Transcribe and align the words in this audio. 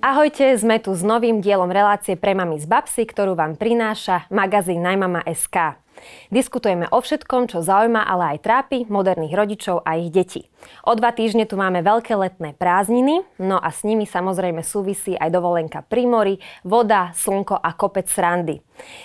Ahojte, 0.00 0.56
sme 0.56 0.80
tu 0.80 0.96
s 0.96 1.04
novým 1.04 1.44
dielom 1.44 1.68
relácie 1.68 2.16
pre 2.16 2.32
mami 2.32 2.56
z 2.56 2.64
Babsy, 2.64 3.04
ktorú 3.04 3.36
vám 3.36 3.60
prináša 3.60 4.24
magazín 4.32 4.80
Najmama.sk. 4.80 5.76
Diskutujeme 6.28 6.86
o 6.90 6.98
všetkom, 6.98 7.50
čo 7.50 7.64
zaujíma, 7.64 8.06
ale 8.06 8.36
aj 8.36 8.38
trápi 8.44 8.78
moderných 8.86 9.34
rodičov 9.34 9.82
a 9.84 9.96
ich 9.96 10.12
detí. 10.12 10.50
O 10.84 10.92
dva 10.92 11.12
týždne 11.12 11.48
tu 11.48 11.56
máme 11.56 11.80
veľké 11.80 12.12
letné 12.16 12.52
prázdniny, 12.56 13.24
no 13.40 13.56
a 13.56 13.68
s 13.72 13.84
nimi 13.84 14.04
samozrejme 14.04 14.60
súvisí 14.60 15.16
aj 15.16 15.32
dovolenka 15.32 15.80
pri 15.84 16.04
mori, 16.04 16.36
voda, 16.64 17.12
slnko 17.16 17.56
a 17.56 17.70
kopec 17.72 18.08
srandy. 18.08 18.60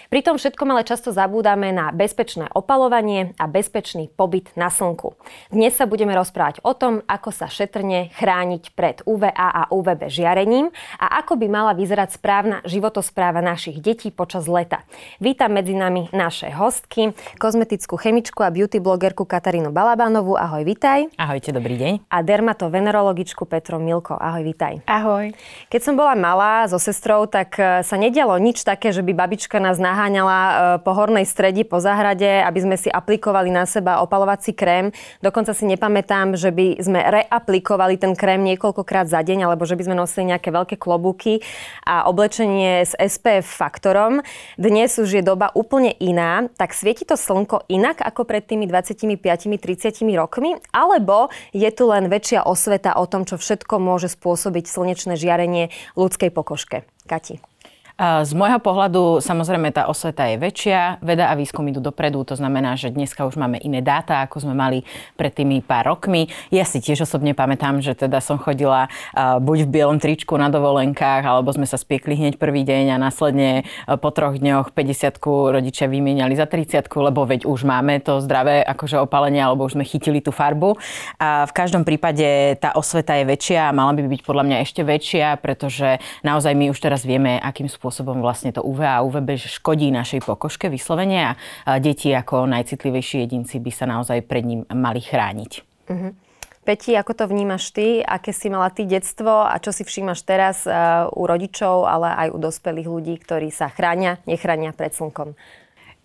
Pri 0.07 0.23
tom 0.23 0.39
všetkom 0.39 0.71
ale 0.71 0.87
často 0.87 1.11
zabúdame 1.11 1.75
na 1.75 1.91
bezpečné 1.91 2.47
opalovanie 2.55 3.35
a 3.35 3.45
bezpečný 3.47 4.07
pobyt 4.07 4.55
na 4.55 4.71
slnku. 4.71 5.19
Dnes 5.51 5.75
sa 5.75 5.83
budeme 5.83 6.15
rozprávať 6.15 6.63
o 6.63 6.71
tom, 6.71 7.03
ako 7.03 7.29
sa 7.35 7.51
šetrne 7.51 8.11
chrániť 8.15 8.71
pred 8.71 9.03
UVA 9.03 9.35
a 9.35 9.63
UVB 9.71 10.07
žiarením 10.07 10.71
a 10.99 11.19
ako 11.19 11.35
by 11.35 11.47
mala 11.51 11.71
vyzerať 11.75 12.15
správna 12.15 12.63
životospráva 12.63 13.43
našich 13.43 13.83
detí 13.83 14.15
počas 14.15 14.47
leta. 14.47 14.87
Vítam 15.19 15.51
medzi 15.51 15.75
nami 15.75 16.07
naše 16.15 16.47
hostky, 16.85 17.17
kozmetickú 17.41 17.97
chemičku 17.97 18.45
a 18.45 18.53
beauty 18.53 18.77
blogerku 18.77 19.25
Katarínu 19.25 19.73
Balabánovú. 19.73 20.37
Ahoj, 20.37 20.61
vitaj. 20.61 21.09
Ahoj. 21.17 21.41
Ahojte, 21.41 21.49
dobrý 21.49 21.75
deň. 21.81 21.93
A 22.13 22.21
dermatovenerologičku 22.21 23.49
Petro 23.49 23.81
Milko. 23.81 24.13
Ahoj, 24.13 24.45
vitaj. 24.45 24.85
Ahoj. 24.85 25.33
Keď 25.73 25.81
som 25.81 25.97
bola 25.97 26.13
malá 26.13 26.69
so 26.69 26.77
sestrou, 26.77 27.25
tak 27.25 27.57
e, 27.57 27.81
sa 27.81 27.95
nedialo 27.97 28.37
nič 28.37 28.61
také, 28.61 28.93
že 28.93 29.01
by 29.01 29.17
babička 29.17 29.57
nás 29.57 29.81
naháňala 29.81 30.39
e, 30.39 30.53
po 30.85 30.93
hornej 30.93 31.25
stredi, 31.25 31.65
po 31.65 31.81
záhrade, 31.81 32.45
aby 32.45 32.59
sme 32.61 32.75
si 32.77 32.87
aplikovali 32.93 33.49
na 33.49 33.65
seba 33.65 33.99
opalovací 34.05 34.53
krém. 34.53 34.93
Dokonca 35.25 35.57
si 35.57 35.65
nepamätám, 35.65 36.37
že 36.37 36.53
by 36.53 36.79
sme 36.79 37.01
reaplikovali 37.01 37.97
ten 37.97 38.13
krém 38.13 38.45
niekoľkokrát 38.45 39.09
za 39.09 39.25
deň, 39.25 39.49
alebo 39.49 39.65
že 39.65 39.75
by 39.75 39.89
sme 39.89 39.97
nosili 39.97 40.29
nejaké 40.31 40.53
veľké 40.53 40.75
klobúky 40.77 41.41
a 41.83 42.05
oblečenie 42.05 42.85
s 42.85 42.93
SPF 42.93 43.49
faktorom. 43.49 44.21
Dnes 44.55 44.95
už 44.95 45.19
je 45.19 45.23
doba 45.25 45.49
úplne 45.51 45.91
iná, 45.99 46.47
tak 46.55 46.74
svieti 46.75 47.07
to 47.07 47.15
slnko 47.15 47.63
inak 47.71 48.03
ako 48.03 48.27
pred 48.27 48.43
tými 48.43 48.67
25-30 48.67 50.03
rokmi, 50.19 50.59
alebo 50.75 51.31
je 51.55 51.69
tu 51.71 51.87
len 51.87 52.11
väčšia 52.11 52.43
osveta 52.43 52.99
o 52.99 53.07
tom, 53.07 53.23
čo 53.23 53.39
všetko 53.39 53.79
môže 53.79 54.11
spôsobiť 54.11 54.67
slnečné 54.67 55.15
žiarenie 55.15 55.71
ľudskej 55.95 56.35
pokožke. 56.35 56.83
Kati. 57.07 57.54
Z 57.95 58.35
môjho 58.35 58.59
pohľadu 58.59 59.23
samozrejme 59.23 59.71
tá 59.71 59.87
osveta 59.87 60.27
je 60.27 60.35
väčšia, 60.35 60.99
veda 60.99 61.31
a 61.31 61.33
výskum 61.39 61.63
idú 61.71 61.79
dopredu, 61.79 62.27
to 62.27 62.35
znamená, 62.35 62.75
že 62.75 62.91
dneska 62.91 63.23
už 63.23 63.39
máme 63.39 63.55
iné 63.63 63.79
dáta, 63.79 64.19
ako 64.19 64.43
sme 64.43 64.51
mali 64.51 64.83
pred 65.15 65.31
tými 65.31 65.63
pár 65.63 65.95
rokmi. 65.95 66.27
Ja 66.51 66.67
si 66.67 66.83
tiež 66.83 67.07
osobne 67.07 67.31
pamätám, 67.31 67.79
že 67.79 67.95
teda 67.95 68.19
som 68.19 68.35
chodila 68.35 68.91
buď 69.15 69.63
v 69.63 69.69
bielom 69.71 70.03
tričku 70.03 70.35
na 70.35 70.51
dovolenkách, 70.51 71.23
alebo 71.23 71.55
sme 71.55 71.63
sa 71.63 71.79
spiekli 71.79 72.19
hneď 72.19 72.35
prvý 72.35 72.67
deň 72.67 72.91
a 72.91 72.97
následne 72.99 73.63
po 73.87 74.11
troch 74.11 74.43
dňoch 74.43 74.75
50 74.75 75.55
rodičia 75.55 75.87
vymieniali 75.87 76.35
za 76.35 76.51
30 76.51 76.91
lebo 76.99 77.23
veď 77.23 77.47
už 77.47 77.63
máme 77.63 78.03
to 78.03 78.19
zdravé 78.19 78.59
akože 78.67 78.99
opalenie, 78.99 79.39
alebo 79.39 79.63
už 79.63 79.79
sme 79.79 79.87
chytili 79.87 80.19
tú 80.19 80.35
farbu. 80.35 80.75
A 81.15 81.47
v 81.47 81.53
každom 81.55 81.87
prípade 81.87 82.59
tá 82.59 82.75
osveta 82.75 83.15
je 83.15 83.23
väčšia 83.23 83.71
a 83.71 83.75
mala 83.75 83.95
by 83.95 84.03
byť 84.03 84.21
podľa 84.27 84.43
mňa 84.51 84.57
ešte 84.67 84.83
väčšia, 84.83 85.39
pretože 85.39 86.03
naozaj 86.27 86.51
my 86.59 86.75
už 86.75 86.79
teraz 86.83 87.07
vieme, 87.07 87.39
akým 87.39 87.71
spôsobom 87.71 87.83
spôsobom 87.85 88.17
vlastne 88.25 88.49
to 88.49 88.65
UV 88.65 88.81
a 88.81 89.05
UVB 89.05 89.37
škodí 89.37 89.93
našej 89.93 90.25
pokožke 90.25 90.73
vyslovene 90.73 91.37
a 91.37 91.77
deti 91.77 92.09
ako 92.09 92.49
najcitlivejší 92.49 93.29
jedinci 93.29 93.61
by 93.61 93.69
sa 93.69 93.85
naozaj 93.85 94.25
pred 94.25 94.41
ním 94.41 94.65
mali 94.73 95.05
chrániť. 95.05 95.51
Uh-huh. 95.85 96.17
Peti, 96.65 96.97
ako 96.97 97.13
to 97.13 97.25
vnímaš 97.29 97.69
ty? 97.69 98.01
Aké 98.01 98.33
si 98.33 98.49
mala 98.49 98.73
ty 98.73 98.89
detstvo 98.89 99.45
a 99.45 99.53
čo 99.61 99.69
si 99.69 99.85
všímaš 99.85 100.25
teraz 100.25 100.65
uh, 100.65 101.05
u 101.13 101.29
rodičov, 101.29 101.85
ale 101.85 102.09
aj 102.25 102.27
u 102.33 102.41
dospelých 102.41 102.89
ľudí, 102.89 103.21
ktorí 103.21 103.53
sa 103.53 103.69
chránia, 103.69 104.17
nechránia 104.25 104.73
pred 104.73 104.89
slnkom? 104.89 105.37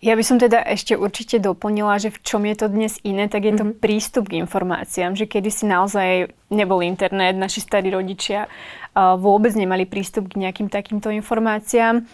Ja 0.01 0.17
by 0.17 0.23
som 0.25 0.41
teda 0.41 0.65
ešte 0.65 0.97
určite 0.97 1.37
doplnila, 1.37 2.01
že 2.01 2.09
v 2.09 2.25
čom 2.25 2.41
je 2.49 2.57
to 2.57 2.73
dnes 2.73 2.97
iné, 3.05 3.29
tak 3.29 3.45
je 3.45 3.53
to 3.53 3.69
mm-hmm. 3.69 3.85
prístup 3.85 4.33
k 4.33 4.41
informáciám, 4.41 5.13
že 5.13 5.29
kedy 5.29 5.53
si 5.53 5.69
naozaj 5.69 6.33
nebol 6.49 6.81
internet, 6.81 7.37
naši 7.37 7.61
starí 7.61 7.93
rodičia 7.93 8.49
uh, 8.49 9.13
vôbec 9.13 9.53
nemali 9.53 9.85
prístup 9.85 10.33
k 10.33 10.41
nejakým 10.41 10.73
takýmto 10.73 11.13
informáciám. 11.13 12.09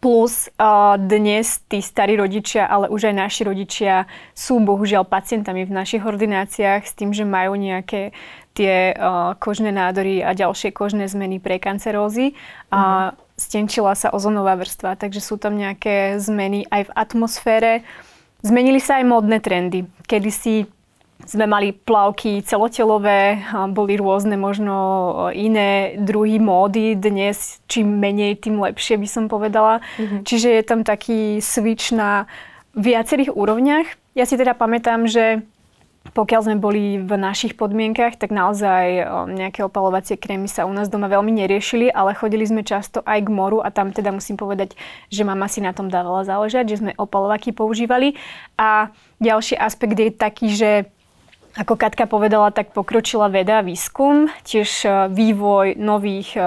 Plus 0.00 0.48
uh, 0.56 0.96
dnes 0.96 1.60
tí 1.68 1.84
starí 1.84 2.16
rodičia, 2.16 2.64
ale 2.64 2.88
už 2.88 3.12
aj 3.12 3.14
naši 3.28 3.42
rodičia 3.44 4.08
sú 4.32 4.56
bohužiaľ 4.64 5.04
pacientami 5.04 5.68
v 5.68 5.76
našich 5.76 6.00
ordináciách 6.00 6.88
s 6.88 6.96
tým, 6.96 7.12
že 7.12 7.28
majú 7.28 7.52
nejaké 7.52 8.16
tie 8.56 8.96
uh, 8.96 9.36
kožné 9.36 9.76
nádory 9.76 10.24
a 10.24 10.32
ďalšie 10.32 10.72
kožné 10.72 11.04
zmeny 11.04 11.36
pre 11.36 11.60
kancerózy. 11.60 12.32
Mm-hmm. 12.32 13.12
Uh, 13.12 13.12
stenčila 13.40 13.96
sa 13.96 14.12
ozonová 14.12 14.60
vrstva, 14.60 15.00
takže 15.00 15.24
sú 15.24 15.40
tam 15.40 15.56
nejaké 15.56 16.20
zmeny 16.20 16.68
aj 16.68 16.92
v 16.92 16.94
atmosfére. 16.94 17.72
Zmenili 18.44 18.76
sa 18.76 19.00
aj 19.00 19.04
módne 19.08 19.40
trendy. 19.40 19.88
Kedy 20.04 20.30
si 20.30 20.68
sme 21.24 21.44
mali 21.44 21.76
plavky 21.76 22.40
celotelové, 22.40 23.44
boli 23.72 24.00
rôzne 24.00 24.40
možno 24.40 24.72
iné 25.36 25.96
druhy 26.00 26.40
módy. 26.40 26.96
Dnes 26.96 27.60
čím 27.68 28.00
menej, 28.00 28.40
tým 28.40 28.56
lepšie 28.56 28.96
by 28.96 29.08
som 29.08 29.24
povedala. 29.28 29.84
Mm-hmm. 30.00 30.20
Čiže 30.24 30.48
je 30.48 30.62
tam 30.64 30.80
taký 30.80 31.44
switch 31.44 31.92
na 31.92 32.24
viacerých 32.72 33.36
úrovniach. 33.36 33.84
Ja 34.16 34.24
si 34.24 34.40
teda 34.40 34.56
pamätám, 34.56 35.04
že 35.04 35.44
pokiaľ 36.10 36.40
sme 36.42 36.56
boli 36.58 36.98
v 36.98 37.12
našich 37.14 37.54
podmienkach, 37.54 38.18
tak 38.18 38.34
naozaj 38.34 39.06
nejaké 39.30 39.62
opalovacie 39.62 40.18
krémy 40.18 40.50
sa 40.50 40.66
u 40.66 40.72
nás 40.74 40.90
doma 40.90 41.06
veľmi 41.06 41.30
neriešili, 41.30 41.90
ale 41.90 42.18
chodili 42.18 42.42
sme 42.42 42.66
často 42.66 43.00
aj 43.06 43.26
k 43.26 43.30
moru 43.30 43.62
a 43.62 43.70
tam 43.70 43.94
teda 43.94 44.10
musím 44.10 44.34
povedať, 44.34 44.74
že 45.06 45.22
mama 45.22 45.46
si 45.46 45.62
na 45.62 45.70
tom 45.70 45.86
dávala 45.86 46.26
záležať, 46.26 46.64
že 46.66 46.78
sme 46.82 46.92
opalovaky 46.98 47.54
používali. 47.54 48.18
A 48.58 48.90
ďalší 49.22 49.54
aspekt 49.54 49.94
je 49.98 50.10
taký, 50.10 50.48
že 50.50 50.70
ako 51.58 51.74
Katka 51.74 52.06
povedala, 52.06 52.54
tak 52.54 52.70
pokročila 52.70 53.26
veda 53.26 53.58
a 53.58 53.66
výskum, 53.66 54.30
tiež 54.46 54.86
vývoj 55.10 55.74
nových 55.78 56.38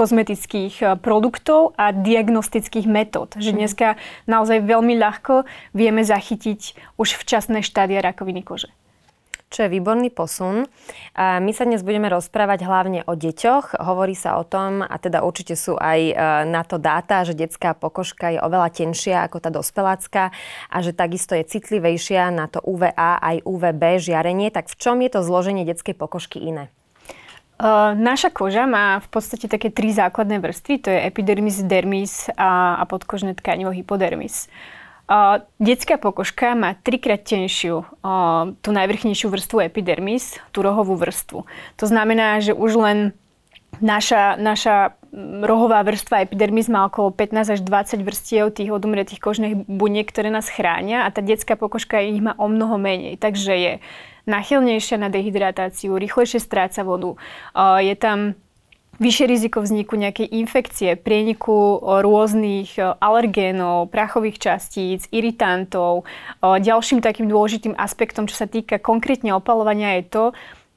kozmetických 0.00 0.74
eh, 0.80 0.88
produktov 0.96 1.76
a 1.76 1.92
diagnostických 1.92 2.88
metód. 2.88 3.36
Že 3.36 3.52
mhm. 3.52 3.58
dneska 3.60 3.88
naozaj 4.24 4.64
veľmi 4.64 4.96
ľahko 4.96 5.44
vieme 5.76 6.00
zachytiť 6.00 6.96
už 6.96 7.20
včasné 7.20 7.60
štádia 7.60 8.00
rakoviny 8.00 8.40
kože 8.40 8.72
čo 9.50 9.66
je 9.66 9.74
výborný 9.74 10.14
posun. 10.14 10.70
A 11.18 11.42
my 11.42 11.50
sa 11.50 11.66
dnes 11.66 11.82
budeme 11.82 12.06
rozprávať 12.06 12.62
hlavne 12.62 13.02
o 13.10 13.18
deťoch. 13.18 13.82
Hovorí 13.82 14.14
sa 14.14 14.38
o 14.38 14.46
tom, 14.46 14.78
a 14.78 14.94
teda 15.02 15.26
určite 15.26 15.58
sú 15.58 15.74
aj 15.74 16.00
eh, 16.06 16.14
na 16.46 16.62
to 16.62 16.78
dáta, 16.78 17.26
že 17.26 17.34
detská 17.34 17.74
pokožka 17.74 18.30
je 18.30 18.38
oveľa 18.38 18.70
tenšia 18.70 19.26
ako 19.26 19.42
tá 19.42 19.50
dospelácka 19.50 20.30
a 20.70 20.76
že 20.80 20.94
takisto 20.94 21.34
je 21.34 21.42
citlivejšia 21.42 22.30
na 22.30 22.46
to 22.46 22.62
UVA 22.62 23.18
aj 23.18 23.42
UVB 23.42 23.98
žiarenie. 23.98 24.54
Tak 24.54 24.70
v 24.70 24.78
čom 24.78 25.02
je 25.02 25.10
to 25.10 25.20
zloženie 25.26 25.66
detskej 25.66 25.98
pokožky 25.98 26.38
iné? 26.38 26.70
Uh, 27.60 27.92
naša 27.92 28.32
koža 28.32 28.64
má 28.64 29.04
v 29.04 29.08
podstate 29.12 29.44
také 29.44 29.68
tri 29.68 29.92
základné 29.92 30.40
vrstvy, 30.40 30.74
to 30.80 30.88
je 30.88 31.04
epidermis, 31.04 31.60
dermis 31.60 32.32
a, 32.32 32.80
a 32.80 32.88
podkožné 32.88 33.36
tkanivo 33.36 33.68
hypodermis. 33.68 34.48
Uh, 35.04 35.44
detská 35.60 36.00
pokožka 36.00 36.56
má 36.56 36.72
trikrát 36.80 37.20
tenšiu 37.20 37.84
uh, 37.84 38.56
tú 38.64 38.72
najvrchnejšiu 38.72 39.28
vrstvu 39.28 39.68
epidermis, 39.68 40.40
tú 40.56 40.64
rohovú 40.64 40.96
vrstvu. 40.96 41.44
To 41.76 41.84
znamená, 41.84 42.40
že 42.40 42.56
už 42.56 42.80
len 42.80 42.98
naša, 43.82 44.36
naša 44.40 44.94
rohová 45.42 45.82
vrstva 45.82 46.22
epidermis 46.22 46.70
má 46.70 46.86
okolo 46.86 47.10
15 47.10 47.58
až 47.58 47.60
20 47.66 48.06
vrstiev 48.06 48.54
tých 48.54 48.70
odumretých 48.70 49.18
kožných 49.18 49.66
buniek, 49.66 50.06
ktoré 50.06 50.30
nás 50.30 50.46
chránia 50.46 51.02
a 51.02 51.10
tá 51.10 51.18
detská 51.18 51.58
pokožka 51.58 51.98
ich 51.98 52.22
má 52.22 52.38
o 52.38 52.46
mnoho 52.46 52.78
menej. 52.78 53.18
Takže 53.18 53.52
je 53.56 53.72
nachylnejšia 54.30 55.02
na 55.02 55.10
dehydratáciu, 55.10 55.98
rýchlejšie 55.98 56.38
stráca 56.38 56.86
vodu. 56.86 57.18
Je 57.82 57.96
tam 57.98 58.38
vyššie 59.00 59.26
riziko 59.26 59.64
vzniku 59.64 59.96
nejakej 59.96 60.28
infekcie, 60.28 60.92
prieniku 60.92 61.80
rôznych 61.80 62.76
alergénov, 62.78 63.88
prachových 63.88 64.36
častíc, 64.36 65.08
iritantov. 65.08 66.04
Ďalším 66.44 67.00
takým 67.00 67.26
dôležitým 67.26 67.74
aspektom, 67.80 68.28
čo 68.28 68.36
sa 68.36 68.44
týka 68.44 68.76
konkrétne 68.76 69.32
opalovania, 69.32 69.98
je 69.98 70.04
to, 70.06 70.24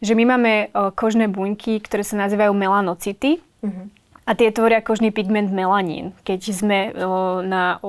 že 0.04 0.14
my 0.14 0.24
máme 0.28 0.54
kožné 1.00 1.32
buňky, 1.32 1.80
ktoré 1.80 2.04
sa 2.04 2.20
nazývajú 2.20 2.52
melanocity. 2.52 3.40
Mm-hmm 3.64 4.04
a 4.24 4.32
tie 4.40 4.56
tvoria 4.56 4.80
kožný 4.80 5.12
pigment 5.12 5.52
melanín. 5.52 6.16
Keď 6.24 6.40
sme 6.56 6.80
na, 7.44 7.84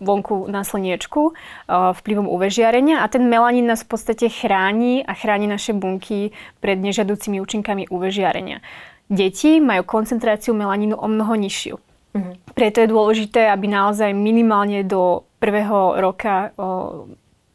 vonku 0.00 0.48
na 0.48 0.64
slniečku 0.64 1.36
vplyvom 1.68 2.24
UV 2.24 2.48
žiarenia 2.48 3.04
a 3.04 3.06
ten 3.12 3.28
melanín 3.28 3.68
nás 3.68 3.84
v 3.84 3.92
podstate 3.92 4.32
chráni 4.32 5.04
a 5.04 5.12
chráni 5.12 5.44
naše 5.44 5.76
bunky 5.76 6.32
pred 6.64 6.80
nežadúcimi 6.80 7.36
účinkami 7.36 7.92
UV 7.92 8.08
žiarenia. 8.08 8.64
Deti 9.12 9.60
majú 9.60 9.84
koncentráciu 9.84 10.56
melanínu 10.56 10.96
o 10.96 11.04
mnoho 11.04 11.36
nižšiu. 11.36 11.76
Mhm. 12.16 12.32
Preto 12.56 12.80
je 12.80 12.88
dôležité, 12.88 13.52
aby 13.52 13.68
naozaj 13.68 14.16
minimálne 14.16 14.86
do 14.88 15.28
prvého 15.36 16.00
roka 16.00 16.56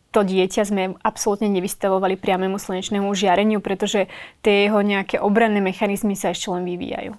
to 0.10 0.26
dieťa 0.26 0.64
sme 0.66 0.98
absolútne 1.06 1.48
nevystavovali 1.54 2.18
priamému 2.18 2.58
slnečnému 2.58 3.14
žiareniu, 3.14 3.62
pretože 3.62 4.10
tie 4.42 4.66
jeho 4.66 4.82
nejaké 4.82 5.22
obranné 5.22 5.62
mechanizmy 5.62 6.18
sa 6.18 6.34
ešte 6.34 6.50
len 6.50 6.66
vyvíjajú. 6.66 7.14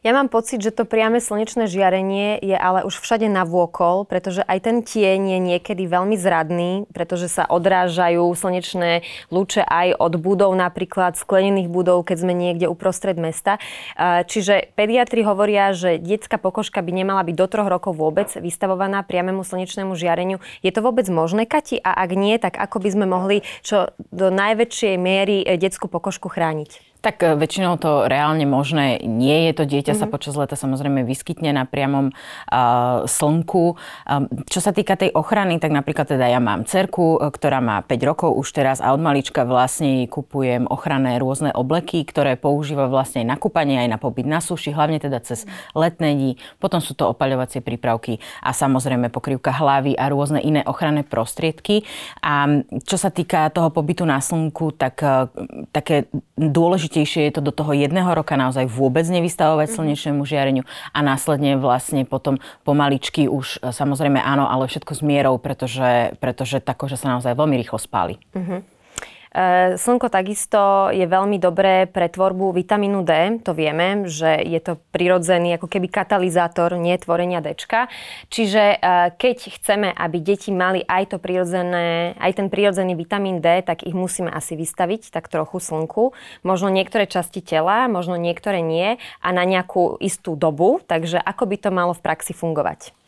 Ja 0.00 0.16
mám 0.16 0.32
pocit, 0.32 0.64
že 0.64 0.72
to 0.72 0.88
priame 0.88 1.20
slnečné 1.20 1.68
žiarenie 1.68 2.40
je 2.40 2.56
ale 2.56 2.88
už 2.88 2.96
všade 3.04 3.28
na 3.28 3.44
vôkol, 3.44 4.08
pretože 4.08 4.40
aj 4.48 4.58
ten 4.64 4.76
tieň 4.80 5.36
je 5.36 5.38
niekedy 5.52 5.84
veľmi 5.84 6.16
zradný, 6.16 6.88
pretože 6.88 7.28
sa 7.28 7.44
odrážajú 7.44 8.24
slnečné 8.32 9.04
lúče 9.28 9.60
aj 9.60 10.00
od 10.00 10.16
budov, 10.16 10.56
napríklad 10.56 11.20
sklenených 11.20 11.68
budov, 11.68 12.08
keď 12.08 12.16
sme 12.16 12.32
niekde 12.32 12.64
uprostred 12.64 13.20
mesta. 13.20 13.60
Čiže 14.00 14.72
pediatri 14.72 15.20
hovoria, 15.20 15.76
že 15.76 16.00
detská 16.00 16.40
pokožka 16.40 16.80
by 16.80 16.96
nemala 16.96 17.20
byť 17.20 17.36
do 17.36 17.46
troch 17.52 17.68
rokov 17.68 17.92
vôbec 17.92 18.32
vystavovaná 18.40 19.04
priamému 19.04 19.44
slnečnému 19.44 19.92
žiareniu. 20.00 20.40
Je 20.64 20.72
to 20.72 20.80
vôbec 20.80 21.04
možné, 21.12 21.44
Kati? 21.44 21.76
A 21.76 21.92
ak 21.92 22.16
nie, 22.16 22.40
tak 22.40 22.56
ako 22.56 22.80
by 22.80 22.88
sme 22.88 23.04
mohli 23.04 23.44
čo 23.60 23.92
do 24.08 24.32
najväčšej 24.32 24.96
miery 24.96 25.44
e, 25.44 25.60
detskú 25.60 25.92
pokožku 25.92 26.32
chrániť? 26.32 26.89
Tak 27.00 27.24
e, 27.24 27.32
väčšinou 27.32 27.80
to 27.80 28.04
reálne 28.06 28.44
možné 28.44 29.00
nie 29.00 29.48
je. 29.48 29.50
To 29.56 29.64
dieťa 29.64 29.96
mm-hmm. 29.96 30.00
sa 30.00 30.06
mhm. 30.06 30.12
počas 30.12 30.34
leta 30.36 30.56
samozrejme 30.56 31.02
vyskytne 31.08 31.50
na 31.56 31.64
priamom 31.64 32.12
uh, 32.12 33.08
slnku. 33.08 33.74
Um, 34.04 34.28
čo 34.52 34.60
sa 34.60 34.76
týka 34.76 35.00
tej 35.00 35.10
ochrany, 35.16 35.56
tak 35.56 35.72
napríklad 35.72 36.12
teda 36.12 36.28
ja 36.28 36.38
mám 36.38 36.68
cerku, 36.68 37.16
e, 37.16 37.32
ktorá 37.32 37.64
má 37.64 37.80
5 37.80 38.08
rokov 38.08 38.30
už 38.36 38.52
teraz 38.52 38.78
a 38.84 38.92
od 38.92 39.00
malička 39.00 39.48
vlastne 39.48 40.04
kupujem 40.06 40.68
ochranné 40.68 41.16
rôzne 41.16 41.56
obleky, 41.56 42.04
ktoré 42.04 42.36
používa 42.36 42.86
vlastne 42.92 43.24
na 43.24 43.40
kúpanie 43.40 43.80
aj 43.80 43.88
na 43.88 43.98
pobyt 43.98 44.28
na 44.28 44.44
suši, 44.44 44.76
hlavne 44.76 45.00
teda 45.00 45.24
cez 45.24 45.48
letné 45.72 46.12
dní. 46.12 46.32
Potom 46.60 46.84
sú 46.84 46.92
to 46.92 47.08
opaľovacie 47.08 47.64
prípravky 47.64 48.20
a 48.44 48.52
samozrejme 48.52 49.08
pokrývka 49.08 49.56
hlavy 49.56 49.96
a 49.96 50.12
rôzne 50.12 50.44
iné 50.44 50.60
ochranné 50.68 51.00
prostriedky. 51.06 51.88
A 52.20 52.60
čo 52.84 53.00
sa 53.00 53.08
týka 53.08 53.48
toho 53.48 53.72
pobytu 53.72 54.04
na 54.04 54.20
slnku, 54.20 54.76
tak 54.76 55.00
uh, 55.00 55.32
také 55.72 56.10
dôležité 56.36 56.89
najdôležitejšie 56.90 57.30
je 57.30 57.34
to 57.38 57.42
do 57.46 57.52
toho 57.54 57.72
jedného 57.72 58.10
roka 58.10 58.34
naozaj 58.34 58.66
vôbec 58.66 59.06
nevystavovať 59.06 59.70
mm-hmm. 59.70 59.78
slnečnému 59.78 60.22
žiareniu 60.26 60.62
a 60.90 60.98
následne 61.02 61.54
vlastne 61.54 62.02
potom 62.02 62.42
pomaličky 62.66 63.30
už 63.30 63.62
e, 63.62 63.70
samozrejme 63.70 64.18
áno, 64.18 64.50
ale 64.50 64.66
všetko 64.66 64.92
s 64.98 65.02
mierou, 65.06 65.38
pretože, 65.38 66.18
pretože 66.18 66.58
tá 66.58 66.74
koža 66.74 66.98
sa 66.98 67.14
naozaj 67.14 67.38
veľmi 67.38 67.54
rýchlo 67.62 67.78
spáli. 67.78 68.18
Mm-hmm. 68.34 68.79
E, 69.30 69.78
slnko 69.78 70.10
takisto 70.10 70.90
je 70.90 71.06
veľmi 71.06 71.38
dobré 71.38 71.86
pre 71.86 72.10
tvorbu 72.10 72.50
vitamínu 72.50 73.06
D. 73.06 73.38
To 73.46 73.54
vieme, 73.54 74.10
že 74.10 74.42
je 74.42 74.58
to 74.58 74.82
prirodzený 74.90 75.54
ako 75.54 75.70
keby 75.70 75.86
katalizátor 75.86 76.74
nie 76.74 76.98
tvorenia 76.98 77.38
D. 77.38 77.54
Čiže 78.26 78.62
e, 78.74 78.76
keď 79.14 79.36
chceme, 79.54 79.94
aby 79.94 80.18
deti 80.18 80.50
mali 80.50 80.82
aj, 80.82 81.14
to 81.14 81.16
prirodzené, 81.22 82.18
aj 82.18 82.32
ten 82.42 82.50
prirodzený 82.50 82.98
vitamín 82.98 83.38
D, 83.38 83.62
tak 83.62 83.86
ich 83.86 83.94
musíme 83.94 84.34
asi 84.34 84.58
vystaviť 84.58 85.14
tak 85.14 85.30
trochu 85.30 85.62
slnku. 85.62 86.10
Možno 86.42 86.66
niektoré 86.66 87.06
časti 87.06 87.38
tela, 87.38 87.86
možno 87.86 88.18
niektoré 88.18 88.66
nie 88.66 88.98
a 89.22 89.28
na 89.30 89.46
nejakú 89.46 89.94
istú 90.02 90.34
dobu. 90.34 90.82
Takže 90.90 91.22
ako 91.22 91.44
by 91.46 91.56
to 91.62 91.70
malo 91.70 91.94
v 91.94 92.02
praxi 92.02 92.34
fungovať? 92.34 92.99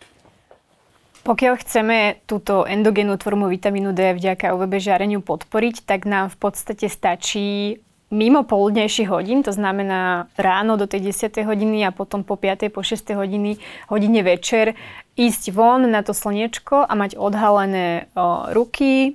Pokiaľ 1.22 1.54
chceme 1.62 1.98
túto 2.26 2.66
endogénnu 2.66 3.14
tvormu 3.14 3.46
vitamínu 3.46 3.94
D 3.94 4.18
vďaka 4.18 4.58
UVB 4.58 4.82
žiareniu 4.82 5.22
podporiť, 5.22 5.86
tak 5.86 6.02
nám 6.02 6.34
v 6.34 6.36
podstate 6.42 6.90
stačí 6.90 7.78
mimo 8.10 8.42
poludnejších 8.42 9.06
hodín, 9.06 9.46
to 9.46 9.54
znamená 9.54 10.26
ráno 10.34 10.74
do 10.74 10.90
tej 10.90 11.14
10. 11.14 11.46
hodiny 11.46 11.86
a 11.86 11.94
potom 11.94 12.26
po 12.26 12.34
5. 12.34 12.74
po 12.74 12.82
6. 12.82 13.14
hodiny, 13.14 13.56
hodine 13.86 14.20
večer, 14.26 14.74
ísť 15.14 15.54
von 15.54 15.86
na 15.86 16.02
to 16.02 16.10
slniečko 16.10 16.84
a 16.84 16.92
mať 16.92 17.14
odhalené 17.14 18.10
o, 18.18 18.50
ruky, 18.50 19.14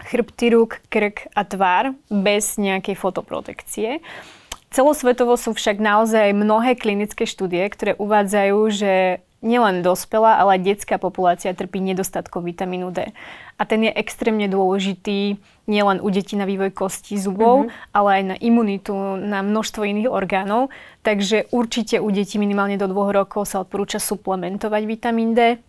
chrbty 0.00 0.48
rúk, 0.50 0.82
krk 0.90 1.30
a 1.36 1.44
tvár 1.46 1.94
bez 2.10 2.58
nejakej 2.58 2.96
fotoprotekcie. 2.98 4.02
Celosvetovo 4.74 5.38
sú 5.38 5.54
však 5.54 5.78
naozaj 5.78 6.34
mnohé 6.34 6.74
klinické 6.74 7.30
štúdie, 7.30 7.62
ktoré 7.70 7.94
uvádzajú, 7.94 8.58
že 8.74 9.22
nielen 9.44 9.84
dospelá, 9.84 10.40
ale 10.40 10.56
aj 10.56 10.64
detská 10.64 10.96
populácia 10.96 11.52
trpí 11.52 11.84
nedostatkom 11.84 12.40
vitamínu 12.40 12.88
D. 12.90 13.12
A 13.60 13.62
ten 13.68 13.84
je 13.84 13.92
extrémne 13.92 14.48
dôležitý 14.48 15.36
nielen 15.68 16.00
u 16.00 16.08
detí 16.08 16.34
na 16.34 16.48
vývoj 16.48 16.72
kostí, 16.72 17.20
zubov, 17.20 17.68
mm-hmm. 17.68 17.92
ale 17.92 18.08
aj 18.08 18.22
na 18.24 18.36
imunitu, 18.40 18.96
na 19.20 19.44
množstvo 19.44 19.84
iných 19.84 20.08
orgánov. 20.08 20.72
Takže 21.04 21.52
určite 21.52 22.00
u 22.00 22.08
detí 22.08 22.40
minimálne 22.40 22.80
do 22.80 22.88
dvoch 22.88 23.12
rokov 23.12 23.46
sa 23.46 23.60
odporúča 23.60 24.00
suplementovať 24.00 24.82
vitamín 24.88 25.36
D. 25.36 25.60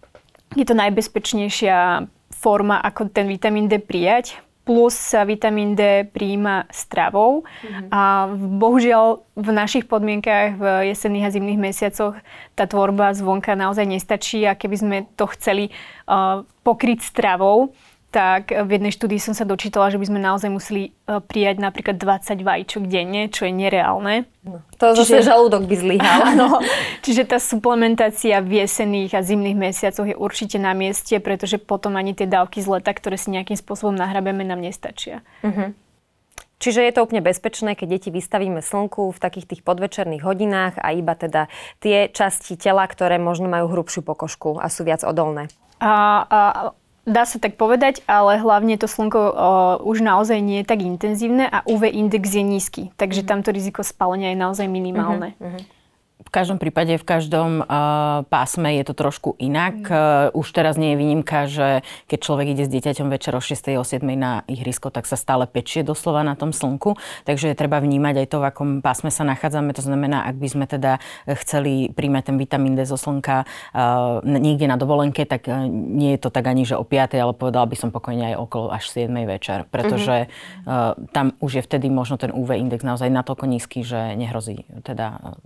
Je 0.56 0.64
to 0.64 0.74
najbezpečnejšia 0.74 2.08
forma, 2.32 2.80
ako 2.80 3.12
ten 3.12 3.28
vitamín 3.28 3.68
D 3.68 3.78
prijať 3.84 4.45
plus 4.66 4.98
sa 4.98 5.22
vitamín 5.24 5.78
D 5.78 6.10
príjima 6.10 6.66
stravou. 6.74 7.46
Mm-hmm. 7.46 7.88
A 7.94 8.02
bohužiaľ 8.34 9.22
v 9.38 9.50
našich 9.54 9.86
podmienkach 9.86 10.58
v 10.58 10.66
jesenných 10.90 11.30
a 11.30 11.34
zimných 11.38 11.62
mesiacoch 11.62 12.18
tá 12.58 12.66
tvorba 12.66 13.14
zvonka 13.14 13.54
naozaj 13.54 13.86
nestačí 13.86 14.44
a 14.50 14.58
keby 14.58 14.76
sme 14.76 14.98
to 15.14 15.30
chceli 15.38 15.70
uh, 16.10 16.42
pokryť 16.66 17.06
stravou, 17.06 17.78
tak 18.16 18.56
v 18.56 18.70
jednej 18.80 18.96
štúdii 18.96 19.20
som 19.20 19.36
sa 19.36 19.44
dočítala, 19.44 19.92
že 19.92 20.00
by 20.00 20.08
sme 20.08 20.24
naozaj 20.24 20.48
museli 20.48 20.88
e, 20.88 21.20
prijať 21.20 21.60
napríklad 21.60 22.00
20 22.00 22.48
vajíčok 22.48 22.88
denne, 22.88 23.28
čo 23.28 23.44
je 23.44 23.52
nereálne. 23.52 24.24
No, 24.40 24.64
to 24.80 24.96
čiže, 24.96 25.20
zase 25.20 25.28
žalúdok 25.28 25.68
by 25.68 25.76
zlyhal. 25.76 26.20
Áno, 26.32 26.64
čiže 27.04 27.28
tá 27.28 27.44
suplementácia 27.44 28.40
v 28.40 28.64
jesenných 28.64 29.20
a 29.20 29.22
zimných 29.22 29.60
mesiacoch 29.60 30.08
je 30.08 30.16
určite 30.16 30.56
na 30.56 30.72
mieste, 30.72 31.20
pretože 31.20 31.60
potom 31.60 32.00
ani 32.00 32.16
tie 32.16 32.24
dávky 32.24 32.64
z 32.64 32.80
leta, 32.80 32.96
ktoré 32.96 33.20
si 33.20 33.36
nejakým 33.36 33.60
spôsobom 33.60 33.92
nahrabeme, 33.92 34.48
nám 34.48 34.64
nestačia. 34.64 35.20
Uh-huh. 35.44 35.76
Čiže 36.64 36.88
je 36.88 36.94
to 36.96 37.04
úplne 37.04 37.20
bezpečné, 37.20 37.76
keď 37.76 38.00
deti 38.00 38.10
vystavíme 38.16 38.64
slnku 38.64 39.12
v 39.12 39.20
takých 39.20 39.52
tých 39.52 39.62
podvečerných 39.68 40.24
hodinách 40.24 40.80
a 40.80 40.96
iba 40.96 41.20
teda 41.20 41.52
tie 41.84 42.08
časti 42.08 42.56
tela, 42.56 42.88
ktoré 42.88 43.20
možno 43.20 43.52
majú 43.52 43.76
hrubšiu 43.76 44.08
pokožku 44.08 44.56
a 44.64 44.72
sú 44.72 44.88
viac 44.88 45.04
odolné. 45.04 45.52
A, 45.84 46.24
a 46.24 46.40
Dá 47.06 47.22
sa 47.30 47.38
tak 47.38 47.54
povedať, 47.54 48.02
ale 48.10 48.42
hlavne 48.42 48.82
to 48.82 48.90
slnko 48.90 49.22
o, 49.22 49.30
už 49.86 50.02
naozaj 50.02 50.42
nie 50.42 50.66
je 50.66 50.70
tak 50.70 50.82
intenzívne 50.82 51.46
a 51.46 51.62
UV 51.70 51.86
index 51.94 52.34
je 52.34 52.42
nízky, 52.42 52.84
takže 52.98 53.22
mm-hmm. 53.22 53.30
tamto 53.30 53.54
riziko 53.54 53.86
spálenia 53.86 54.34
je 54.34 54.42
naozaj 54.42 54.66
minimálne. 54.66 55.38
Mm-hmm 55.38 55.75
každom 56.36 56.60
prípade, 56.60 57.00
v 57.00 57.06
každom 57.08 57.64
uh, 57.64 58.28
pásme 58.28 58.76
je 58.76 58.84
to 58.84 58.92
trošku 58.92 59.40
inak. 59.40 59.88
Mm. 59.88 60.36
Uh, 60.36 60.40
už 60.44 60.52
teraz 60.52 60.76
nie 60.76 60.92
je 60.92 61.00
výnimka, 61.00 61.48
že 61.48 61.88
keď 62.12 62.20
človek 62.20 62.48
ide 62.52 62.64
s 62.68 62.72
dieťaťom 62.76 63.08
večer 63.08 63.32
o 63.32 63.40
6. 63.40 63.56
o 63.80 63.86
7. 63.88 64.04
na 64.20 64.44
ihrisko, 64.52 64.92
tak 64.92 65.08
sa 65.08 65.16
stále 65.16 65.48
pečie 65.48 65.88
doslova 65.88 66.28
na 66.28 66.36
tom 66.36 66.52
slnku. 66.52 67.00
Takže 67.24 67.52
je 67.52 67.56
treba 67.56 67.80
vnímať 67.80 68.26
aj 68.26 68.28
to, 68.28 68.38
v 68.44 68.46
akom 68.52 68.70
pásme 68.84 69.08
sa 69.08 69.24
nachádzame. 69.24 69.72
To 69.72 69.80
znamená, 69.80 70.28
ak 70.28 70.36
by 70.36 70.48
sme 70.52 70.66
teda 70.68 71.00
chceli 71.40 71.88
príjmať 71.96 72.24
ten 72.28 72.36
vitamín 72.36 72.76
D 72.76 72.84
zo 72.84 73.00
slnka 73.00 73.48
uh, 73.48 74.20
niekde 74.28 74.68
na 74.68 74.76
dovolenke, 74.76 75.24
tak 75.24 75.48
uh, 75.48 75.64
nie 75.72 76.20
je 76.20 76.28
to 76.28 76.30
tak 76.36 76.52
ani, 76.52 76.68
že 76.68 76.76
o 76.76 76.84
5. 76.84 77.16
ale 77.16 77.32
povedala 77.32 77.64
by 77.64 77.80
som 77.80 77.96
pokojne 77.96 78.36
aj 78.36 78.44
okolo 78.44 78.76
až 78.76 78.92
7. 78.92 79.08
večer. 79.24 79.64
Pretože 79.72 80.28
mm-hmm. 80.28 80.68
uh, 80.68 81.00
tam 81.16 81.32
už 81.40 81.62
je 81.62 81.64
vtedy 81.64 81.88
možno 81.88 82.20
ten 82.20 82.36
UV 82.36 82.60
index 82.60 82.84
naozaj 82.84 83.08
natoľko 83.08 83.48
nízky, 83.48 83.88
že 83.88 84.20
nehrozí 84.20 84.68
teda 84.84 85.38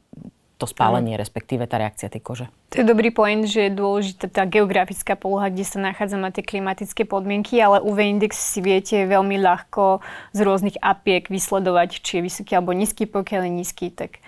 to 0.60 0.68
spálenie, 0.68 1.16
mm. 1.16 1.22
respektíve 1.24 1.64
tá 1.72 1.80
reakcia 1.80 2.12
tej 2.12 2.20
kože. 2.20 2.46
To 2.76 2.84
je 2.84 2.86
dobrý 2.86 3.16
point, 3.16 3.48
že 3.48 3.72
je 3.72 3.80
dôležitá 3.80 4.28
tá 4.28 4.44
geografická 4.44 5.16
poloha, 5.16 5.48
kde 5.48 5.64
sa 5.64 5.80
nachádzame 5.80 6.36
tie 6.36 6.44
klimatické 6.44 7.08
podmienky, 7.08 7.64
ale 7.64 7.80
UV 7.80 8.04
index 8.04 8.36
si 8.36 8.60
viete 8.60 9.08
veľmi 9.08 9.40
ľahko 9.40 10.04
z 10.36 10.40
rôznych 10.44 10.78
apiek 10.84 11.32
vysledovať, 11.32 12.04
či 12.04 12.20
je 12.20 12.26
vysoký 12.28 12.60
alebo 12.60 12.76
nízky. 12.76 13.08
Pokiaľ 13.08 13.48
je 13.48 13.52
nízky, 13.56 13.86
tak 13.88 14.20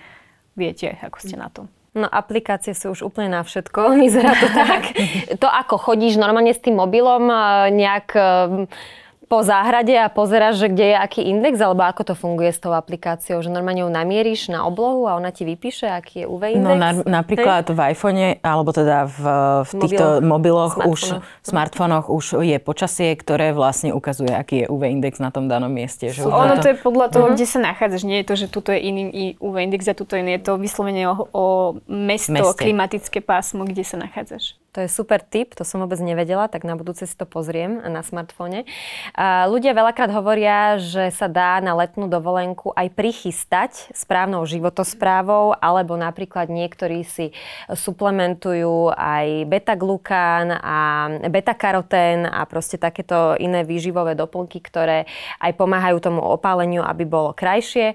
viete, 0.56 0.96
ako 1.04 1.20
ste 1.20 1.36
na 1.36 1.52
tom. 1.52 1.68
No 1.92 2.08
aplikácie 2.08 2.72
sú 2.72 2.96
už 2.96 3.04
úplne 3.04 3.28
na 3.28 3.44
všetko, 3.44 3.92
vyzerá 4.00 4.32
to 4.32 4.48
tak. 4.48 4.82
to 5.44 5.48
ako 5.52 5.76
chodíš 5.76 6.16
normálne 6.16 6.56
s 6.56 6.64
tým 6.64 6.80
mobilom 6.80 7.28
nejak 7.76 8.08
po 9.32 9.40
záhrade 9.40 9.96
a 9.96 10.12
pozeráš, 10.12 10.60
že 10.60 10.68
kde 10.68 10.92
je 10.92 10.96
aký 11.00 11.24
index, 11.24 11.56
alebo 11.56 11.80
ako 11.88 12.12
to 12.12 12.14
funguje 12.14 12.52
s 12.52 12.60
tou 12.60 12.76
aplikáciou? 12.76 13.40
Že 13.40 13.48
normálne 13.48 13.80
ju 13.80 13.88
namieríš 13.88 14.52
na 14.52 14.68
oblohu 14.68 15.08
a 15.08 15.16
ona 15.16 15.32
ti 15.32 15.48
vypíše, 15.48 15.88
aký 15.88 16.22
je 16.22 16.26
UV 16.28 16.52
index? 16.52 16.68
No 16.68 16.76
na, 16.76 16.90
napríklad 17.00 17.64
Hej. 17.64 17.72
v 17.72 17.78
iPhone, 17.96 18.20
alebo 18.44 18.76
teda 18.76 19.08
v, 19.08 19.24
v 19.64 19.70
týchto 19.88 20.20
Mobil, 20.20 20.52
mobiloch 20.52 20.74
smartfónoch. 20.76 21.24
už, 21.24 21.48
smartfónoch 21.48 22.06
už 22.12 22.24
je 22.44 22.56
počasie, 22.60 23.08
ktoré 23.16 23.56
vlastne 23.56 23.96
ukazuje, 23.96 24.36
aký 24.36 24.54
je 24.62 24.66
UV 24.68 24.92
index 24.92 25.16
na 25.16 25.32
tom 25.32 25.48
danom 25.48 25.72
mieste. 25.72 26.12
Že 26.12 26.28
ono 26.28 26.60
to... 26.60 26.68
to 26.68 26.68
je 26.68 26.76
podľa 26.84 27.06
toho, 27.08 27.24
uh-huh. 27.32 27.36
kde 27.40 27.46
sa 27.48 27.58
nachádzaš. 27.64 28.04
Nie 28.04 28.20
je 28.20 28.26
to, 28.28 28.34
že 28.36 28.46
tuto 28.52 28.68
je 28.68 28.84
iný 28.84 29.32
UV 29.40 29.64
index 29.64 29.88
a 29.88 29.96
tuto 29.96 30.12
je, 30.12 30.28
je 30.28 30.40
to 30.44 30.60
vyslovene 30.60 31.08
o, 31.08 31.24
o 31.32 31.44
mesto, 31.88 32.36
Meste. 32.36 32.68
klimatické 32.68 33.24
pásmo, 33.24 33.64
kde 33.64 33.80
sa 33.80 33.96
nachádzaš. 33.96 34.60
To 34.72 34.80
je 34.80 34.88
super 34.88 35.20
tip, 35.20 35.52
to 35.52 35.68
som 35.68 35.84
vôbec 35.84 36.00
nevedela, 36.00 36.48
tak 36.48 36.64
na 36.64 36.72
budúce 36.80 37.04
si 37.04 37.12
to 37.12 37.28
pozriem 37.28 37.84
na 37.92 38.00
smartfóne. 38.00 38.64
Ľudia 39.20 39.76
veľakrát 39.76 40.08
hovoria, 40.08 40.80
že 40.80 41.12
sa 41.12 41.28
dá 41.28 41.60
na 41.60 41.76
letnú 41.76 42.08
dovolenku 42.08 42.72
aj 42.72 42.88
prichystať 42.96 43.92
správnou 43.92 44.48
životosprávou, 44.48 45.52
alebo 45.60 46.00
napríklad 46.00 46.48
niektorí 46.48 47.04
si 47.04 47.36
suplementujú 47.68 48.96
aj 48.96 49.44
beta-glukán 49.52 50.56
a 50.56 50.78
beta-karotén 51.28 52.24
a 52.24 52.40
proste 52.48 52.80
takéto 52.80 53.36
iné 53.36 53.68
výživové 53.68 54.16
doplnky, 54.16 54.56
ktoré 54.64 55.04
aj 55.36 55.52
pomáhajú 55.52 56.00
tomu 56.00 56.24
opáleniu, 56.24 56.80
aby 56.80 57.04
bolo 57.04 57.36
krajšie. 57.36 57.92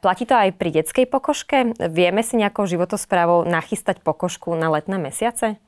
Platí 0.00 0.24
to 0.24 0.32
aj 0.40 0.56
pri 0.56 0.72
detskej 0.72 1.04
pokožke? 1.04 1.76
Vieme 1.92 2.24
si 2.24 2.40
nejakou 2.40 2.64
životosprávou 2.64 3.44
nachystať 3.44 4.00
pokožku 4.00 4.56
na 4.56 4.72
letné 4.72 4.96
mesiace? 4.96 5.60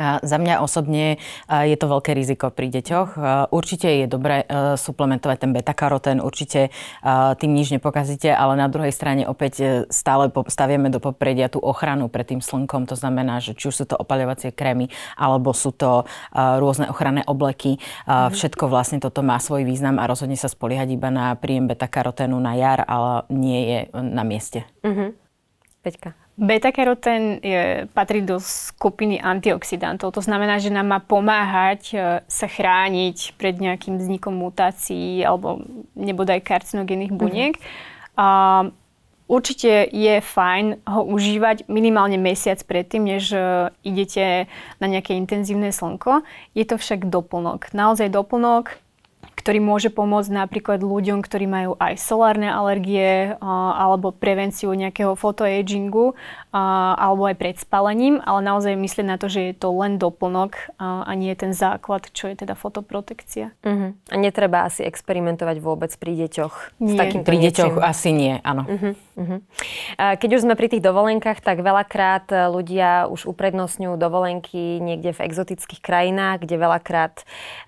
A 0.00 0.24
za 0.24 0.40
mňa 0.40 0.64
osobne 0.64 1.20
je 1.48 1.76
to 1.76 1.86
veľké 1.88 2.16
riziko 2.16 2.48
pri 2.48 2.72
deťoch. 2.72 3.20
Určite 3.52 3.88
je 3.92 4.06
dobré 4.08 4.48
e, 4.48 4.76
suplementovať 4.80 5.36
ten 5.44 5.52
beta-karotén, 5.52 6.24
určite 6.24 6.72
tým 7.36 7.52
nič 7.52 7.76
nepokazíte, 7.76 8.32
ale 8.32 8.56
na 8.56 8.72
druhej 8.72 8.88
strane 8.88 9.28
opäť 9.28 9.52
e, 9.60 9.64
stále 9.92 10.32
staviame 10.32 10.88
do 10.88 10.96
popredia 10.96 11.52
tú 11.52 11.60
ochranu 11.60 12.08
pred 12.08 12.24
tým 12.24 12.40
slnkom. 12.40 12.88
To 12.88 12.96
znamená, 12.96 13.44
že 13.44 13.52
či 13.52 13.68
už 13.68 13.74
sú 13.74 13.84
to 13.84 14.00
opaľovacie 14.00 14.54
krémy, 14.56 14.88
alebo 15.16 15.52
sú 15.52 15.76
to 15.76 16.08
rôzne 16.32 16.88
ochranné 16.88 17.20
obleky. 17.28 17.76
Mhm. 18.08 18.32
Všetko 18.32 18.72
vlastne 18.72 18.98
toto 19.02 19.20
má 19.20 19.36
svoj 19.36 19.68
význam 19.68 20.00
a 20.00 20.08
rozhodne 20.08 20.40
sa 20.40 20.48
spoliehať 20.48 20.88
iba 20.94 21.12
na 21.12 21.36
príjem 21.36 21.68
beta-karoténu 21.68 22.36
na 22.40 22.56
jar, 22.56 22.80
ale 22.88 23.28
nie 23.28 23.60
je 23.68 23.78
na 23.92 24.22
mieste. 24.22 24.64
Uh-huh. 24.82 25.12
Peťka. 25.82 26.21
Beta-karotén 26.32 27.44
patrí 27.92 28.24
do 28.24 28.40
skupiny 28.40 29.20
antioxidantov. 29.20 30.16
To 30.16 30.24
znamená, 30.24 30.56
že 30.56 30.72
nám 30.72 30.88
má 30.88 30.98
pomáhať 31.04 31.82
e, 31.92 31.96
sa 32.24 32.48
chrániť 32.48 33.36
pred 33.36 33.60
nejakým 33.60 34.00
vznikom 34.00 34.32
mutácií 34.32 35.20
alebo 35.20 35.60
nebodaj 35.92 36.40
karcinogénnych 36.40 37.12
buniek. 37.12 37.60
Mm-hmm. 37.60 38.16
A 38.16 38.28
určite 39.28 39.92
je 39.92 40.24
fajn 40.24 40.88
ho 40.88 41.04
užívať 41.04 41.68
minimálne 41.68 42.16
mesiac 42.16 42.64
predtým, 42.64 43.12
než 43.12 43.36
e, 43.36 43.68
idete 43.84 44.48
na 44.80 44.86
nejaké 44.88 45.12
intenzívne 45.12 45.68
slnko. 45.68 46.24
Je 46.56 46.64
to 46.64 46.80
však 46.80 47.12
doplnok. 47.12 47.76
Naozaj 47.76 48.08
doplnok, 48.08 48.80
ktorý 49.36 49.58
môže 49.58 49.88
pomôcť 49.90 50.30
napríklad 50.30 50.80
ľuďom, 50.84 51.24
ktorí 51.24 51.46
majú 51.50 51.72
aj 51.80 51.98
solárne 51.98 52.52
alergie 52.52 53.34
alebo 53.42 54.12
prevenciu 54.14 54.70
nejakého 54.76 55.16
photoagingu 55.18 56.14
alebo 56.52 57.26
aj 57.26 57.36
pred 57.40 57.56
spalením, 57.56 58.20
ale 58.22 58.44
naozaj 58.44 58.76
myslím 58.76 59.12
na 59.12 59.16
to, 59.16 59.26
že 59.32 59.50
je 59.50 59.54
to 59.56 59.72
len 59.72 59.96
doplnok 59.96 60.76
a 60.78 61.10
nie 61.16 61.32
ten 61.32 61.56
základ, 61.56 62.12
čo 62.12 62.28
je 62.28 62.44
teda 62.44 62.54
fotoprotekcia. 62.54 63.56
Uh-huh. 63.64 63.96
A 64.12 64.14
netreba 64.20 64.68
asi 64.68 64.84
experimentovať 64.84 65.56
vôbec 65.58 65.90
pri 65.96 66.12
deťoch 66.26 66.78
nie. 66.84 66.92
s 66.92 67.00
takým 67.00 67.24
Pri 67.24 67.38
deťoch 67.40 67.80
asi 67.80 68.12
nie, 68.12 68.36
áno. 68.44 68.68
Uh-huh. 68.68 68.92
Uh-huh. 69.16 69.40
Keď 69.96 70.30
už 70.38 70.44
sme 70.44 70.54
pri 70.54 70.68
tých 70.72 70.84
dovolenkách, 70.84 71.40
tak 71.40 71.64
veľakrát 71.64 72.28
ľudia 72.52 73.08
už 73.08 73.28
uprednostňujú 73.28 73.96
dovolenky 73.96 74.80
niekde 74.80 75.16
v 75.16 75.24
exotických 75.24 75.80
krajinách, 75.80 76.44
kde 76.44 76.56
veľakrát 76.60 77.14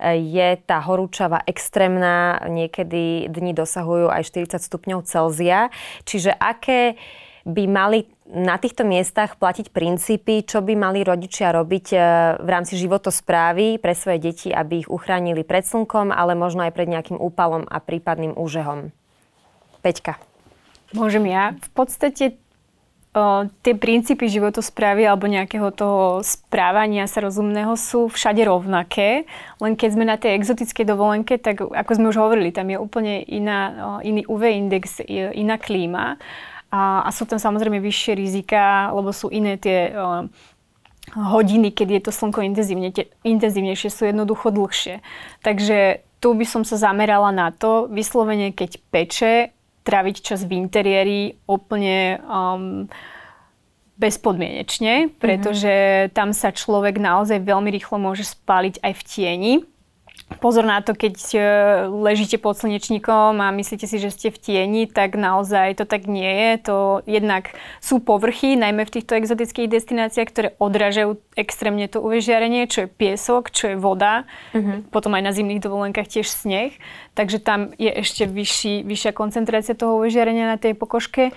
e, 0.01 0.21
je 0.21 0.49
tá 0.65 0.81
horúčava 0.81 1.41
extrémna, 1.55 2.43
niekedy 2.51 3.31
dni 3.31 3.55
dosahujú 3.55 4.11
aj 4.11 4.27
40 4.27 4.59
stupňov 4.59 5.07
Celzia. 5.07 5.71
Čiže 6.03 6.35
aké 6.35 6.99
by 7.47 7.65
mali 7.71 8.09
na 8.25 8.57
týchto 8.57 8.89
miestach 8.89 9.37
platiť 9.37 9.69
princípy, 9.69 10.49
čo 10.49 10.65
by 10.65 10.73
mali 10.75 11.05
rodičia 11.05 11.53
robiť 11.53 11.87
e, 11.93 11.97
v 12.41 12.49
rámci 12.49 12.81
životosprávy 12.81 13.77
pre 13.77 13.93
svoje 13.93 14.33
deti, 14.33 14.49
aby 14.49 14.83
ich 14.83 14.89
uchránili 14.89 15.45
pred 15.45 15.63
slnkom, 15.69 16.09
ale 16.09 16.33
možno 16.33 16.65
aj 16.65 16.73
pred 16.73 16.89
nejakým 16.89 17.21
úpalom 17.21 17.69
a 17.69 17.85
prípadným 17.85 18.33
úžehom. 18.33 18.97
Peťka. 19.85 20.17
Môžem 20.97 21.29
ja. 21.29 21.53
V 21.61 21.71
podstate 21.77 22.41
tie 23.63 23.75
princípy 23.79 24.27
životosprávy 24.27 25.07
alebo 25.07 25.31
nejakého 25.31 25.71
toho 25.71 26.19
správania 26.27 27.07
sa 27.07 27.23
rozumného 27.23 27.79
sú 27.79 28.11
všade 28.11 28.43
rovnaké, 28.43 29.31
len 29.63 29.79
keď 29.79 29.89
sme 29.95 30.05
na 30.05 30.19
tej 30.19 30.35
exotickej 30.35 30.83
dovolenke, 30.83 31.39
tak 31.39 31.63
ako 31.63 31.91
sme 31.95 32.11
už 32.11 32.19
hovorili, 32.19 32.51
tam 32.51 32.75
je 32.75 32.79
úplne 32.79 33.23
iná, 33.23 33.59
iný 34.03 34.27
UV 34.27 34.51
index, 34.51 34.99
iná 35.07 35.63
klíma 35.63 36.19
a, 36.75 37.07
a 37.07 37.09
sú 37.15 37.23
tam 37.23 37.39
samozrejme 37.39 37.79
vyššie 37.79 38.19
rizika, 38.19 38.91
lebo 38.91 39.15
sú 39.15 39.31
iné 39.31 39.63
tie 39.63 39.95
o, 39.95 40.27
hodiny, 41.15 41.71
keď 41.71 41.89
je 41.95 42.03
to 42.03 42.11
slnko 42.11 42.43
intenzívne, 42.43 42.91
te, 42.91 43.15
intenzívnejšie, 43.23 43.95
sú 43.95 44.11
jednoducho 44.11 44.51
dlhšie. 44.51 44.99
Takže 45.47 46.03
tu 46.19 46.35
by 46.35 46.43
som 46.43 46.67
sa 46.67 46.75
zamerala 46.75 47.31
na 47.31 47.55
to, 47.55 47.87
vyslovene 47.87 48.51
keď 48.51 48.83
peče, 48.91 49.55
tráviť 49.85 50.17
čas 50.25 50.41
v 50.49 50.57
interiéri 50.57 51.39
úplne 51.45 52.19
um, 52.25 52.89
bezpodmienečne, 53.95 55.15
pretože 55.23 55.71
mm-hmm. 55.71 56.13
tam 56.17 56.35
sa 56.35 56.51
človek 56.51 56.99
naozaj 56.99 57.45
veľmi 57.45 57.71
rýchlo 57.71 58.01
môže 58.01 58.27
spáliť 58.27 58.83
aj 58.83 58.93
v 58.97 59.03
tieni. 59.07 59.53
Pozor 60.41 60.65
na 60.67 60.81
to, 60.81 60.95
keď 60.95 61.17
e, 61.35 61.39
ležíte 61.91 62.39
pod 62.39 62.59
slnečníkom 62.59 63.39
a 63.39 63.55
myslíte 63.55 63.87
si, 63.87 63.97
že 63.99 64.15
ste 64.15 64.29
v 64.31 64.39
tieni, 64.39 64.83
tak 64.87 65.15
naozaj 65.15 65.79
to 65.79 65.85
tak 65.85 66.07
nie 66.11 66.27
je. 66.27 66.51
To 66.71 66.77
jednak 67.07 67.55
sú 67.79 68.01
povrchy, 68.01 68.57
najmä 68.59 68.87
v 68.87 68.95
týchto 69.01 69.19
exotických 69.19 69.71
destináciách, 69.71 70.29
ktoré 70.31 70.49
odrážajú 70.59 71.21
extrémne 71.39 71.87
to 71.87 72.03
UV 72.03 72.23
žiarenie, 72.25 72.71
čo 72.71 72.87
je 72.87 72.93
piesok, 72.93 73.51
čo 73.51 73.75
je 73.75 73.77
voda, 73.77 74.25
mm-hmm. 74.55 74.91
potom 74.95 75.15
aj 75.15 75.23
na 75.23 75.33
zimných 75.35 75.63
dovolenkách 75.63 76.09
tiež 76.09 76.27
sneh. 76.31 76.77
Takže 77.19 77.43
tam 77.43 77.75
je 77.79 77.91
ešte 77.91 78.27
vyšší, 78.27 78.83
vyššia 78.87 79.13
koncentrácia 79.15 79.79
toho 79.79 80.03
UV 80.03 80.11
žiarenia 80.11 80.51
na 80.51 80.59
tej 80.59 80.75
pokožke. 80.75 81.35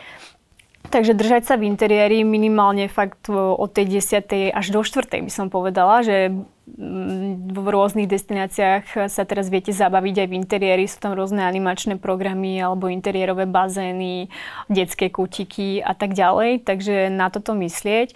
Takže 0.88 1.20
držať 1.20 1.44
sa 1.44 1.56
v 1.60 1.68
interiéri 1.68 2.24
minimálne 2.24 2.88
fakt 2.88 3.28
od 3.34 3.68
tej 3.76 4.00
10. 4.00 4.56
až 4.56 4.66
do 4.72 4.80
4. 4.80 5.04
by 5.20 5.32
som 5.32 5.52
povedala, 5.52 6.00
že 6.00 6.32
v 6.68 7.68
rôznych 7.72 8.12
destináciách 8.12 9.08
sa 9.08 9.24
teraz 9.24 9.48
viete 9.48 9.72
zabaviť 9.72 10.16
aj 10.24 10.28
v 10.28 10.38
interiéri. 10.38 10.84
Sú 10.84 11.00
tam 11.00 11.16
rôzne 11.16 11.48
animačné 11.48 11.96
programy 11.96 12.60
alebo 12.60 12.92
interiérové 12.92 13.48
bazény, 13.48 14.28
detské 14.68 15.08
kutiky 15.08 15.80
a 15.80 15.96
tak 15.96 16.12
ďalej. 16.12 16.68
Takže 16.68 17.08
na 17.08 17.32
toto 17.32 17.56
myslieť. 17.56 18.12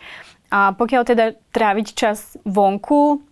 A 0.51 0.75
pokiaľ 0.75 1.01
teda 1.07 1.25
tráviť 1.55 1.87
čas 1.95 2.35
vonku, 2.43 3.23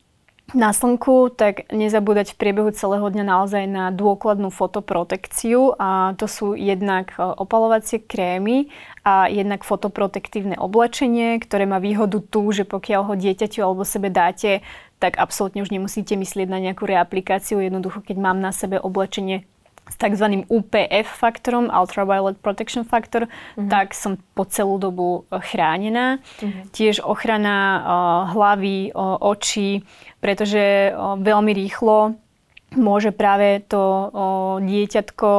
na 0.54 0.74
slnku, 0.74 1.34
tak 1.34 1.70
nezabúdať 1.70 2.34
v 2.34 2.40
priebehu 2.40 2.70
celého 2.74 3.06
dňa 3.06 3.26
naozaj 3.26 3.64
na 3.70 3.94
dôkladnú 3.94 4.50
fotoprotekciu 4.50 5.78
a 5.78 6.14
to 6.18 6.26
sú 6.26 6.58
jednak 6.58 7.14
e, 7.16 7.22
opalovacie 7.22 8.02
krémy 8.02 8.70
a 9.06 9.30
jednak 9.30 9.62
fotoprotektívne 9.62 10.58
oblečenie, 10.58 11.38
ktoré 11.42 11.70
má 11.70 11.78
výhodu 11.78 12.18
tu, 12.22 12.50
že 12.50 12.66
pokiaľ 12.66 13.02
ho 13.10 13.14
dieťaťu 13.18 13.60
alebo 13.62 13.86
sebe 13.86 14.10
dáte, 14.10 14.66
tak 15.00 15.16
absolútne 15.16 15.64
už 15.64 15.72
nemusíte 15.72 16.18
myslieť 16.20 16.48
na 16.52 16.60
nejakú 16.60 16.84
reaplikáciu. 16.84 17.64
Jednoducho, 17.64 18.04
keď 18.04 18.18
mám 18.20 18.44
na 18.44 18.52
sebe 18.52 18.82
oblečenie 18.82 19.48
s 19.90 19.96
tzv. 19.98 20.46
UPF 20.46 21.08
faktorom, 21.10 21.74
Ultraviolet 21.74 22.38
Protection 22.38 22.86
Factor, 22.86 23.26
mm-hmm. 23.26 23.70
tak 23.74 23.98
som 23.98 24.22
po 24.38 24.46
celú 24.46 24.78
dobu 24.78 25.26
e, 25.28 25.42
chránená. 25.42 26.22
Mm-hmm. 26.40 26.64
Tiež 26.70 27.02
ochrana 27.02 27.58
uh, 27.58 27.82
hlavy, 28.38 28.94
uh, 28.94 29.18
očí, 29.18 29.82
pretože 30.20 30.94
veľmi 30.96 31.52
rýchlo 31.56 32.20
môže 32.78 33.10
práve 33.10 33.66
to 33.66 34.14
dieťatko 34.62 35.30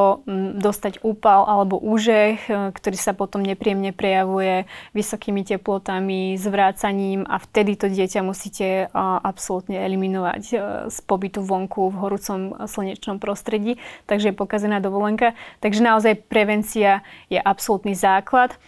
dostať 0.59 1.03
úpal 1.07 1.47
alebo 1.47 1.79
úžeh, 1.79 2.43
e, 2.51 2.75
ktorý 2.75 2.97
sa 2.99 3.15
potom 3.15 3.45
nepríjemne 3.47 3.95
prejavuje 3.95 4.67
vysokými 4.97 5.47
teplotami, 5.47 6.35
zvrácaním 6.35 7.23
a 7.31 7.39
vtedy 7.39 7.79
to 7.79 7.87
dieťa 7.87 8.21
musíte 8.27 8.91
a, 8.91 9.23
absolútne 9.23 9.79
eliminovať 9.79 10.43
e, 10.51 10.57
z 10.91 10.99
pobytu 11.07 11.45
vonku 11.45 11.95
v 11.95 12.01
horúcom 12.03 12.41
slnečnom 12.67 13.23
prostredí, 13.23 13.79
takže 14.11 14.35
je 14.35 14.41
pokazená 14.41 14.83
dovolenka. 14.83 15.39
Takže 15.63 15.87
naozaj 15.87 16.27
prevencia 16.27 17.07
je 17.31 17.39
absolútny 17.39 17.95
základ. 17.95 18.59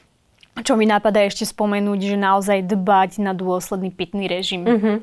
Čo 0.53 0.77
mi 0.77 0.85
napadá 0.85 1.25
ešte 1.25 1.49
spomenúť, 1.49 2.13
že 2.13 2.17
naozaj 2.21 2.69
dbať 2.69 3.25
na 3.25 3.33
dôsledný 3.33 3.89
pitný 3.89 4.29
režim. 4.29 4.69
Uh-huh. 4.69 5.01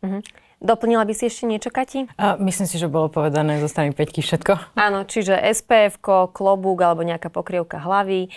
Uh-huh. 0.00 0.24
Doplnila 0.56 1.04
by 1.04 1.12
si 1.12 1.28
ešte 1.28 1.44
niečo, 1.44 1.68
Kati? 1.68 2.08
A 2.16 2.40
myslím 2.40 2.64
si, 2.64 2.80
že 2.80 2.88
bolo 2.88 3.12
povedané 3.12 3.60
zo 3.60 3.68
strany 3.68 3.92
Peťky 3.92 4.24
všetko. 4.24 4.72
Áno, 4.72 5.04
čiže 5.04 5.36
SPF, 5.36 6.00
klobúk 6.32 6.80
alebo 6.80 7.04
nejaká 7.04 7.28
pokrievka 7.28 7.76
hlavy, 7.76 8.28
e, 8.28 8.30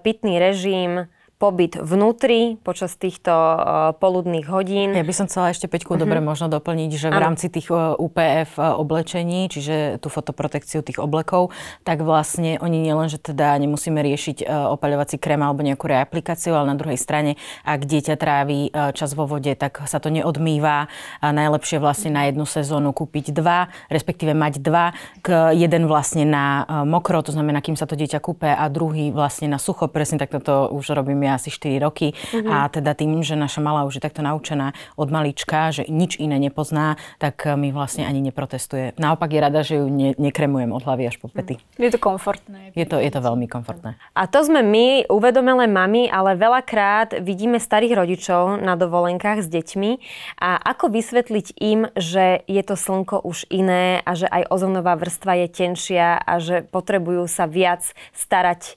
pitný 0.00 0.40
režim, 0.40 1.12
pobyt 1.36 1.76
vnútri 1.76 2.56
počas 2.64 2.96
týchto 2.96 3.28
uh, 3.28 3.92
poludných 4.00 4.48
hodín. 4.48 4.96
Ja 4.96 5.04
by 5.04 5.12
som 5.12 5.28
chcela 5.28 5.52
ešte 5.52 5.68
Peťku 5.68 5.92
uh-huh. 5.92 6.00
dobre 6.00 6.24
možno 6.24 6.48
doplniť, 6.48 6.90
že 6.96 7.08
v 7.12 7.20
rámci 7.20 7.52
tých 7.52 7.68
UPF 7.72 8.56
oblečení, 8.56 9.52
čiže 9.52 10.00
tú 10.00 10.08
fotoprotekciu 10.08 10.80
tých 10.80 10.96
oblekov, 10.96 11.52
tak 11.84 12.00
vlastne 12.00 12.56
oni 12.56 12.80
nielen, 12.80 13.12
že 13.12 13.20
teda 13.20 13.52
nemusíme 13.60 14.00
riešiť 14.00 14.48
opaľovací 14.48 15.20
krém 15.20 15.44
alebo 15.44 15.60
nejakú 15.60 15.84
reaplikáciu, 15.84 16.56
ale 16.56 16.72
na 16.72 16.76
druhej 16.80 16.96
strane, 16.96 17.36
ak 17.68 17.84
dieťa 17.84 18.14
trávi 18.16 18.72
čas 18.96 19.12
vo 19.12 19.28
vode, 19.28 19.52
tak 19.58 19.84
sa 19.84 20.00
to 20.00 20.08
neodmýva. 20.08 20.88
A 21.20 21.26
najlepšie 21.36 21.76
vlastne 21.76 22.16
na 22.16 22.32
jednu 22.32 22.48
sezónu 22.48 22.96
kúpiť 22.96 23.36
dva, 23.36 23.68
respektíve 23.92 24.32
mať 24.32 24.64
dva, 24.64 24.96
k 25.20 25.52
jeden 25.52 25.84
vlastne 25.84 26.24
na 26.24 26.64
mokro, 26.88 27.20
to 27.20 27.36
znamená, 27.36 27.60
kým 27.60 27.76
sa 27.76 27.84
to 27.84 27.98
dieťa 27.98 28.24
kúpe 28.24 28.48
a 28.48 28.64
druhý 28.72 29.12
vlastne 29.12 29.52
na 29.52 29.60
sucho, 29.60 29.90
presne 29.90 30.16
takto 30.16 30.40
to 30.40 30.54
už 30.72 30.96
robím 30.96 31.25
ja 31.26 31.34
asi 31.34 31.50
4 31.50 31.82
roky 31.82 32.14
mm-hmm. 32.14 32.48
a 32.48 32.70
teda 32.70 32.94
tým, 32.94 33.20
že 33.26 33.34
naša 33.34 33.58
malá 33.58 33.82
už 33.84 33.98
je 33.98 34.02
takto 34.06 34.22
naučená 34.22 34.72
od 34.94 35.08
malička, 35.10 35.74
že 35.74 35.82
nič 35.90 36.16
iné 36.22 36.38
nepozná, 36.38 36.94
tak 37.18 37.42
mi 37.58 37.74
vlastne 37.74 38.06
ani 38.06 38.22
neprotestuje. 38.22 38.94
Naopak 38.96 39.30
je 39.34 39.40
rada, 39.42 39.60
že 39.66 39.82
ju 39.82 39.86
ne, 39.90 40.14
nekremujem 40.14 40.70
od 40.70 40.82
hlavy 40.86 41.10
až 41.10 41.16
po 41.18 41.26
pety. 41.26 41.58
Mhm. 41.58 41.82
Je 41.82 41.90
to 41.90 42.00
komfortné. 42.00 42.70
Je 42.78 42.86
to, 42.86 42.96
je 43.02 43.10
to 43.10 43.20
veľmi 43.20 43.50
komfortné. 43.50 43.98
A 44.14 44.22
to 44.30 44.40
sme 44.46 44.62
my, 44.62 45.10
uvedomelé 45.10 45.66
mamy, 45.66 46.06
ale 46.06 46.38
veľakrát 46.38 47.18
vidíme 47.20 47.58
starých 47.58 47.98
rodičov 47.98 48.62
na 48.62 48.78
dovolenkách 48.78 49.42
s 49.42 49.48
deťmi 49.50 49.90
a 50.38 50.60
ako 50.60 50.92
vysvetliť 50.92 51.46
im, 51.58 51.90
že 51.96 52.44
je 52.46 52.62
to 52.62 52.78
slnko 52.78 53.24
už 53.24 53.48
iné 53.50 54.04
a 54.04 54.12
že 54.14 54.28
aj 54.28 54.52
ozonová 54.52 54.94
vrstva 54.94 55.42
je 55.44 55.48
tenšia 55.48 56.20
a 56.20 56.38
že 56.38 56.62
potrebujú 56.62 57.24
sa 57.26 57.48
viac 57.48 57.82
starať 58.12 58.76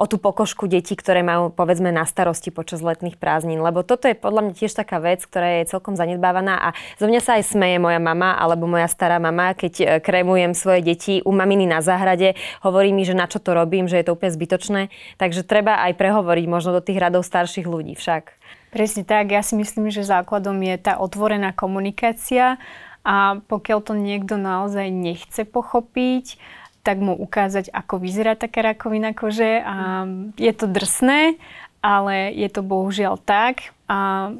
o 0.00 0.08
tú 0.08 0.16
pokožku 0.16 0.64
detí, 0.64 0.96
ktoré 0.96 1.20
majú 1.20 1.52
povedzme 1.52 1.89
na 1.90 2.06
starosti 2.06 2.50
počas 2.50 2.80
letných 2.80 3.20
prázdnin. 3.20 3.60
Lebo 3.60 3.86
toto 3.86 4.06
je 4.06 4.18
podľa 4.18 4.48
mňa 4.50 4.54
tiež 4.56 4.72
taká 4.74 4.98
vec, 4.98 5.22
ktorá 5.26 5.60
je 5.60 5.70
celkom 5.70 5.94
zanedbávaná 5.94 6.58
a 6.58 6.68
zo 6.96 7.06
mňa 7.10 7.20
sa 7.22 7.36
aj 7.38 7.50
smeje 7.50 7.76
moja 7.78 7.98
mama 7.98 8.34
alebo 8.34 8.70
moja 8.70 8.86
stará 8.90 9.18
mama, 9.18 9.54
keď 9.54 9.72
e, 9.78 9.84
krémujem 10.00 10.54
svoje 10.54 10.82
deti 10.82 11.14
u 11.22 11.30
maminy 11.34 11.66
na 11.66 11.82
záhrade, 11.82 12.38
hovorí 12.62 12.90
mi, 12.90 13.02
že 13.06 13.14
na 13.14 13.28
čo 13.28 13.38
to 13.38 13.52
robím, 13.52 13.86
že 13.90 14.00
je 14.00 14.06
to 14.08 14.14
úplne 14.16 14.32
zbytočné. 14.34 14.82
Takže 15.18 15.46
treba 15.46 15.82
aj 15.84 15.98
prehovoriť 15.98 16.46
možno 16.48 16.78
do 16.78 16.82
tých 16.82 16.98
radov 16.98 17.22
starších 17.26 17.66
ľudí 17.68 17.94
však. 17.98 18.40
Presne 18.70 19.02
tak. 19.02 19.34
Ja 19.34 19.42
si 19.42 19.58
myslím, 19.58 19.90
že 19.90 20.06
základom 20.06 20.54
je 20.62 20.78
tá 20.78 21.02
otvorená 21.02 21.50
komunikácia 21.50 22.62
a 23.02 23.42
pokiaľ 23.50 23.78
to 23.82 23.94
niekto 23.98 24.38
naozaj 24.38 24.86
nechce 24.92 25.42
pochopiť, 25.42 26.38
tak 26.80 26.96
mu 26.96 27.12
ukázať, 27.12 27.68
ako 27.76 28.00
vyzerá 28.00 28.38
taká 28.38 28.64
rakovina 28.64 29.12
kože. 29.12 29.60
A 29.60 30.08
je 30.40 30.52
to 30.56 30.64
drsné, 30.64 31.36
ale 31.80 32.32
je 32.36 32.48
to 32.48 32.60
bohužiaľ 32.60 33.16
tak. 33.20 33.72
A 33.88 34.30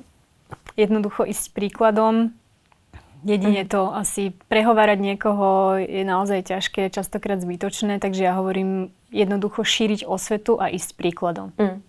jednoducho 0.77 1.27
ísť 1.27 1.53
príkladom, 1.53 2.33
jedine 3.25 3.65
mhm. 3.65 3.69
to 3.69 3.81
asi 3.93 4.33
prehovárať 4.49 4.99
niekoho 5.01 5.77
je 5.81 6.03
naozaj 6.05 6.49
ťažké, 6.49 6.89
častokrát 6.93 7.41
zbytočné, 7.41 8.01
takže 8.01 8.25
ja 8.25 8.37
hovorím 8.37 8.93
jednoducho 9.11 9.67
šíriť 9.67 10.07
osvetu 10.07 10.57
a 10.57 10.71
ísť 10.71 10.95
príkladom. 10.95 11.51
Mm. 11.59 11.83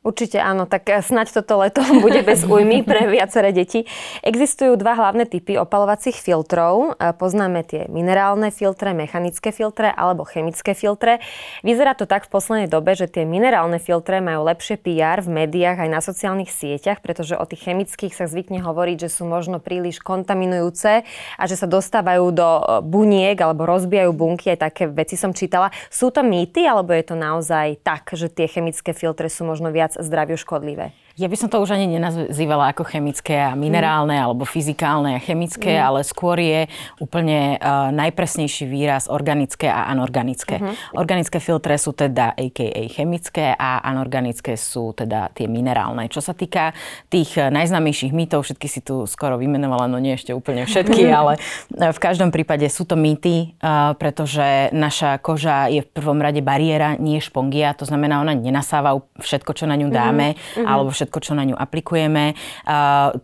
Určite 0.00 0.40
áno, 0.40 0.64
tak 0.64 0.88
eh, 0.88 1.04
snaď 1.04 1.28
toto 1.28 1.60
leto 1.60 1.84
bude 2.04 2.24
bez 2.24 2.48
újmy 2.48 2.80
pre 2.80 3.04
viaceré 3.04 3.52
deti. 3.52 3.84
Existujú 4.24 4.80
dva 4.80 4.96
hlavné 4.96 5.28
typy 5.28 5.60
opalovacích 5.60 6.16
filtrov. 6.16 6.96
Eh, 6.96 7.12
poznáme 7.12 7.60
tie 7.68 7.84
minerálne 7.92 8.48
filtre, 8.48 8.96
mechanické 8.96 9.52
filtre 9.52 9.92
alebo 9.92 10.24
chemické 10.24 10.72
filtre. 10.72 11.20
Vyzerá 11.60 11.92
to 11.92 12.08
tak 12.08 12.24
v 12.24 12.32
poslednej 12.32 12.68
dobe, 12.72 12.96
že 12.96 13.12
tie 13.12 13.28
minerálne 13.28 13.76
filtre 13.76 14.24
majú 14.24 14.48
lepšie 14.48 14.80
PR 14.80 15.20
v 15.20 15.44
médiách 15.44 15.84
aj 15.84 15.90
na 15.92 16.00
sociálnych 16.00 16.48
sieťach, 16.48 17.04
pretože 17.04 17.36
o 17.36 17.44
tých 17.44 17.68
chemických 17.68 18.16
sa 18.16 18.24
zvykne 18.24 18.64
hovoriť, 18.64 19.04
že 19.04 19.12
sú 19.12 19.28
možno 19.28 19.60
príliš 19.60 20.00
kontaminujúce 20.00 21.04
a 21.36 21.42
že 21.44 21.60
sa 21.60 21.68
dostávajú 21.68 22.24
do 22.32 22.48
eh, 22.48 22.64
buniek 22.80 23.36
alebo 23.36 23.68
rozbijajú 23.68 24.16
bunky. 24.16 24.56
Aj 24.56 24.64
také 24.64 24.88
veci 24.88 25.20
som 25.20 25.36
čítala. 25.36 25.68
Sú 25.92 26.08
to 26.08 26.24
mýty 26.24 26.64
alebo 26.64 26.96
je 26.96 27.04
to 27.04 27.20
naozaj 27.20 27.76
tak, 27.84 28.08
že 28.16 28.32
tie 28.32 28.48
chemické 28.48 28.96
filtre 28.96 29.28
sú 29.28 29.44
možno 29.44 29.68
viac 29.68 29.89
viac 29.90 30.06
zdraviu 30.06 30.36
škodlivé. 30.38 30.92
Ja 31.20 31.28
by 31.28 31.36
som 31.36 31.52
to 31.52 31.60
už 31.60 31.76
ani 31.76 31.84
nenazývala 31.84 32.72
ako 32.72 32.88
chemické 32.88 33.36
a 33.36 33.52
minerálne, 33.52 34.16
mm. 34.16 34.24
alebo 34.24 34.48
fyzikálne 34.48 35.20
a 35.20 35.20
chemické, 35.20 35.76
mm. 35.76 35.84
ale 35.84 36.00
skôr 36.00 36.40
je 36.40 36.64
úplne 36.96 37.60
uh, 37.60 37.92
najpresnejší 37.92 38.64
výraz 38.64 39.04
organické 39.12 39.68
a 39.68 39.92
anorganické. 39.92 40.56
Mm-hmm. 40.56 40.96
Organické 40.96 41.36
filtre 41.36 41.76
sú 41.76 41.92
teda 41.92 42.32
a.k.a. 42.32 42.82
chemické 42.88 43.52
a 43.52 43.84
anorganické 43.84 44.56
sú 44.56 44.96
teda 44.96 45.28
tie 45.36 45.44
minerálne. 45.44 46.08
Čo 46.08 46.24
sa 46.24 46.32
týka 46.32 46.72
tých 47.12 47.36
eh, 47.36 47.52
najznámejších 47.52 48.16
mýtov, 48.16 48.48
všetky 48.48 48.68
si 48.70 48.80
tu 48.80 49.04
skoro 49.04 49.36
vymenovala, 49.36 49.92
no 49.92 50.00
nie 50.00 50.16
ešte 50.16 50.32
úplne 50.32 50.64
všetky, 50.64 51.04
ale 51.12 51.36
eh, 51.36 51.92
v 51.92 51.98
každom 52.00 52.32
prípade 52.32 52.64
sú 52.72 52.88
to 52.88 52.96
mýty, 52.96 53.58
uh, 53.60 53.92
pretože 53.98 54.72
naša 54.72 55.20
koža 55.20 55.68
je 55.68 55.84
v 55.84 55.88
prvom 55.90 56.16
rade 56.22 56.40
bariéra, 56.40 56.96
nie 56.96 57.20
špongia, 57.20 57.76
to 57.76 57.84
znamená, 57.84 58.24
ona 58.24 58.32
nenasáva 58.32 58.96
všetko, 59.20 59.50
čo 59.52 59.64
na 59.68 59.76
ňu 59.76 59.92
dáme, 59.92 60.38
mm-hmm. 60.38 60.64
alebo 60.64 60.88
všetko 60.94 61.09
všetko, 61.10 61.26
čo 61.26 61.34
na 61.34 61.42
ňu 61.42 61.58
aplikujeme, 61.58 62.38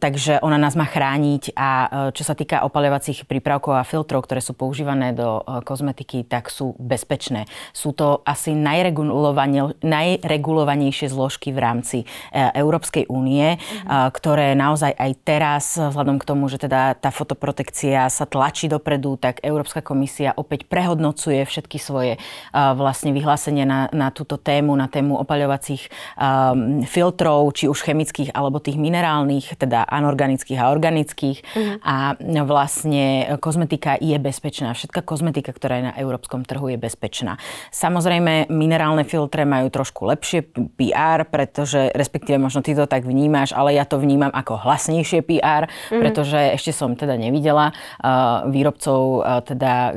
takže 0.03 0.43
ona 0.43 0.59
nás 0.59 0.75
má 0.75 0.91
chrániť 0.91 1.55
a 1.55 1.87
e, 1.87 2.11
čo 2.11 2.27
sa 2.27 2.35
týka 2.35 2.67
opaľovacích 2.67 3.31
prípravkov 3.31 3.79
a 3.79 3.87
filtrov, 3.87 4.27
ktoré 4.27 4.43
sú 4.43 4.59
používané 4.59 5.15
do 5.15 5.47
e, 5.47 5.63
kozmetiky, 5.63 6.27
tak 6.27 6.51
sú 6.51 6.75
bezpečné. 6.83 7.47
Sú 7.71 7.95
to 7.95 8.27
asi 8.27 8.59
najregulovanejšie 8.59 11.07
zložky 11.07 11.55
v 11.55 11.63
rámci 11.63 12.03
e, 12.03 12.11
Európskej 12.59 13.07
únie, 13.07 13.55
mm-hmm. 13.55 14.11
ktoré 14.11 14.59
naozaj 14.59 14.99
aj 14.99 15.11
teraz, 15.23 15.79
vzhľadom 15.79 16.19
k 16.19 16.27
tomu, 16.27 16.51
že 16.51 16.59
teda 16.59 16.99
tá 16.99 17.15
fotoprotekcia 17.15 18.11
sa 18.11 18.27
tlačí 18.27 18.67
dopredu, 18.67 19.15
tak 19.21 19.45
Európska 19.47 19.79
komisia 19.85 20.33
opäť 20.35 20.67
prehodnocuje 20.67 21.47
všetky 21.47 21.79
svoje 21.79 22.19
vlastne 22.53 23.13
vyhlásenia 23.13 23.67
na, 23.69 23.89
na 23.93 24.09
túto 24.09 24.41
tému, 24.41 24.73
na 24.73 24.89
tému 24.89 25.21
opaľovacích 25.21 25.93
um, 26.17 26.81
filtrov, 26.89 27.53
či 27.53 27.66
už 27.71 27.77
už 27.77 27.93
chemických 27.93 28.33
alebo 28.33 28.57
tých 28.57 28.81
minerálnych, 28.81 29.61
teda 29.61 29.85
anorganických 29.85 30.57
a 30.57 30.73
organických. 30.73 31.39
Uh-huh. 31.45 31.77
A 31.85 32.17
vlastne 32.49 33.37
kozmetika 33.37 34.01
je 34.01 34.17
bezpečná. 34.17 34.73
Všetká 34.73 35.05
kozmetika, 35.05 35.53
ktorá 35.53 35.77
je 35.77 35.85
na 35.93 35.95
európskom 36.01 36.49
trhu, 36.49 36.73
je 36.73 36.81
bezpečná. 36.81 37.37
Samozrejme, 37.69 38.49
minerálne 38.49 39.05
filtre 39.05 39.45
majú 39.45 39.69
trošku 39.69 40.09
lepšie 40.09 40.49
PR, 40.81 41.29
pretože, 41.29 41.93
respektíve 41.93 42.41
možno 42.41 42.65
ty 42.65 42.73
to 42.73 42.89
tak 42.89 43.05
vnímaš, 43.05 43.53
ale 43.53 43.77
ja 43.77 43.85
to 43.85 44.01
vnímam 44.01 44.33
ako 44.33 44.57
hlasnejšie 44.65 45.21
PR. 45.29 45.69
Mhm. 45.93 46.01
pretože 46.01 46.39
ešte 46.57 46.73
som 46.73 46.95
teda 46.97 47.19
nevidela 47.19 47.75
uh, 47.75 48.47
výrobcov 48.49 49.21
uh, 49.21 49.43
teda 49.43 49.73
uh, 49.91 49.95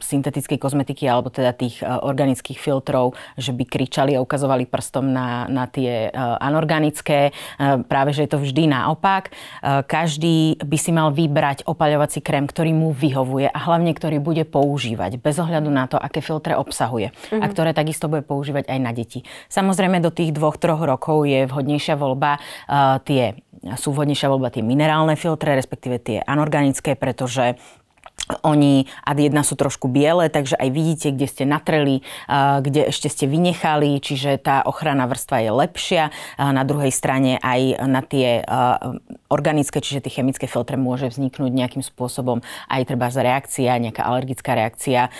syntetickej 0.00 0.56
kozmetiky 0.56 1.04
alebo 1.10 1.28
teda 1.28 1.52
tých 1.52 1.82
uh, 1.82 2.00
organických 2.00 2.56
filtrov, 2.56 3.18
že 3.34 3.50
by 3.50 3.66
kričali 3.66 4.14
a 4.14 4.22
ukazovali 4.22 4.70
prstom 4.70 5.10
na, 5.10 5.50
na 5.50 5.66
tie 5.66 6.08
uh, 6.08 6.38
anorganické 6.38 6.99
klasické, 7.00 7.32
e, 7.32 7.80
práve 7.88 8.12
že 8.12 8.28
je 8.28 8.30
to 8.30 8.38
vždy 8.38 8.68
naopak. 8.68 9.32
E, 9.32 9.82
každý 9.88 10.60
by 10.60 10.76
si 10.76 10.90
mal 10.92 11.08
vybrať 11.10 11.64
opaľovací 11.64 12.20
krém, 12.20 12.44
ktorý 12.44 12.76
mu 12.76 12.92
vyhovuje 12.92 13.48
a 13.48 13.58
hlavne 13.58 13.96
ktorý 13.96 14.20
bude 14.20 14.44
používať 14.44 15.16
bez 15.16 15.40
ohľadu 15.40 15.72
na 15.72 15.88
to, 15.88 15.96
aké 15.96 16.20
filtre 16.20 16.52
obsahuje 16.54 17.10
mm-hmm. 17.10 17.40
a 17.40 17.44
mhm. 17.48 17.52
ktoré 17.56 17.70
takisto 17.72 18.12
bude 18.12 18.22
používať 18.22 18.68
aj 18.68 18.78
na 18.78 18.92
deti. 18.92 19.24
Samozrejme 19.48 20.04
do 20.04 20.12
tých 20.12 20.36
dvoch, 20.36 20.60
troch 20.60 20.84
rokov 20.84 21.24
je 21.24 21.48
vhodnejšia 21.48 21.96
voľba 21.96 22.36
uh, 22.36 23.00
tie 23.00 23.40
sú 23.76 23.92
vhodnejšia 23.92 24.32
voľba 24.32 24.48
tie 24.48 24.64
minerálne 24.64 25.20
filtre, 25.20 25.52
respektíve 25.52 26.00
tie 26.00 26.18
anorganické, 26.24 26.96
pretože 26.96 27.60
oni 28.46 28.86
ad 29.02 29.18
jedna 29.18 29.42
sú 29.42 29.58
trošku 29.58 29.90
biele, 29.90 30.30
takže 30.30 30.54
aj 30.54 30.68
vidíte, 30.70 31.08
kde 31.10 31.26
ste 31.26 31.44
natreli, 31.48 32.06
kde 32.62 32.88
ešte 32.88 33.10
ste 33.10 33.26
vynechali, 33.26 33.98
čiže 33.98 34.38
tá 34.38 34.62
ochranná 34.62 35.10
vrstva 35.10 35.42
je 35.42 35.50
lepšia. 35.50 36.04
Na 36.38 36.62
druhej 36.62 36.94
strane 36.94 37.42
aj 37.42 37.60
na 37.90 38.00
tie 38.06 38.46
organické, 39.30 39.78
čiže 39.78 40.04
tie 40.04 40.20
chemické 40.20 40.50
filtre 40.50 40.74
môže 40.74 41.06
vzniknúť 41.06 41.54
nejakým 41.54 41.86
spôsobom 41.86 42.42
aj 42.66 42.82
treba 42.90 43.06
reakcia, 43.08 43.78
nejaká 43.78 44.02
alergická 44.02 44.58
reakcia. 44.58 45.14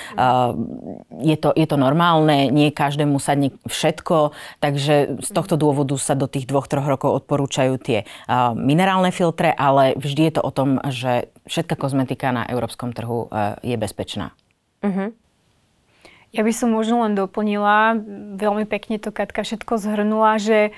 Je 1.22 1.36
to, 1.38 1.54
je 1.54 1.66
to 1.70 1.76
normálne, 1.78 2.50
nie 2.50 2.74
každému 2.74 3.22
sadne 3.22 3.54
všetko, 3.70 4.34
takže 4.58 5.22
z 5.22 5.30
tohto 5.30 5.54
dôvodu 5.54 5.94
sa 5.94 6.18
do 6.18 6.26
tých 6.26 6.50
dvoch, 6.50 6.66
troch 6.66 6.86
rokov 6.86 7.22
odporúčajú 7.22 7.78
tie 7.78 8.02
minerálne 8.58 9.14
filtre, 9.14 9.54
ale 9.54 9.94
vždy 9.94 10.22
je 10.26 10.34
to 10.34 10.42
o 10.42 10.50
tom, 10.50 10.82
že 10.90 11.30
všetká 11.46 11.78
kozmetika 11.78 12.34
na 12.34 12.46
európskom 12.50 12.90
trhu 12.90 13.30
e, 13.30 13.74
je 13.74 13.76
bezpečná. 13.78 14.34
Uh-huh. 14.82 15.14
Ja 16.30 16.46
by 16.46 16.52
som 16.54 16.70
možno 16.70 17.02
len 17.02 17.18
doplnila, 17.18 17.98
veľmi 18.38 18.66
pekne 18.70 19.02
to 19.02 19.10
Katka 19.10 19.42
všetko 19.42 19.82
zhrnula, 19.82 20.38
že 20.38 20.70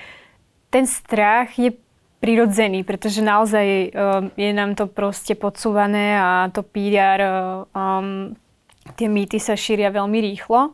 ten 0.73 0.89
strach 0.89 1.53
je 1.61 1.77
prirodzený, 2.23 2.87
pretože 2.87 3.19
naozaj 3.19 3.67
um, 3.67 3.91
je 4.39 4.51
nám 4.55 4.79
to 4.79 4.87
proste 4.87 5.35
podsúvané 5.35 6.15
a 6.15 6.47
to 6.55 6.63
PR, 6.63 7.19
um, 7.75 8.31
tie 8.95 9.11
mýty 9.11 9.43
sa 9.43 9.59
šíria 9.59 9.91
veľmi 9.91 10.23
rýchlo. 10.31 10.71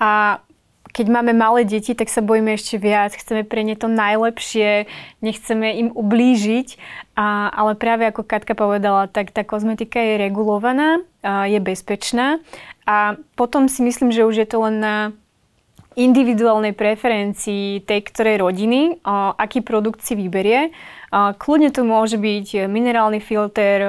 A 0.00 0.40
keď 0.88 1.06
máme 1.12 1.36
malé 1.36 1.68
deti, 1.68 1.92
tak 1.92 2.08
sa 2.08 2.24
bojíme 2.24 2.56
ešte 2.56 2.80
viac. 2.80 3.12
Chceme 3.12 3.44
pre 3.44 3.60
ne 3.60 3.76
to 3.76 3.92
najlepšie, 3.92 4.88
nechceme 5.20 5.76
im 5.76 5.88
ublížiť. 5.92 6.80
A, 7.14 7.52
ale 7.52 7.76
práve 7.76 8.08
ako 8.08 8.24
Katka 8.24 8.56
povedala, 8.56 9.12
tak 9.12 9.30
tá 9.36 9.44
kozmetika 9.44 10.00
je 10.00 10.16
regulovaná, 10.16 11.04
a 11.20 11.44
je 11.44 11.60
bezpečná. 11.60 12.40
A 12.88 13.20
potom 13.36 13.68
si 13.68 13.84
myslím, 13.84 14.08
že 14.08 14.24
už 14.24 14.40
je 14.40 14.48
to 14.48 14.64
len 14.64 14.80
na 14.80 14.96
individuálnej 15.98 16.78
preferencii 16.78 17.82
tej 17.82 18.00
ktorej 18.06 18.38
rodiny, 18.38 19.02
aký 19.34 19.66
produkt 19.66 20.06
si 20.06 20.14
vyberie. 20.14 20.70
Kľudne 21.10 21.72
to 21.72 21.88
môže 21.88 22.20
byť 22.20 22.68
minerálny 22.68 23.18
filter, 23.18 23.88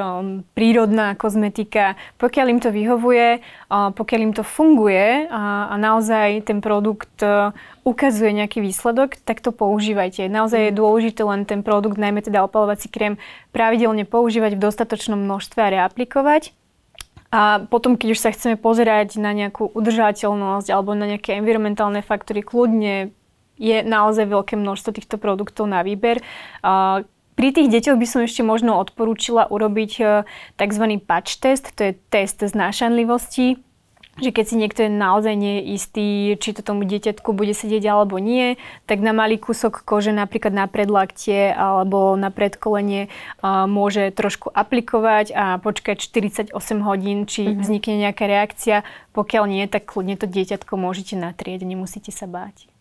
prírodná 0.55 1.19
kozmetika, 1.19 1.99
pokiaľ 2.15 2.45
im 2.47 2.59
to 2.63 2.71
vyhovuje, 2.71 3.43
pokiaľ 3.69 4.19
im 4.23 4.33
to 4.33 4.41
funguje 4.41 5.27
a 5.27 5.75
naozaj 5.75 6.47
ten 6.47 6.63
produkt 6.63 7.19
e, 7.19 7.51
ukazuje 7.83 8.31
nejaký 8.33 8.63
výsledok, 8.63 9.19
tak 9.21 9.43
to 9.43 9.51
používajte. 9.51 10.31
Naozaj 10.31 10.71
je 10.71 10.73
mm. 10.73 10.79
dôležité 10.79 11.21
len 11.27 11.43
ten 11.43 11.59
produkt, 11.59 11.99
najmä 11.99 12.23
teda 12.23 12.47
opalovací 12.47 12.87
krém, 12.87 13.19
pravidelne 13.51 14.07
používať 14.07 14.55
v 14.55 14.63
dostatočnom 14.63 15.19
množstve 15.19 15.59
a 15.59 15.69
reaplikovať 15.75 16.55
a 17.29 17.61
potom, 17.69 17.93
keď 17.93 18.17
už 18.17 18.19
sa 18.19 18.33
chceme 18.33 18.57
pozerať 18.57 19.21
na 19.21 19.29
nejakú 19.37 19.69
udržateľnosť 19.69 20.67
alebo 20.73 20.97
na 20.97 21.13
nejaké 21.13 21.37
environmentálne 21.37 22.01
faktory, 22.01 22.41
kľudne 22.41 23.13
je 23.61 23.77
naozaj 23.85 24.25
veľké 24.25 24.57
množstvo 24.57 24.89
týchto 24.97 25.21
produktov 25.21 25.69
na 25.69 25.85
výber. 25.85 26.25
A 26.65 27.05
pri 27.37 27.49
tých 27.53 27.69
deťoch 27.69 28.01
by 28.01 28.07
som 28.09 28.21
ešte 28.25 28.41
možno 28.41 28.81
odporúčila 28.81 29.47
urobiť 29.47 29.91
e, 30.01 30.03
tzv. 30.59 30.83
patch 31.05 31.39
test, 31.39 31.71
to 31.77 31.87
je 31.87 31.93
test 32.11 32.43
znášanlivosti 32.43 33.61
že 34.19 34.29
keď 34.31 34.45
si 34.45 34.55
niekto 34.55 34.79
je 34.85 34.91
naozaj 34.91 35.33
nie 35.35 35.53
je 35.59 35.63
istý, 35.75 36.07
či 36.39 36.55
to 36.55 36.61
tomu 36.63 36.87
dieťatku 36.87 37.31
bude 37.35 37.51
sedieť 37.51 37.83
alebo 37.89 38.17
nie, 38.19 38.59
tak 38.87 39.03
na 39.03 39.11
malý 39.11 39.39
kúsok 39.39 39.83
kože, 39.83 40.15
napríklad 40.15 40.53
na 40.55 40.65
predlaktie 40.67 41.51
alebo 41.51 42.15
na 42.15 42.31
predkolenie 42.31 43.11
môže 43.43 44.11
trošku 44.15 44.51
aplikovať 44.51 45.31
a 45.35 45.45
počkať 45.59 45.99
48 46.01 46.55
hodín, 46.81 47.27
či 47.27 47.45
mm-hmm. 47.45 47.61
vznikne 47.61 47.95
nejaká 48.09 48.25
reakcia. 48.25 48.87
Pokiaľ 49.11 49.43
nie, 49.49 49.65
tak 49.67 49.89
kľudne 49.89 50.15
to 50.15 50.29
dieťatko 50.29 50.79
môžete 50.79 51.19
natrieť, 51.19 51.67
nemusíte 51.67 52.15
sa 52.15 52.25
báť 52.29 52.78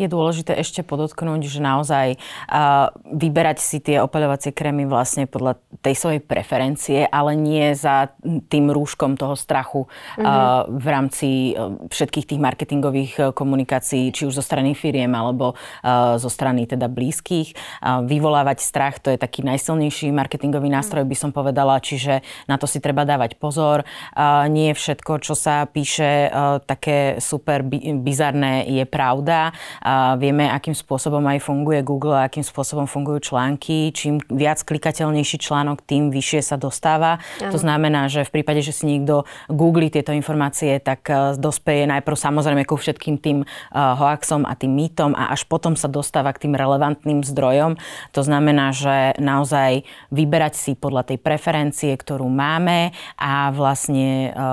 je 0.00 0.08
dôležité 0.08 0.56
ešte 0.56 0.80
podotknúť, 0.80 1.44
že 1.44 1.60
naozaj 1.60 2.16
uh, 2.16 2.88
vyberať 3.12 3.60
si 3.60 3.84
tie 3.84 4.00
opaľovacie 4.00 4.56
krémy 4.56 4.88
vlastne 4.88 5.28
podľa 5.28 5.60
tej 5.84 5.94
svojej 6.00 6.20
preferencie, 6.24 7.04
ale 7.04 7.36
nie 7.36 7.76
za 7.76 8.16
tým 8.48 8.72
rúškom 8.72 9.20
toho 9.20 9.36
strachu 9.36 9.84
mm-hmm. 9.84 10.24
uh, 10.24 10.64
v 10.72 10.86
rámci 10.88 11.28
uh, 11.52 11.76
všetkých 11.92 12.32
tých 12.32 12.40
marketingových 12.40 13.12
uh, 13.20 13.24
komunikácií, 13.36 14.08
či 14.08 14.24
už 14.24 14.40
zo 14.40 14.44
strany 14.44 14.72
firiem 14.72 15.12
alebo 15.12 15.52
uh, 15.52 16.16
zo 16.16 16.32
strany 16.32 16.64
teda 16.64 16.88
blízkych. 16.88 17.52
Uh, 17.84 18.00
vyvolávať 18.08 18.64
strach, 18.64 18.96
to 19.02 19.12
je 19.12 19.18
taký 19.20 19.44
najsilnejší 19.44 20.08
marketingový 20.14 20.72
nástroj, 20.72 21.04
by 21.04 21.16
som 21.18 21.30
povedala, 21.34 21.76
čiže 21.82 22.24
na 22.48 22.56
to 22.56 22.64
si 22.64 22.80
treba 22.80 23.04
dávať 23.04 23.36
pozor. 23.36 23.84
Uh, 24.16 24.46
nie 24.48 24.72
všetko, 24.72 25.20
čo 25.20 25.34
sa 25.36 25.66
píše 25.66 26.30
uh, 26.30 26.62
také 26.62 27.18
super 27.18 27.66
bizarné, 28.00 28.64
je 28.70 28.84
pravda. 28.86 29.50
Uh, 29.82 29.89
a 29.90 30.14
vieme, 30.14 30.46
akým 30.46 30.70
spôsobom 30.70 31.18
aj 31.26 31.42
funguje 31.42 31.82
Google 31.82 32.14
a 32.14 32.30
akým 32.30 32.46
spôsobom 32.46 32.86
fungujú 32.86 33.34
články. 33.34 33.90
Čím 33.90 34.22
viac 34.30 34.62
klikateľnejší 34.62 35.42
článok, 35.42 35.82
tým 35.82 36.14
vyššie 36.14 36.46
sa 36.46 36.54
dostáva. 36.54 37.18
Ano. 37.42 37.50
To 37.50 37.58
znamená, 37.58 38.06
že 38.06 38.22
v 38.22 38.38
prípade, 38.38 38.62
že 38.62 38.70
si 38.70 38.86
niekto 38.86 39.26
googli 39.50 39.90
tieto 39.90 40.14
informácie, 40.14 40.78
tak 40.78 41.10
e, 41.10 41.34
dospeje 41.34 41.90
najprv 41.90 42.14
samozrejme 42.14 42.62
ku 42.70 42.78
všetkým 42.78 43.18
tým 43.18 43.42
e, 43.42 43.46
hoaxom 43.74 44.46
a 44.46 44.54
tým 44.54 44.78
mýtom 44.78 45.10
a 45.18 45.34
až 45.34 45.50
potom 45.50 45.74
sa 45.74 45.90
dostáva 45.90 46.30
k 46.30 46.46
tým 46.46 46.54
relevantným 46.54 47.26
zdrojom. 47.26 47.74
To 48.14 48.22
znamená, 48.22 48.70
že 48.70 49.18
naozaj 49.18 49.82
vyberať 50.14 50.54
si 50.54 50.72
podľa 50.78 51.10
tej 51.10 51.18
preferencie, 51.18 51.90
ktorú 51.98 52.30
máme 52.30 52.94
a 53.18 53.50
vlastne 53.50 54.30
e, 54.30 54.46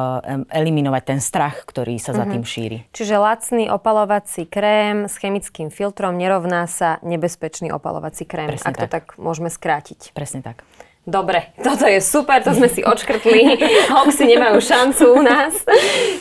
eliminovať 0.49 1.03
ten 1.05 1.19
strach, 1.21 1.61
ktorý 1.61 2.01
sa 2.01 2.17
za 2.17 2.25
mhm. 2.25 2.31
tým 2.33 2.43
šíri. 2.43 2.77
Čiže 2.89 3.21
lacný 3.21 3.69
opalovací 3.69 4.49
krém 4.49 5.05
s 5.05 5.26
chemickým 5.27 5.67
filtrom 5.67 6.15
nerovná 6.15 6.63
sa 6.71 7.03
nebezpečný 7.03 7.75
opalovací 7.75 8.23
krém, 8.23 8.55
Presne 8.55 8.71
ak 8.71 8.75
tak. 8.79 8.81
to 8.81 8.87
tak 8.87 9.05
môžeme 9.19 9.51
skrátiť. 9.51 10.15
Presne 10.15 10.39
tak. 10.39 10.63
Dobre, 11.07 11.55
toto 11.59 11.87
je 11.87 12.03
super, 12.03 12.43
to 12.43 12.51
sme 12.51 12.67
si 12.71 12.83
odškrtli. 12.83 13.59
Hoxy 13.95 14.27
nemajú 14.27 14.59
šancu 14.59 15.03
u 15.15 15.21
nás. 15.23 15.55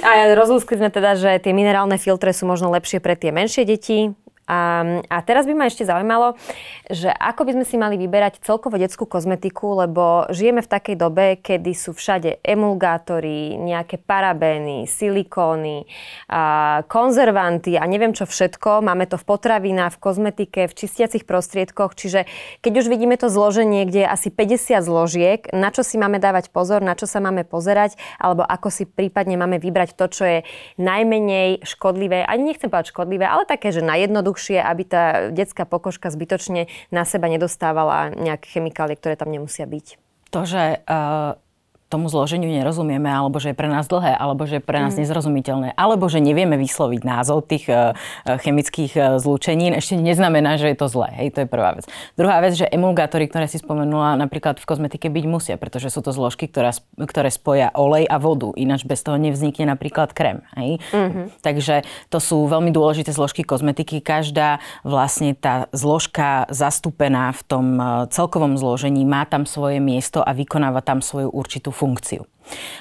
A 0.02 0.34
rozlúskli 0.34 0.78
sme 0.78 0.90
teda, 0.90 1.18
že 1.18 1.42
tie 1.42 1.50
minerálne 1.50 1.98
filtre 1.98 2.30
sú 2.30 2.46
možno 2.46 2.70
lepšie 2.70 3.02
pre 3.02 3.18
tie 3.18 3.34
menšie 3.34 3.66
deti, 3.66 4.14
a, 4.46 5.02
a 5.11 5.18
teraz 5.26 5.42
by 5.42 5.59
ma 5.59 5.66
ešte 5.66 5.82
zaujímalo, 5.82 6.38
že 6.87 7.11
ako 7.11 7.50
by 7.50 7.59
sme 7.59 7.64
si 7.66 7.74
mali 7.74 7.98
vyberať 7.98 8.38
celkovo 8.46 8.78
detskú 8.78 9.02
kozmetiku, 9.02 9.74
lebo 9.82 10.30
žijeme 10.30 10.62
v 10.62 10.70
takej 10.70 10.94
dobe, 10.94 11.42
kedy 11.42 11.74
sú 11.74 11.90
všade 11.90 12.38
emulgátory, 12.46 13.59
nejaké 13.59 13.98
parabény, 13.98 14.87
silikóny, 14.87 15.90
a 16.30 16.87
konzervanty 16.87 17.74
a 17.74 17.82
neviem 17.90 18.14
čo 18.14 18.22
všetko. 18.22 18.87
Máme 18.87 19.11
to 19.11 19.18
v 19.18 19.26
potravinách, 19.26 19.98
v 19.98 20.02
kozmetike, 20.02 20.70
v 20.70 20.76
čistiacich 20.78 21.26
prostriedkoch. 21.26 21.98
Čiže 21.98 22.30
keď 22.62 22.72
už 22.78 22.87
vidíme 22.87 23.18
to 23.18 23.26
zloženie, 23.26 23.82
kde 23.82 24.06
je 24.06 24.09
asi 24.09 24.28
50 24.30 24.78
zložiek, 24.78 25.40
na 25.50 25.74
čo 25.74 25.82
si 25.82 25.98
máme 25.98 26.22
dávať 26.22 26.54
pozor, 26.54 26.87
na 26.87 26.94
čo 26.94 27.11
sa 27.11 27.18
máme 27.18 27.42
pozerať, 27.42 27.98
alebo 28.22 28.46
ako 28.46 28.70
si 28.70 28.87
prípadne 28.87 29.35
máme 29.35 29.59
vybrať 29.59 29.98
to, 29.98 30.06
čo 30.06 30.22
je 30.22 30.38
najmenej 30.78 31.66
škodlivé, 31.66 32.22
ani 32.22 32.54
nechcem 32.54 32.70
povedať 32.70 32.94
škodlivé, 32.94 33.26
ale 33.26 33.42
také, 33.42 33.74
že 33.74 33.82
najjednoduchšie 33.82 34.36
jednoduchšie, 34.36 34.36
aby 34.61 34.83
tá 34.85 35.05
detská 35.33 35.64
pokožka 35.64 36.12
zbytočne 36.12 36.68
na 36.92 37.03
seba 37.09 37.27
nedostávala 37.33 38.12
nejaké 38.12 38.61
chemikálie, 38.61 38.94
ktoré 39.01 39.16
tam 39.16 39.33
nemusia 39.33 39.64
byť. 39.64 39.87
To, 40.31 40.40
že 40.44 40.85
uh 40.85 41.38
tomu 41.87 42.11
zloženiu 42.11 42.51
nerozumieme, 42.51 43.07
alebo 43.07 43.38
že 43.38 43.55
je 43.55 43.57
pre 43.57 43.70
nás 43.70 43.87
dlhé, 43.87 44.18
alebo 44.18 44.42
že 44.42 44.59
je 44.59 44.62
pre 44.64 44.83
nás 44.83 44.99
mm. 44.99 45.07
nezrozumiteľné, 45.07 45.68
alebo 45.79 46.11
že 46.11 46.18
nevieme 46.18 46.59
vysloviť 46.59 47.01
názov 47.07 47.46
tých 47.46 47.70
uh, 47.70 47.94
chemických 48.27 48.92
uh, 48.99 49.03
zlúčenín, 49.22 49.79
ešte 49.79 49.94
neznamená, 49.94 50.59
že 50.59 50.75
je 50.75 50.77
to 50.83 50.90
zlé. 50.90 51.14
Hej, 51.14 51.38
to 51.38 51.38
je 51.44 51.49
prvá 51.49 51.79
vec. 51.79 51.87
Druhá 52.18 52.42
vec, 52.42 52.59
že 52.59 52.66
emulgátory, 52.66 53.31
ktoré 53.31 53.46
si 53.46 53.62
spomenula, 53.62 54.18
napríklad 54.18 54.59
v 54.59 54.66
kozmetike 54.66 55.07
byť 55.07 55.25
musia, 55.31 55.55
pretože 55.55 55.94
sú 55.94 56.03
to 56.03 56.11
zložky, 56.11 56.51
ktorá, 56.51 56.75
ktoré 56.99 57.31
spoja 57.31 57.70
olej 57.79 58.11
a 58.11 58.18
vodu, 58.18 58.51
ináč 58.59 58.83
bez 58.83 59.07
toho 59.07 59.14
nevznikne 59.14 59.70
napríklad 59.70 60.11
krém. 60.11 60.42
Hej? 60.59 60.83
Mm-hmm. 60.90 61.38
Takže 61.38 61.87
to 62.11 62.18
sú 62.18 62.51
veľmi 62.51 62.75
dôležité 62.75 63.14
zložky 63.14 63.46
kozmetiky. 63.46 64.03
Každá 64.03 64.59
vlastne 64.83 65.38
tá 65.38 65.70
zložka 65.70 66.51
zastúpená 66.51 67.31
v 67.31 67.42
tom 67.46 67.66
celkovom 68.11 68.59
zložení 68.59 69.07
má 69.07 69.22
tam 69.29 69.46
svoje 69.46 69.79
miesto 69.79 70.25
a 70.25 70.35
vykonáva 70.35 70.83
tam 70.83 70.99
svoju 70.99 71.31
určitú 71.31 71.75
funkciu. 71.76 72.24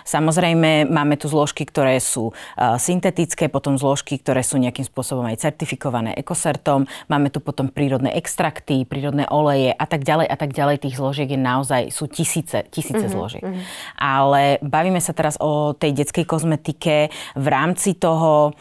Samozrejme, 0.06 0.86
máme 0.86 1.18
tu 1.18 1.26
zložky, 1.26 1.66
ktoré 1.66 1.98
sú 1.98 2.30
uh, 2.30 2.78
syntetické, 2.78 3.50
potom 3.50 3.82
zložky, 3.82 4.22
ktoré 4.22 4.46
sú 4.46 4.62
nejakým 4.62 4.86
spôsobom 4.86 5.26
aj 5.26 5.42
certifikované 5.42 6.14
ekosertom, 6.14 6.86
máme 7.10 7.34
tu 7.34 7.42
potom 7.42 7.74
prírodné 7.74 8.14
extrakty, 8.14 8.86
prírodné 8.86 9.26
oleje 9.34 9.74
a 9.74 9.86
tak 9.90 10.06
ďalej 10.06 10.28
a 10.30 10.38
tak 10.38 10.54
ďalej. 10.54 10.86
Tých 10.86 10.98
zložiek 11.02 11.30
je 11.34 11.40
naozaj, 11.42 11.90
sú 11.90 12.06
tisíce, 12.06 12.70
tisíce 12.70 13.02
mm-hmm, 13.02 13.16
zložiek. 13.18 13.44
Mm-hmm. 13.44 13.64
Ale 13.98 14.62
bavíme 14.62 15.02
sa 15.02 15.18
teraz 15.18 15.36
o 15.42 15.74
tej 15.74 15.98
detskej 15.98 16.30
kozmetike 16.30 17.10
v 17.34 17.48
rámci 17.50 17.98
toho, 17.98 18.54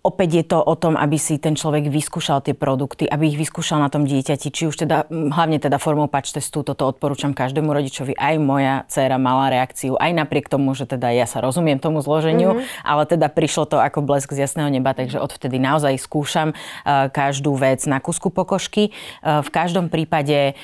opäť 0.00 0.30
je 0.40 0.44
to 0.48 0.58
o 0.64 0.74
tom, 0.80 0.96
aby 0.96 1.20
si 1.20 1.36
ten 1.36 1.52
človek 1.52 1.92
vyskúšal 1.92 2.40
tie 2.40 2.56
produkty, 2.56 3.04
aby 3.04 3.28
ich 3.28 3.38
vyskúšal 3.40 3.84
na 3.84 3.92
tom 3.92 4.08
dieťati, 4.08 4.48
či 4.48 4.72
už 4.72 4.80
teda, 4.80 5.08
hlavne 5.12 5.60
teda 5.60 5.76
formou 5.76 6.08
patch 6.08 6.40
testu, 6.40 6.64
toto 6.64 6.88
odporúčam 6.88 7.36
každému 7.36 7.68
rodičovi. 7.68 8.16
Aj 8.16 8.32
moja 8.40 8.88
dcéra 8.88 9.20
mala 9.20 9.52
reakciu, 9.52 10.00
aj 10.00 10.12
napriek 10.16 10.48
tomu, 10.48 10.72
že 10.72 10.88
teda 10.88 11.12
ja 11.12 11.28
sa 11.28 11.44
rozumiem 11.44 11.76
tomu 11.76 12.00
zloženiu, 12.00 12.56
mm-hmm. 12.56 12.84
ale 12.84 13.02
teda 13.04 13.28
prišlo 13.28 13.68
to 13.68 13.76
ako 13.76 14.00
blesk 14.00 14.32
z 14.32 14.48
jasného 14.48 14.72
neba, 14.72 14.96
takže 14.96 15.20
odvtedy 15.20 15.60
naozaj 15.60 16.00
skúšam 16.00 16.56
uh, 16.56 17.12
každú 17.12 17.52
vec 17.52 17.84
na 17.84 18.00
kusku 18.00 18.32
pokožky. 18.32 18.88
Uh, 19.20 19.44
v 19.44 19.50
každom 19.52 19.92
prípade 19.92 20.56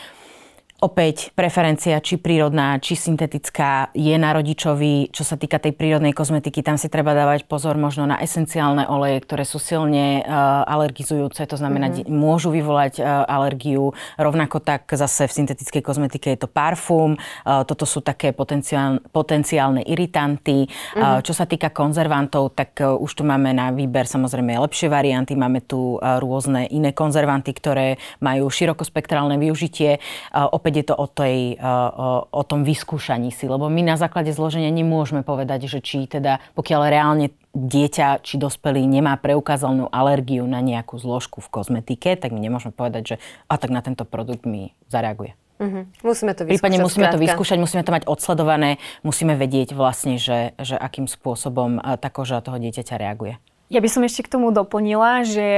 Opäť 0.80 1.28
preferencia, 1.36 2.00
či 2.00 2.16
prírodná, 2.16 2.80
či 2.80 2.96
syntetická, 2.96 3.92
je 3.92 4.16
na 4.16 4.32
rodičovi. 4.32 5.12
Čo 5.12 5.28
sa 5.28 5.36
týka 5.36 5.60
tej 5.60 5.76
prírodnej 5.76 6.16
kozmetiky, 6.16 6.64
tam 6.64 6.80
si 6.80 6.88
treba 6.88 7.12
dávať 7.12 7.44
pozor 7.44 7.76
možno 7.76 8.08
na 8.08 8.16
esenciálne 8.16 8.88
oleje, 8.88 9.20
ktoré 9.20 9.44
sú 9.44 9.60
silne 9.60 10.24
uh, 10.24 10.64
alergizujúce, 10.64 11.44
to 11.44 11.60
znamená, 11.60 11.92
mm-hmm. 11.92 12.08
môžu 12.08 12.48
vyvolať 12.48 12.96
uh, 12.96 13.28
alergiu. 13.28 13.92
Rovnako 14.16 14.64
tak 14.64 14.88
zase 14.88 15.28
v 15.28 15.44
syntetickej 15.44 15.84
kozmetike 15.84 16.32
je 16.32 16.40
to 16.40 16.48
parfum. 16.48 17.20
Uh, 17.44 17.60
toto 17.68 17.84
sú 17.84 18.00
také 18.00 18.32
potenciál, 18.32 19.04
potenciálne 19.12 19.84
iritanty. 19.84 20.64
Mm-hmm. 20.64 20.96
Uh, 20.96 21.20
čo 21.20 21.36
sa 21.36 21.44
týka 21.44 21.68
konzervantov, 21.76 22.56
tak 22.56 22.80
uh, 22.80 22.96
už 22.96 23.20
tu 23.20 23.22
máme 23.28 23.52
na 23.52 23.68
výber 23.68 24.08
samozrejme 24.08 24.56
lepšie 24.56 24.88
varianty. 24.88 25.36
Máme 25.36 25.60
tu 25.60 26.00
uh, 26.00 26.16
rôzne 26.16 26.72
iné 26.72 26.96
konzervanty, 26.96 27.52
ktoré 27.52 28.00
majú 28.24 28.48
širokospektrálne 28.48 29.36
využitie. 29.36 30.00
Uh, 30.32 30.48
opäť 30.48 30.69
opäť 30.70 30.86
je 30.86 30.86
to 30.86 30.94
o, 30.94 31.06
tej, 31.10 31.58
o, 31.58 32.30
o 32.30 32.42
tom 32.46 32.62
vyskúšaní 32.62 33.34
si, 33.34 33.50
lebo 33.50 33.66
my 33.66 33.82
na 33.82 33.98
základe 33.98 34.30
zloženia 34.30 34.70
nemôžeme 34.70 35.26
povedať, 35.26 35.66
že 35.66 35.82
či 35.82 36.06
teda, 36.06 36.38
pokiaľ 36.54 36.80
reálne 36.86 37.26
dieťa 37.50 38.22
či 38.22 38.38
dospelý 38.38 38.86
nemá 38.86 39.18
preukázanú 39.18 39.90
alergiu 39.90 40.46
na 40.46 40.62
nejakú 40.62 40.94
zložku 41.02 41.42
v 41.42 41.50
kozmetike, 41.50 42.14
tak 42.14 42.30
my 42.30 42.38
nemôžeme 42.38 42.70
povedať, 42.70 43.02
že 43.02 43.16
a 43.50 43.58
tak 43.58 43.74
na 43.74 43.82
tento 43.82 44.06
produkt 44.06 44.46
mi 44.46 44.78
zareaguje. 44.86 45.34
Uh-huh. 45.58 45.90
Musíme 46.06 46.38
to 46.38 46.46
vyskúšať. 46.46 46.54
Prípadne 46.54 46.78
musíme 46.78 47.04
skrátka. 47.10 47.18
to 47.18 47.24
vyskúšať, 47.26 47.58
musíme 47.58 47.82
to 47.82 47.90
mať 47.90 48.04
odsledované, 48.06 48.70
musíme 49.02 49.34
vedieť 49.34 49.74
vlastne, 49.74 50.22
že, 50.22 50.54
že 50.62 50.78
akým 50.78 51.10
spôsobom 51.10 51.82
tá 51.82 52.08
koža 52.14 52.38
toho 52.40 52.62
dieťaťa 52.62 52.94
reaguje. 52.94 53.42
Ja 53.70 53.82
by 53.82 53.88
som 53.90 54.02
ešte 54.06 54.26
k 54.26 54.32
tomu 54.38 54.54
doplnila, 54.54 55.22
že 55.26 55.48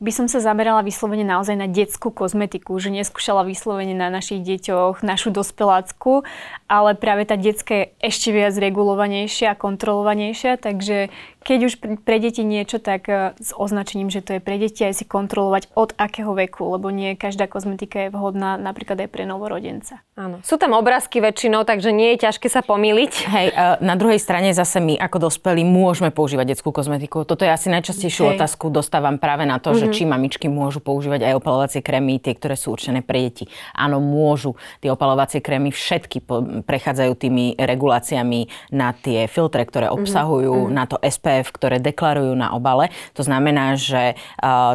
by 0.00 0.12
som 0.16 0.26
sa 0.32 0.40
zamerala 0.40 0.80
vyslovene 0.80 1.28
naozaj 1.28 1.60
na 1.60 1.68
detskú 1.68 2.08
kozmetiku, 2.08 2.80
že 2.80 2.88
neskúšala 2.88 3.44
vyslovene 3.44 3.92
na 3.92 4.08
našich 4.08 4.40
deťoch 4.40 5.04
našu 5.04 5.28
dospelácku, 5.28 6.24
ale 6.64 6.96
práve 6.96 7.28
tá 7.28 7.36
detská 7.36 7.84
je 7.84 7.86
ešte 8.00 8.32
viac 8.32 8.56
regulovanejšia 8.56 9.52
a 9.52 9.60
kontrolovanejšia, 9.60 10.56
takže 10.56 11.12
keď 11.40 11.58
už 11.64 11.74
pre 12.04 12.20
deti 12.20 12.44
niečo, 12.44 12.76
tak 12.76 13.08
e, 13.08 13.32
s 13.40 13.56
označením, 13.56 14.12
že 14.12 14.20
to 14.20 14.36
je 14.36 14.40
pre 14.44 14.60
deti, 14.60 14.84
aj 14.84 15.00
si 15.00 15.04
kontrolovať 15.08 15.72
od 15.72 15.96
akého 15.96 16.36
veku, 16.36 16.68
lebo 16.76 16.92
nie 16.92 17.16
každá 17.16 17.48
kozmetika 17.48 18.08
je 18.08 18.12
vhodná 18.12 18.60
napríklad 18.60 19.00
aj 19.00 19.08
pre 19.08 19.24
novorodenca. 19.24 20.04
Áno. 20.20 20.44
Sú 20.44 20.60
tam 20.60 20.76
obrázky 20.76 21.24
väčšinou, 21.24 21.64
takže 21.64 21.96
nie 21.96 22.12
je 22.16 22.28
ťažké 22.28 22.52
sa 22.52 22.60
pomýliť. 22.60 23.12
Hej, 23.24 23.46
na 23.80 23.96
druhej 23.96 24.20
strane 24.20 24.52
zase 24.52 24.84
my 24.84 25.00
ako 25.00 25.32
dospelí 25.32 25.64
môžeme 25.64 26.12
používať 26.12 26.56
detskú 26.56 26.76
kozmetiku. 26.76 27.24
Toto 27.24 27.48
je 27.48 27.52
asi 27.52 27.72
najčastejšiu 27.72 28.22
Hej. 28.28 28.32
otázku, 28.36 28.68
dostávam 28.68 29.16
práve 29.16 29.48
na 29.48 29.56
to, 29.56 29.72
mm-hmm. 29.72 29.88
že 29.88 29.89
mhm. 29.90 29.94
či 29.94 30.02
mamičky 30.06 30.46
môžu 30.50 30.82
používať 30.82 31.30
aj 31.30 31.34
opalovacie 31.38 31.80
krémy, 31.82 32.18
tie, 32.18 32.34
ktoré 32.34 32.54
sú 32.58 32.74
určené 32.74 33.06
pre 33.06 33.30
deti. 33.30 33.44
Áno, 33.74 34.02
môžu. 34.02 34.58
Tie 34.82 34.90
opalovacie 34.90 35.42
krémy 35.42 35.70
všetky 35.70 36.24
prechádzajú 36.66 37.12
tými 37.14 37.54
reguláciami 37.58 38.72
na 38.74 38.94
tie 38.94 39.30
filtre, 39.30 39.62
ktoré 39.62 39.88
mhm. 39.88 39.94
obsahujú, 39.94 40.54
mm-hmm. 40.66 40.74
na 40.74 40.84
to 40.90 40.98
SP 41.00 41.30
SPF, 41.30 41.54
ktoré 41.54 41.76
deklarujú 41.78 42.34
na 42.34 42.50
obale. 42.56 42.90
To 43.14 43.22
znamená, 43.22 43.78
že 43.78 44.18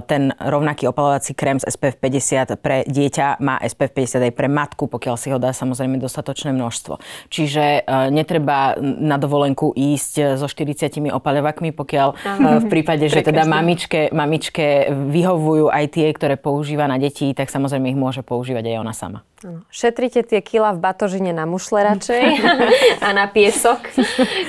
ten 0.08 0.32
rovnaký 0.38 0.88
opalovací 0.88 1.34
krém 1.36 1.60
z 1.60 1.68
SPF 1.68 2.00
50 2.00 2.56
pre 2.62 2.88
dieťa 2.88 3.42
má 3.44 3.60
SPF 3.60 3.92
50 3.92 4.30
aj 4.30 4.34
pre 4.38 4.48
matku, 4.48 4.88
pokiaľ 4.88 5.16
si 5.20 5.34
ho 5.34 5.42
dá 5.42 5.52
samozrejme 5.52 6.00
dostatočné 6.00 6.56
množstvo. 6.56 7.02
Čiže 7.28 7.90
netreba 8.14 8.78
na 8.80 9.20
dovolenku 9.20 9.76
ísť 9.76 10.40
so 10.40 10.48
40 10.48 11.12
opaľovakmi, 11.12 11.76
pokiaľ 11.76 12.08
v 12.62 12.68
prípade, 12.70 13.10
že 13.10 13.26
teda 13.26 13.44
mamičke, 13.44 14.14
mamičke 14.14 14.94
vyhovujú 15.10 15.72
aj 15.72 15.86
tie, 15.94 16.08
ktoré 16.12 16.36
používa 16.38 16.86
na 16.86 17.00
deti, 17.02 17.34
tak 17.34 17.50
samozrejme 17.50 17.92
ich 17.92 18.00
môže 18.00 18.22
používať 18.22 18.74
aj 18.74 18.78
ona 18.82 18.94
sama. 18.94 19.20
Šetrite 19.70 20.26
tie 20.26 20.42
kila 20.42 20.74
v 20.74 20.82
batožine 20.82 21.30
na 21.30 21.46
mušle 21.46 21.86
radšej 21.86 22.24
a 23.06 23.10
na 23.14 23.30
piesok, 23.30 23.94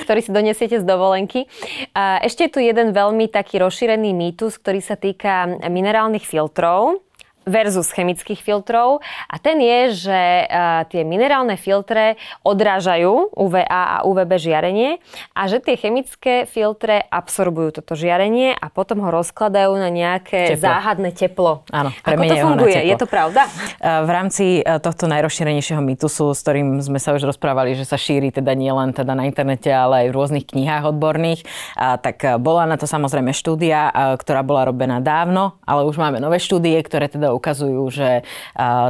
ktorý 0.05 0.19
si 0.25 0.31
donesiete 0.33 0.81
z 0.81 0.85
dovolenky. 0.85 1.45
A 1.93 2.21
ešte 2.25 2.49
je 2.49 2.53
tu 2.53 2.59
jeden 2.59 2.91
veľmi 2.91 3.29
taký 3.29 3.61
rozšírený 3.61 4.13
mýtus, 4.17 4.57
ktorý 4.57 4.81
sa 4.81 4.97
týka 4.97 5.61
minerálnych 5.69 6.25
filtrov 6.25 7.06
versus 7.47 7.89
chemických 7.95 8.43
filtrov. 8.43 8.99
A 9.31 9.39
ten 9.39 9.57
je, 9.57 9.79
že 10.07 10.21
uh, 10.45 10.83
tie 10.91 11.07
minerálne 11.07 11.55
filtre 11.55 12.19
odrážajú 12.43 13.33
UVA 13.33 13.65
a 13.65 13.97
UVB 14.03 14.31
žiarenie 14.37 14.99
a 15.33 15.47
že 15.47 15.63
tie 15.63 15.79
chemické 15.79 16.43
filtre 16.45 17.07
absorbujú 17.07 17.81
toto 17.81 17.95
žiarenie 17.95 18.53
a 18.53 18.67
potom 18.67 19.01
ho 19.01 19.09
rozkladajú 19.09 19.73
na 19.79 19.87
nejaké 19.87 20.53
teplo. 20.53 20.63
záhadné 20.67 21.09
teplo. 21.15 21.51
Áno, 21.71 21.89
Ako 22.03 22.21
to 22.27 22.35
funguje? 22.35 22.77
Je 22.83 22.95
to 22.99 23.07
pravda? 23.07 23.47
Uh, 23.79 24.03
v 24.03 24.09
rámci 24.11 24.45
uh, 24.61 24.77
tohto 24.83 25.07
najrozšírenejšieho 25.07 25.79
mýtusu, 25.79 26.35
s 26.35 26.39
ktorým 26.43 26.83
sme 26.83 26.99
sa 26.99 27.15
už 27.15 27.25
rozprávali, 27.25 27.73
že 27.73 27.87
sa 27.87 27.95
šíri 27.95 28.29
teda 28.29 28.51
nielen 28.53 28.91
teda 28.91 29.15
na 29.15 29.25
internete, 29.25 29.71
ale 29.71 30.05
aj 30.05 30.07
v 30.11 30.15
rôznych 30.15 30.45
knihách 30.51 30.83
odborných, 30.91 31.47
tak 31.77 32.19
bola 32.41 32.65
na 32.65 32.75
to 32.75 32.89
samozrejme 32.89 33.31
štúdia, 33.31 33.93
ktorá 34.19 34.41
bola 34.41 34.67
robená 34.67 34.99
dávno, 34.99 35.55
ale 35.63 35.85
už 35.85 35.95
máme 36.01 36.17
nové 36.19 36.41
štúdie, 36.41 36.75
ktoré 36.81 37.07
teda 37.07 37.31
ukazujú, 37.37 37.83
že 37.93 38.25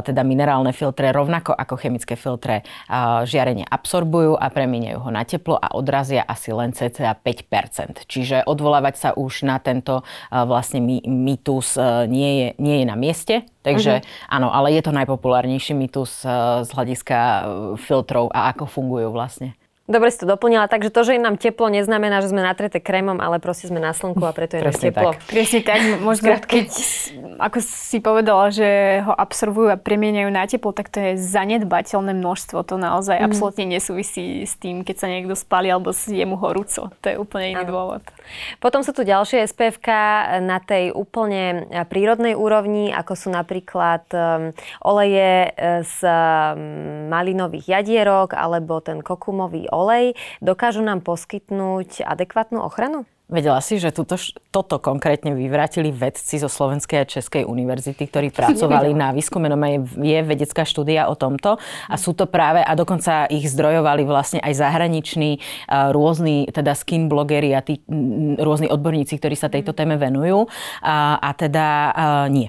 teda 0.04 0.22
minerálne 0.24 0.72
filtre 0.72 1.12
rovnako 1.12 1.52
ako 1.52 1.74
chemické 1.76 2.16
filtre 2.16 2.64
žiarenie 3.28 3.68
absorbujú 3.68 4.34
a 4.40 4.48
premieňajú 4.48 4.98
ho 5.04 5.10
na 5.12 5.22
teplo 5.28 5.60
a 5.60 5.76
odrazia 5.76 6.24
asi 6.24 6.50
len 6.56 6.72
cca 6.72 7.12
5%. 7.12 8.08
Čiže 8.08 8.48
odvolávať 8.48 8.94
sa 8.96 9.10
už 9.12 9.44
na 9.44 9.60
tento 9.60 10.00
vlastne 10.32 10.80
mýtus 11.04 11.76
nie 12.08 12.30
je, 12.40 12.48
nie 12.56 12.76
je 12.82 12.86
na 12.88 12.96
mieste. 12.96 13.44
Takže 13.58 14.00
uh-huh. 14.00 14.32
áno, 14.32 14.48
ale 14.48 14.72
je 14.72 14.80
to 14.80 14.96
najpopulárnejší 14.96 15.76
mýtus 15.76 16.24
z 16.64 16.70
hľadiska 16.72 17.18
filtrov 17.76 18.32
a 18.32 18.48
ako 18.54 18.64
fungujú 18.64 19.12
vlastne. 19.12 19.57
Dobre 19.88 20.12
si 20.12 20.20
to 20.20 20.28
doplnila, 20.28 20.68
takže 20.68 20.92
to, 20.92 21.00
že 21.00 21.16
je 21.16 21.20
nám 21.24 21.40
teplo, 21.40 21.72
neznamená, 21.72 22.20
že 22.20 22.28
sme 22.28 22.44
natreté 22.44 22.76
krémom, 22.76 23.24
ale 23.24 23.40
proste 23.40 23.72
sme 23.72 23.80
na 23.80 23.96
slnku 23.96 24.20
a 24.20 24.36
preto 24.36 24.60
je 24.60 24.68
nám 24.68 24.76
teplo. 24.76 25.16
Tak. 25.16 25.24
Presne 25.32 25.60
tak. 25.64 25.80
Možno 26.04 26.36
keď, 26.44 26.68
ako 27.40 27.58
si 27.64 27.96
povedala, 28.04 28.52
že 28.52 29.00
ho 29.08 29.16
absorbujú 29.16 29.72
a 29.72 29.80
premieňajú 29.80 30.28
na 30.28 30.44
teplo, 30.44 30.76
tak 30.76 30.92
to 30.92 31.00
je 31.00 31.10
zanedbateľné 31.16 32.12
množstvo. 32.20 32.68
To 32.68 32.76
naozaj 32.76 33.16
mm. 33.16 33.24
absolútne 33.32 33.64
nesúvisí 33.64 34.44
s 34.44 34.60
tým, 34.60 34.84
keď 34.84 34.96
sa 35.00 35.08
niekto 35.08 35.32
spali 35.32 35.72
alebo 35.72 35.96
je 35.96 36.24
mu 36.28 36.36
horúco. 36.36 36.92
To 36.92 37.06
je 37.08 37.16
úplne 37.16 37.56
iný 37.56 37.64
ano. 37.64 37.72
dôvod. 37.72 38.04
Potom 38.60 38.84
sú 38.84 38.92
tu 38.92 39.08
ďalšie 39.08 39.48
SPF 39.48 39.80
na 40.44 40.60
tej 40.60 40.92
úplne 40.92 41.64
prírodnej 41.88 42.36
úrovni, 42.36 42.92
ako 42.92 43.16
sú 43.16 43.28
napríklad 43.32 44.04
um, 44.12 44.52
oleje 44.84 45.48
e, 45.48 45.80
z 45.80 46.04
um, 46.04 47.08
malinových 47.08 47.80
jadierok 47.80 48.36
alebo 48.36 48.84
ten 48.84 49.00
kokumový 49.00 49.64
olej 49.72 49.77
dokážu 50.42 50.82
nám 50.82 51.04
poskytnúť 51.04 52.02
adekvátnu 52.02 52.58
ochranu? 52.62 53.06
Vedela 53.28 53.60
si, 53.60 53.76
že 53.76 53.92
tuto, 53.92 54.16
toto 54.48 54.80
konkrétne 54.80 55.36
vyvrátili 55.36 55.92
vedci 55.92 56.40
zo 56.40 56.48
Slovenskej 56.48 57.04
a 57.04 57.04
Českej 57.04 57.44
univerzity, 57.44 58.08
ktorí 58.08 58.32
pracovali 58.32 58.96
na 58.96 59.12
výskume. 59.12 59.52
No 59.52 59.60
je 60.00 60.20
vedecká 60.24 60.64
štúdia 60.64 61.12
o 61.12 61.14
tomto 61.14 61.60
a 61.60 61.94
sú 62.00 62.16
to 62.16 62.24
práve, 62.24 62.64
a 62.64 62.72
dokonca 62.72 63.28
ich 63.28 63.44
zdrojovali 63.52 64.08
vlastne 64.08 64.40
aj 64.40 64.56
zahraniční 64.56 65.44
rôzni, 65.68 66.48
teda 66.48 66.72
skin 66.72 67.12
blogeri 67.12 67.52
a 67.52 67.60
tí 67.60 67.84
rôzni 68.40 68.72
odborníci, 68.72 69.20
ktorí 69.20 69.36
sa 69.36 69.52
tejto 69.52 69.76
téme 69.76 70.00
venujú. 70.00 70.48
A, 70.80 71.20
a 71.20 71.30
teda 71.36 71.92
nie. 72.32 72.48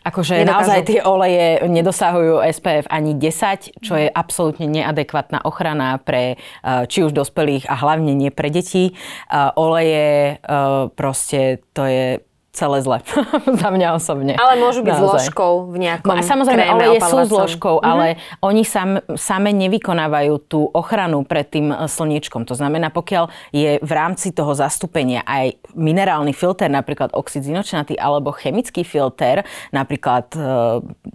Akože 0.00 0.40
Nedokážu. 0.40 0.56
naozaj 0.56 0.80
tie 0.88 1.00
oleje 1.04 1.48
nedosahujú 1.68 2.40
SPF 2.40 2.88
ani 2.88 3.12
10, 3.20 3.84
čo 3.84 4.00
je 4.00 4.08
absolútne 4.08 4.64
neadekvátna 4.64 5.44
ochrana 5.44 6.00
pre 6.00 6.36
eh, 6.36 6.84
či 6.88 7.04
už 7.04 7.12
dospelých 7.12 7.68
a 7.68 7.76
hlavne 7.76 8.16
nie 8.16 8.32
pre 8.32 8.48
deti. 8.48 8.96
Eh, 8.96 9.60
oleje 9.60 10.40
eh, 10.40 10.82
proste 10.96 11.60
to 11.76 11.84
je 11.84 12.24
celé 12.60 12.78
zle. 12.84 12.98
Za 13.64 13.68
mňa 13.72 13.88
osobne. 13.96 14.36
Ale 14.36 14.60
môžu 14.60 14.84
byť 14.84 14.92
Naozaj. 14.92 15.08
zložkou 15.08 15.52
v 15.72 15.76
nejakom 15.80 16.12
A 16.12 16.20
Samozrejme, 16.20 16.62
kréme, 16.62 16.76
oleje 16.76 17.00
sú 17.00 17.16
zložkou, 17.24 17.74
mm-hmm. 17.80 17.90
ale 17.90 18.06
oni 18.44 18.62
sam, 18.68 19.00
same 19.16 19.56
nevykonávajú 19.56 20.34
tú 20.44 20.68
ochranu 20.68 21.24
pred 21.24 21.48
tým 21.48 21.72
e, 21.72 21.88
slniečkom. 21.88 22.44
To 22.44 22.52
znamená, 22.52 22.92
pokiaľ 22.92 23.32
je 23.56 23.80
v 23.80 23.92
rámci 23.92 24.36
toho 24.36 24.52
zastúpenia 24.52 25.24
aj 25.24 25.56
minerálny 25.72 26.36
filter, 26.36 26.68
napríklad 26.68 27.16
oxid 27.16 27.48
zinočnatý, 27.48 27.96
alebo 27.96 28.36
chemický 28.36 28.84
filter, 28.84 29.42
napríklad, 29.72 30.28
e, 30.36 30.40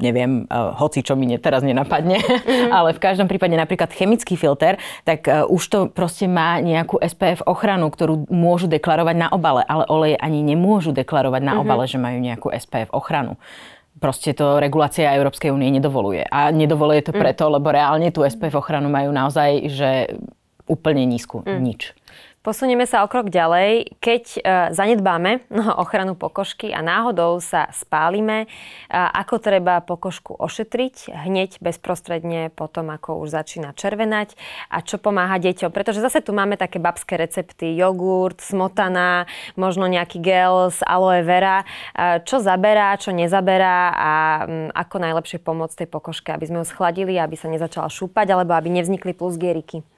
neviem, 0.02 0.50
e, 0.50 0.58
hoci 0.82 1.06
čo 1.06 1.14
mi 1.14 1.30
teraz 1.38 1.62
nenapadne, 1.62 2.18
mm-hmm. 2.18 2.74
ale 2.78 2.98
v 2.98 3.00
každom 3.00 3.30
prípade 3.30 3.54
napríklad 3.54 3.94
chemický 3.94 4.34
filter, 4.34 4.82
tak 5.06 5.28
už 5.46 5.64
to 5.70 5.80
proste 5.92 6.26
má 6.26 6.58
nejakú 6.64 6.98
SPF 6.98 7.46
ochranu, 7.46 7.92
ktorú 7.92 8.26
môžu 8.32 8.66
deklarovať 8.66 9.16
na 9.16 9.28
obale, 9.30 9.62
ale 9.68 9.84
oleje 9.92 10.18
ani 10.18 10.42
nemôžu 10.42 10.96
deklarovať 10.96 11.35
deklarovať 11.40 11.44
na 11.44 11.54
obale, 11.60 11.84
že 11.88 11.98
majú 12.00 12.18
nejakú 12.20 12.48
SPF 12.52 12.90
ochranu. 12.96 13.36
Proste 13.96 14.36
to 14.36 14.60
regulácia 14.60 15.16
Európskej 15.16 15.56
únie 15.56 15.72
nedovoluje. 15.72 16.28
A 16.28 16.52
nedovoluje 16.52 17.00
to 17.00 17.16
mm. 17.16 17.20
preto, 17.20 17.48
lebo 17.48 17.72
reálne 17.72 18.12
tú 18.12 18.28
SPF 18.28 18.60
ochranu 18.60 18.92
majú 18.92 19.16
naozaj, 19.16 19.72
že 19.72 19.92
úplne 20.68 21.08
nízku. 21.08 21.48
Mm. 21.48 21.60
Nič. 21.64 21.96
Posunieme 22.46 22.86
sa 22.86 23.02
o 23.02 23.10
krok 23.10 23.34
ďalej. 23.34 23.98
Keď 23.98 24.24
e, 24.38 24.40
zanedbáme 24.70 25.50
ochranu 25.82 26.14
pokožky 26.14 26.70
a 26.70 26.86
náhodou 26.86 27.42
sa 27.42 27.74
spálime, 27.74 28.46
e, 28.46 28.48
ako 28.94 29.42
treba 29.42 29.82
pokožku 29.82 30.38
ošetriť 30.38 31.10
hneď 31.26 31.58
bezprostredne 31.58 32.54
potom, 32.54 32.94
ako 32.94 33.18
už 33.26 33.34
začína 33.34 33.74
červenať 33.74 34.38
a 34.70 34.86
čo 34.86 35.02
pomáha 35.02 35.42
deťom. 35.42 35.74
Pretože 35.74 36.06
zase 36.06 36.22
tu 36.22 36.38
máme 36.38 36.54
také 36.54 36.78
babské 36.78 37.18
recepty. 37.18 37.74
Jogurt, 37.74 38.38
smotana, 38.46 39.26
možno 39.58 39.90
nejaký 39.90 40.22
gel 40.22 40.70
z 40.70 40.86
aloe 40.86 41.26
vera. 41.26 41.66
E, 41.98 42.22
čo 42.30 42.38
zaberá, 42.46 42.94
čo 43.02 43.10
nezaberá 43.10 43.90
a 43.90 44.12
m, 44.46 44.70
ako 44.70 45.02
najlepšie 45.02 45.42
pomôcť 45.42 45.82
tej 45.82 45.90
pokožke, 45.90 46.30
aby 46.30 46.46
sme 46.46 46.62
ju 46.62 46.70
schladili, 46.70 47.18
aby 47.18 47.34
sa 47.34 47.50
nezačala 47.50 47.90
šúpať 47.90 48.38
alebo 48.38 48.54
aby 48.54 48.70
nevznikli 48.70 49.18
plusgieriky. 49.18 49.95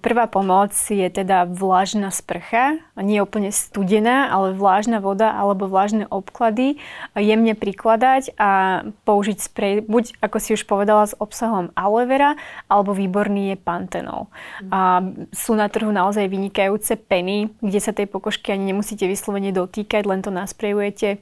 Prvá 0.00 0.24
pomoc 0.32 0.72
je 0.72 1.04
teda 1.12 1.44
vlážna 1.44 2.08
sprcha, 2.08 2.80
nie 2.96 3.20
úplne 3.20 3.52
studená, 3.52 4.32
ale 4.32 4.56
vlážna 4.56 4.96
voda 4.96 5.28
alebo 5.28 5.68
vlážne 5.68 6.08
obklady, 6.08 6.80
jemne 7.12 7.52
prikladať 7.52 8.32
a 8.40 8.80
použiť 9.04 9.36
sprej, 9.36 9.84
buď 9.84 10.24
ako 10.24 10.36
si 10.40 10.56
už 10.56 10.64
povedala 10.64 11.04
s 11.04 11.12
obsahom 11.20 11.68
aloe 11.76 12.08
vera, 12.08 12.40
alebo 12.64 12.96
výborný 12.96 13.52
je 13.52 13.56
pantenol. 13.60 14.32
A 14.72 15.04
sú 15.36 15.52
na 15.52 15.68
trhu 15.68 15.92
naozaj 15.92 16.32
vynikajúce 16.32 16.96
peny, 16.96 17.52
kde 17.60 17.80
sa 17.84 17.92
tej 17.92 18.08
pokožky 18.08 18.56
ani 18.56 18.72
nemusíte 18.72 19.04
vyslovene 19.04 19.52
dotýkať, 19.52 20.08
len 20.08 20.24
to 20.24 20.32
nasprejujete 20.32 21.20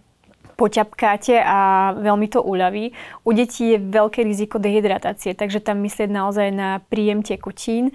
poťapkáte 0.57 1.37
a 1.37 1.93
veľmi 2.01 2.33
to 2.33 2.41
uľaví. 2.41 2.97
U 3.29 3.31
detí 3.37 3.77
je 3.77 3.79
veľké 3.79 4.25
riziko 4.25 4.57
dehydratácie, 4.57 5.37
takže 5.37 5.61
tam 5.61 5.85
myslieť 5.85 6.09
naozaj 6.09 6.49
na 6.49 6.81
príjem 6.89 7.21
tekutín 7.21 7.93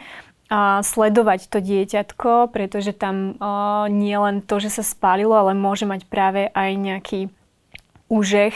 sledovať 0.83 1.47
to 1.47 1.63
dieťatko, 1.63 2.51
pretože 2.51 2.91
tam 2.91 3.39
nie 3.87 4.17
len 4.19 4.43
to, 4.43 4.59
že 4.59 4.67
sa 4.67 4.83
spálilo, 4.83 5.31
ale 5.31 5.55
môže 5.55 5.87
mať 5.87 6.03
práve 6.11 6.51
aj 6.51 6.69
nejaký 6.75 7.19
úžeh, 8.11 8.51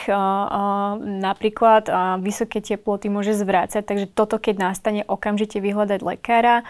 napríklad 1.00 1.88
vysoké 2.20 2.60
teploty 2.60 3.08
môže 3.08 3.32
zvrácať, 3.32 3.80
takže 3.80 4.12
toto 4.12 4.36
keď 4.36 4.60
nastane, 4.60 5.08
okamžite 5.08 5.56
vyhľadať 5.56 6.04
lekára. 6.04 6.68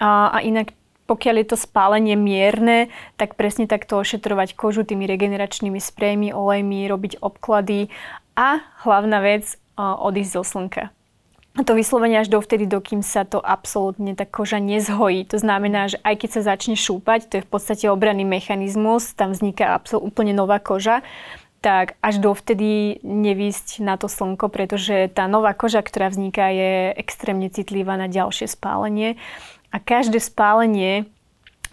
A 0.00 0.40
inak 0.40 0.72
pokiaľ 1.04 1.44
je 1.44 1.46
to 1.52 1.60
spálenie 1.60 2.16
mierne, 2.16 2.88
tak 3.20 3.36
presne 3.36 3.68
takto 3.68 4.00
ošetrovať 4.00 4.56
kožu 4.56 4.88
tými 4.88 5.04
regeneračnými 5.04 5.76
sprejmi, 5.76 6.32
olejmi, 6.32 6.88
robiť 6.88 7.20
obklady 7.20 7.92
a 8.32 8.64
hlavná 8.80 9.20
vec, 9.20 9.60
odísť 9.76 10.32
zo 10.32 10.42
slnka. 10.46 10.88
A 11.52 11.68
to 11.68 11.76
vyslovene 11.76 12.16
až 12.16 12.32
dovtedy, 12.32 12.64
dokým 12.64 13.04
sa 13.04 13.28
to 13.28 13.36
absolútne 13.36 14.16
tá 14.16 14.24
koža 14.24 14.56
nezhojí. 14.56 15.28
To 15.28 15.36
znamená, 15.36 15.92
že 15.92 16.00
aj 16.00 16.24
keď 16.24 16.30
sa 16.32 16.56
začne 16.56 16.80
šúpať, 16.80 17.28
to 17.28 17.34
je 17.38 17.44
v 17.44 17.50
podstate 17.52 17.84
obranný 17.92 18.24
mechanizmus, 18.24 19.12
tam 19.12 19.36
vzniká 19.36 19.76
úplne 20.00 20.32
nová 20.32 20.56
koža, 20.56 21.04
tak 21.60 22.00
až 22.00 22.24
dovtedy 22.24 23.04
nevýsť 23.04 23.84
na 23.84 24.00
to 24.00 24.08
slnko, 24.08 24.48
pretože 24.48 25.12
tá 25.12 25.28
nová 25.28 25.52
koža, 25.52 25.84
ktorá 25.84 26.08
vzniká, 26.08 26.48
je 26.50 26.96
extrémne 26.96 27.52
citlivá 27.52 28.00
na 28.00 28.08
ďalšie 28.08 28.48
spálenie. 28.48 29.20
A 29.68 29.76
každé 29.76 30.24
spálenie 30.24 31.04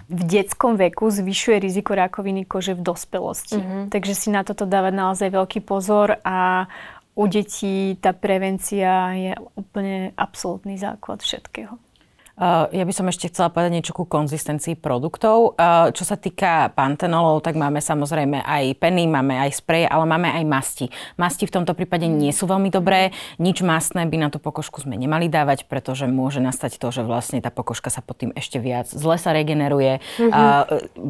v 0.09 0.21
detskom 0.25 0.75
veku 0.75 1.07
zvyšuje 1.07 1.61
riziko 1.61 1.93
rakoviny 1.93 2.43
kože 2.43 2.73
v 2.73 2.81
dospelosti. 2.81 3.61
Mm-hmm. 3.61 3.83
Takže 3.93 4.13
si 4.17 4.27
na 4.33 4.41
toto 4.41 4.65
dávať 4.65 4.93
naozaj 4.93 5.29
veľký 5.29 5.61
pozor 5.61 6.17
a 6.25 6.65
u 7.19 7.27
detí 7.27 7.99
tá 7.99 8.15
prevencia 8.15 9.11
je 9.11 9.35
úplne 9.59 10.15
absolútny 10.15 10.79
základ 10.79 11.19
všetkého. 11.19 11.75
Uh, 12.39 12.71
ja 12.71 12.87
by 12.87 12.93
som 12.95 13.03
ešte 13.11 13.27
chcela 13.27 13.51
povedať 13.51 13.71
niečo 13.75 13.91
ku 13.91 14.07
konzistencii 14.07 14.79
produktov. 14.79 15.59
Uh, 15.59 15.91
čo 15.91 16.07
sa 16.07 16.15
týka 16.15 16.71
pantenolov, 16.71 17.43
tak 17.43 17.59
máme 17.59 17.83
samozrejme 17.83 18.47
aj 18.47 18.79
peny, 18.79 19.11
máme 19.11 19.35
aj 19.43 19.59
spreje, 19.59 19.91
ale 19.91 20.07
máme 20.07 20.31
aj 20.31 20.43
masti. 20.47 20.85
Masti 21.19 21.43
v 21.43 21.59
tomto 21.59 21.75
prípade 21.75 22.07
nie 22.07 22.31
sú 22.31 22.47
veľmi 22.47 22.71
dobré. 22.71 23.11
Nič 23.43 23.59
mastné 23.59 24.07
by 24.07 24.15
na 24.15 24.27
tú 24.31 24.39
pokožku 24.39 24.79
sme 24.79 24.95
nemali 24.95 25.27
dávať, 25.27 25.67
pretože 25.67 26.07
môže 26.07 26.39
nastať 26.39 26.79
to, 26.79 26.95
že 26.95 27.03
vlastne 27.03 27.43
tá 27.43 27.51
pokožka 27.51 27.91
sa 27.91 27.99
pod 27.99 28.23
tým 28.23 28.31
ešte 28.39 28.55
viac 28.63 28.87
zle 28.87 29.19
sa 29.19 29.35
regeneruje. 29.35 29.99
Mm-hmm. 29.99 30.31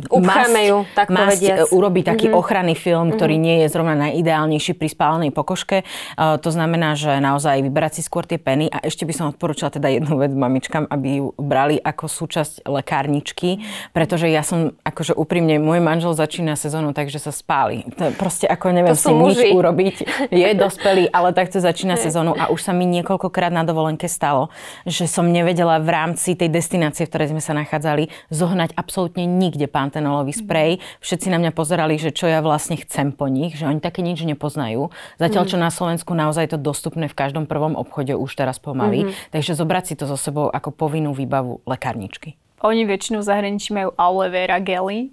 Uh, 0.10 0.26
masť, 0.26 0.66
ju, 0.66 0.78
tak 0.98 1.14
povediac. 1.14 1.70
urobí 1.70 2.02
taký 2.02 2.34
mm-hmm. 2.34 2.42
ochranný 2.42 2.74
film, 2.74 3.14
ktorý 3.14 3.38
mm-hmm. 3.38 3.46
nie 3.46 3.56
je 3.62 3.68
zrovna 3.70 3.94
najideálnejší 4.10 4.74
pri 4.74 4.90
spálenej 4.90 5.30
pokožke. 5.30 5.86
To 6.18 6.50
znamená, 6.50 6.98
že 6.98 7.22
naozaj 7.22 7.62
vyberať 7.62 8.00
si 8.00 8.02
skôr 8.02 8.26
tie 8.26 8.42
peny 8.42 8.74
a 8.74 8.82
ešte 8.82 9.06
by 9.06 9.14
som 9.14 9.30
odporúčala 9.30 9.70
teda 9.70 9.94
jednu 9.94 10.18
vec 10.18 10.34
mamičkám, 10.34 10.90
aby 10.90 11.19
ju 11.20 11.36
brali 11.36 11.76
ako 11.78 12.08
súčasť 12.08 12.66
lekárničky, 12.66 13.62
pretože 13.92 14.32
ja 14.32 14.42
som, 14.42 14.74
akože 14.82 15.14
úprimne, 15.14 15.60
môj 15.60 15.84
manžel 15.84 16.16
začína 16.16 16.56
sezónu 16.56 16.96
takže 16.96 17.20
sa 17.20 17.36
spáli. 17.36 17.84
To 18.00 18.16
proste 18.16 18.48
ako 18.48 18.72
neviem 18.72 18.96
si 18.96 19.12
nič 19.12 19.52
urobiť. 19.52 19.96
Je 20.32 20.50
dospelý, 20.56 21.12
ale 21.12 21.36
takto 21.36 21.60
začína 21.60 22.00
sezónu 22.00 22.34
a 22.34 22.48
už 22.50 22.64
sa 22.64 22.72
mi 22.72 22.88
niekoľkokrát 22.88 23.52
na 23.52 23.68
dovolenke 23.68 24.08
stalo, 24.08 24.48
že 24.88 25.06
som 25.06 25.28
nevedela 25.28 25.78
v 25.84 25.90
rámci 25.92 26.34
tej 26.40 26.48
destinácie, 26.48 27.06
v 27.06 27.12
ktorej 27.12 27.32
sme 27.36 27.44
sa 27.44 27.52
nachádzali, 27.58 28.08
zohnať 28.32 28.74
absolútne 28.80 29.28
nikde 29.28 29.68
pantenolový 29.68 30.32
sprej. 30.32 30.80
Všetci 31.04 31.28
na 31.28 31.38
mňa 31.42 31.52
pozerali, 31.52 32.00
že 32.00 32.16
čo 32.16 32.30
ja 32.32 32.40
vlastne 32.40 32.80
chcem 32.80 33.12
po 33.12 33.28
nich, 33.28 33.60
že 33.60 33.68
oni 33.68 33.84
také 33.84 34.00
nič 34.00 34.24
nepoznajú. 34.24 34.94
Zatiaľ, 35.20 35.44
čo 35.50 35.58
na 35.60 35.74
Slovensku 35.74 36.16
naozaj 36.16 36.48
je 36.48 36.52
to 36.56 36.60
dostupné 36.62 37.12
v 37.12 37.18
každom 37.18 37.50
prvom 37.50 37.76
obchode 37.76 38.16
už 38.16 38.32
teraz 38.38 38.62
pomaly. 38.62 39.08
Mm-hmm. 39.08 39.32
Takže 39.36 39.52
zobrať 39.58 39.84
si 39.92 39.94
to 40.00 40.06
so 40.08 40.16
sebou 40.16 40.48
ako 40.48 40.72
povinnú 40.72 41.09
bežnú 41.10 41.18
výbavu 41.18 41.62
lekárničky. 41.66 42.38
Oni 42.62 42.86
väčšinou 42.86 43.24
v 43.24 43.30
zahraničí 43.30 43.74
majú 43.74 43.96
aloe 43.96 44.30
vera 44.30 44.60
gely, 44.60 45.10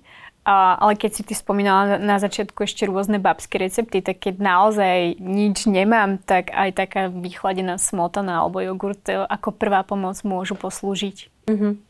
a, 0.47 0.79
ale 0.79 0.95
keď 0.95 1.11
si 1.11 1.23
ty 1.27 1.35
spomínala 1.35 1.99
na, 1.99 2.15
na 2.15 2.17
začiatku 2.23 2.63
ešte 2.63 2.87
rôzne 2.87 3.19
babské 3.19 3.59
recepty, 3.59 4.03
tak 4.03 4.23
keď 4.23 4.39
naozaj 4.39 5.19
nič 5.19 5.67
nemám, 5.67 6.23
tak 6.23 6.55
aj 6.55 6.71
taká 6.75 7.03
vychladená 7.11 7.79
smotana 7.79 8.43
alebo 8.43 8.63
jogurt 8.63 9.03
ako 9.07 9.51
prvá 9.55 9.83
pomoc 9.83 10.23
môžu 10.23 10.55
poslúžiť. 10.55 11.51
Mm-hmm 11.51 11.86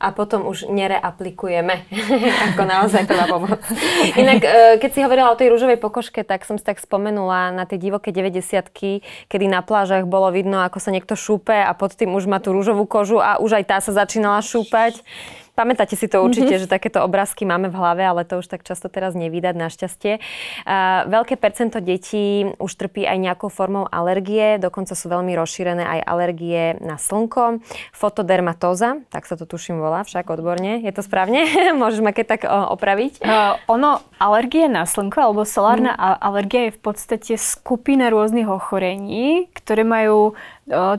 a 0.00 0.16
potom 0.16 0.48
už 0.48 0.72
nereaplikujeme 0.72 1.84
ako 2.50 2.62
naozaj 2.64 3.04
prvá 3.04 3.28
pomoc. 3.28 3.60
Inak, 4.20 4.40
e, 4.40 4.50
keď 4.80 4.90
si 4.90 5.04
hovorila 5.04 5.28
o 5.28 5.36
tej 5.36 5.52
rúžovej 5.52 5.76
pokožke, 5.76 6.24
tak 6.24 6.48
som 6.48 6.56
si 6.56 6.64
tak 6.64 6.80
spomenula 6.80 7.52
na 7.52 7.68
tie 7.68 7.76
divoké 7.76 8.08
90 8.08 8.72
kedy 9.28 9.46
na 9.46 9.60
plážach 9.60 10.08
bolo 10.08 10.32
vidno, 10.32 10.64
ako 10.64 10.80
sa 10.80 10.88
niekto 10.88 11.12
šúpe 11.12 11.52
a 11.52 11.70
pod 11.76 11.92
tým 11.92 12.16
už 12.16 12.24
má 12.24 12.40
tú 12.40 12.56
rúžovú 12.56 12.88
kožu 12.88 13.20
a 13.20 13.36
už 13.36 13.60
aj 13.60 13.64
tá 13.68 13.76
sa 13.84 13.92
začínala 13.92 14.40
šúpať. 14.40 15.04
Pamätáte 15.60 15.92
si 15.92 16.08
to 16.08 16.24
určite, 16.24 16.56
mm-hmm. 16.56 16.64
že 16.64 16.72
takéto 16.72 17.04
obrázky 17.04 17.44
máme 17.44 17.68
v 17.68 17.76
hlave, 17.76 18.00
ale 18.00 18.24
to 18.24 18.40
už 18.40 18.48
tak 18.48 18.64
často 18.64 18.88
teraz 18.88 19.12
nevydať 19.12 19.52
našťastie. 19.60 20.12
Uh, 20.64 21.04
veľké 21.04 21.36
percento 21.36 21.84
detí 21.84 22.48
už 22.56 22.72
trpí 22.80 23.04
aj 23.04 23.20
nejakou 23.20 23.52
formou 23.52 23.84
alergie, 23.84 24.56
dokonca 24.56 24.96
sú 24.96 25.12
veľmi 25.12 25.36
rozšírené 25.36 25.84
aj 25.84 26.00
alergie 26.08 26.80
na 26.80 26.96
slnko. 26.96 27.60
Fotodermatóza, 27.92 29.04
tak 29.12 29.28
sa 29.28 29.36
to 29.36 29.44
tuším 29.44 29.84
volá 29.84 30.00
však 30.00 30.32
odborne. 30.32 30.80
Je 30.80 30.96
to 30.96 31.04
správne? 31.04 31.44
Môžeš 31.80 32.00
ma 32.00 32.16
keď 32.16 32.40
tak 32.40 32.42
uh, 32.48 32.72
opraviť? 32.72 33.20
Uh, 33.20 33.60
ono, 33.68 34.00
alergie 34.16 34.64
na 34.64 34.88
slnko 34.88 35.20
alebo 35.20 35.44
solárna 35.44 35.92
mm. 35.92 36.24
alergia 36.24 36.60
je 36.72 36.72
v 36.72 36.80
podstate 36.80 37.34
skupina 37.36 38.08
rôznych 38.08 38.48
ochorení, 38.48 39.52
ktoré 39.52 39.84
majú 39.84 40.32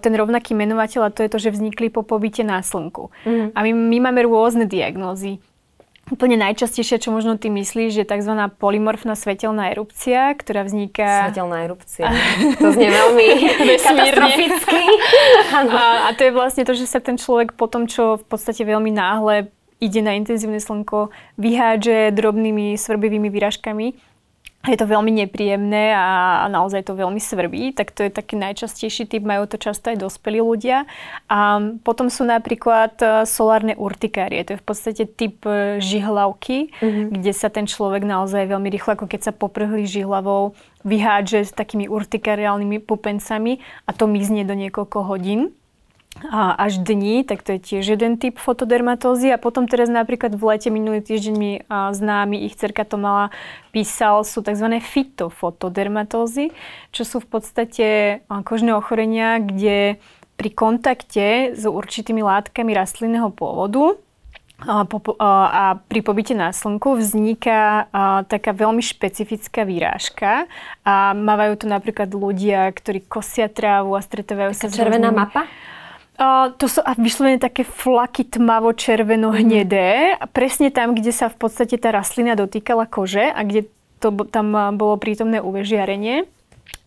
ten 0.01 0.13
rovnaký 0.15 0.57
menovateľ 0.57 1.07
a 1.07 1.13
to 1.13 1.23
je 1.23 1.29
to, 1.31 1.39
že 1.39 1.53
vznikli 1.53 1.93
po 1.93 2.01
pobyte 2.01 2.41
na 2.41 2.59
slnku. 2.63 3.13
Mm. 3.23 3.47
A 3.55 3.59
my, 3.63 3.71
my 3.71 3.97
máme 4.09 4.21
rôzne 4.25 4.65
diagnózy. 4.67 5.39
Úplne 6.11 6.35
najčastejšie, 6.35 6.99
čo 6.99 7.13
možno 7.13 7.39
ty 7.39 7.47
myslíš, 7.47 8.03
je 8.03 8.05
tzv. 8.05 8.33
polymorfná 8.59 9.15
svetelná 9.15 9.71
erupcia, 9.71 10.35
ktorá 10.35 10.67
vzniká... 10.67 11.31
Svetelná 11.31 11.63
erupcia. 11.63 12.09
To 12.59 12.73
znie 12.73 12.91
veľmi 12.91 13.27
katastroficky. 13.79 14.81
a, 15.55 16.09
a 16.09 16.17
to 16.17 16.27
je 16.27 16.31
vlastne 16.35 16.67
to, 16.67 16.75
že 16.75 16.89
sa 16.89 16.99
ten 16.99 17.15
človek 17.15 17.55
po 17.55 17.71
tom, 17.71 17.87
čo 17.87 18.19
v 18.19 18.25
podstate 18.27 18.67
veľmi 18.67 18.91
náhle 18.91 19.53
ide 19.81 20.01
na 20.03 20.13
intenzívne 20.13 20.59
slnko, 20.59 21.09
vyhádže 21.39 22.13
drobnými 22.13 22.75
svrbivými 22.75 23.31
výražkami 23.31 24.10
je 24.69 24.77
to 24.77 24.85
veľmi 24.85 25.09
nepríjemné 25.25 25.89
a, 25.97 26.41
a 26.43 26.51
naozaj 26.51 26.85
to 26.85 26.93
veľmi 26.93 27.17
svrbí, 27.17 27.73
tak 27.73 27.89
to 27.89 28.05
je 28.05 28.11
taký 28.13 28.37
najčastejší 28.37 29.09
typ, 29.09 29.25
majú 29.25 29.49
to 29.49 29.57
často 29.57 29.89
aj 29.89 29.97
dospelí 29.97 30.37
ľudia. 30.37 30.85
A 31.25 31.57
potom 31.81 32.13
sú 32.13 32.29
napríklad 32.29 32.93
e, 33.01 33.05
solárne 33.25 33.73
urtikárie, 33.73 34.45
to 34.45 34.53
je 34.53 34.61
v 34.61 34.65
podstate 34.65 35.03
typ 35.17 35.41
e, 35.49 35.81
žihlavky, 35.81 36.69
mm-hmm. 36.77 37.05
kde 37.09 37.31
sa 37.33 37.49
ten 37.49 37.65
človek 37.65 38.05
naozaj 38.05 38.45
veľmi 38.45 38.69
rýchlo, 38.69 38.93
ako 38.93 39.09
keď 39.09 39.31
sa 39.31 39.33
poprhli 39.33 39.89
žihlavou, 39.89 40.53
vyhádže 40.85 41.49
s 41.49 41.53
takými 41.53 41.89
urtikariálnymi 41.89 42.85
pupencami 42.85 43.61
a 43.85 43.91
to 43.93 44.05
mizne 44.05 44.45
do 44.45 44.53
niekoľko 44.53 45.09
hodín 45.09 45.53
a 46.19 46.53
až 46.53 46.77
dní, 46.77 47.23
tak 47.23 47.41
to 47.41 47.55
je 47.55 47.59
tiež 47.59 47.97
jeden 47.97 48.19
typ 48.19 48.37
fotodermatózy. 48.37 49.31
A 49.33 49.41
potom 49.41 49.65
teraz 49.65 49.89
napríklad 49.89 50.35
v 50.37 50.43
lete 50.53 50.69
minulý 50.69 51.01
týždeň 51.01 51.35
mi 51.39 51.63
známy, 51.71 52.45
ich 52.45 52.59
cerka 52.59 52.85
to 52.85 52.99
mala, 52.99 53.33
písal, 53.73 54.21
sú 54.27 54.43
tzv. 54.45 54.67
fitofotodermatózy, 54.83 56.53
čo 56.93 57.03
sú 57.07 57.23
v 57.23 57.27
podstate 57.31 57.87
kožné 58.43 58.75
ochorenia, 58.75 59.39
kde 59.41 59.97
pri 60.37 60.49
kontakte 60.51 61.57
s 61.57 61.63
určitými 61.65 62.21
látkami 62.21 62.73
rastlinného 62.73 63.29
pôvodu 63.33 63.97
a, 64.61 64.85
a 65.25 65.63
pri 65.89 66.05
pobyte 66.05 66.37
na 66.37 66.53
slnku 66.53 66.97
vzniká 67.01 67.89
a, 67.89 68.21
taká 68.29 68.53
veľmi 68.53 68.81
špecifická 68.85 69.65
výrážka 69.65 70.45
a 70.85 71.17
mávajú 71.17 71.65
to 71.65 71.65
napríklad 71.65 72.13
ľudia, 72.13 72.69
ktorí 72.69 73.01
kosia 73.09 73.49
trávu 73.49 73.97
a 73.97 74.05
stretávajú 74.05 74.53
sa 74.53 74.69
s 74.69 74.77
červená 74.77 75.09
rôznymi... 75.09 75.17
mapa? 75.17 75.49
Uh, 76.21 76.53
to 76.61 76.69
sú 76.69 76.85
vyslovene 77.01 77.41
také 77.41 77.65
flaky 77.65 78.29
tmavo-červeno-hnedé. 78.29 80.21
Mm. 80.21 80.29
Presne 80.29 80.69
tam, 80.69 80.93
kde 80.93 81.09
sa 81.09 81.33
v 81.33 81.41
podstate 81.41 81.81
tá 81.81 81.89
rastlina 81.89 82.37
dotýkala 82.37 82.85
kože 82.85 83.25
a 83.25 83.41
kde 83.41 83.65
to, 83.97 84.13
tam 84.29 84.53
bolo 84.77 85.01
prítomné 85.01 85.41
UV 85.41 85.65
žiarenie. 85.65 86.29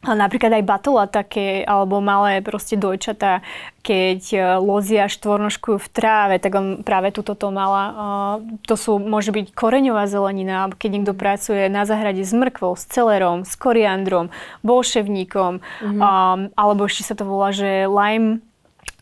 napríklad 0.06 0.54
aj 0.54 0.64
batola 0.66 1.10
také, 1.10 1.66
alebo 1.66 1.98
malé 1.98 2.46
proste 2.46 2.78
dojčatá, 2.78 3.42
keď 3.82 4.20
e, 4.30 4.38
lozia 4.62 5.10
štvornožkujú 5.10 5.82
v 5.82 5.88
tráve, 5.90 6.36
tak 6.38 6.54
on 6.54 6.66
práve 6.86 7.10
túto 7.10 7.34
to 7.34 7.50
mala. 7.50 8.38
To 8.70 8.74
sú, 8.78 9.02
môže 9.02 9.34
byť 9.34 9.50
koreňová 9.50 10.06
zelenina, 10.06 10.70
keď 10.78 10.90
niekto 10.94 11.14
pracuje 11.16 11.66
na 11.66 11.82
zahrade 11.82 12.22
s 12.22 12.30
mrkvou, 12.30 12.78
s 12.78 12.86
celerom, 12.86 13.42
s 13.42 13.58
koriandrom, 13.58 14.30
bolševníkom, 14.62 15.58
mm-hmm. 15.58 16.54
alebo 16.54 16.86
ešte 16.86 17.02
sa 17.02 17.14
to 17.18 17.26
volá, 17.26 17.50
že 17.50 17.90
lime 17.90 18.44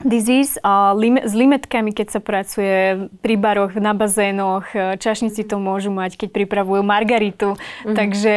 disease 0.05 0.59
a 0.62 0.92
lim, 0.92 1.18
s 1.18 1.32
limetkami, 1.32 1.94
keď 1.94 2.18
sa 2.18 2.20
pracuje 2.20 3.09
pri 3.22 3.34
baroch, 3.38 3.74
na 3.78 3.94
bazénoch, 3.94 4.70
e, 4.74 4.98
čašníci 4.98 5.46
to 5.46 5.59
môžu 5.59 5.90
mať, 5.94 6.18
keď 6.18 6.28
pripravujú 6.34 6.82
margaritu. 6.84 7.55
Mm-hmm. 7.55 7.96
Takže 7.96 8.34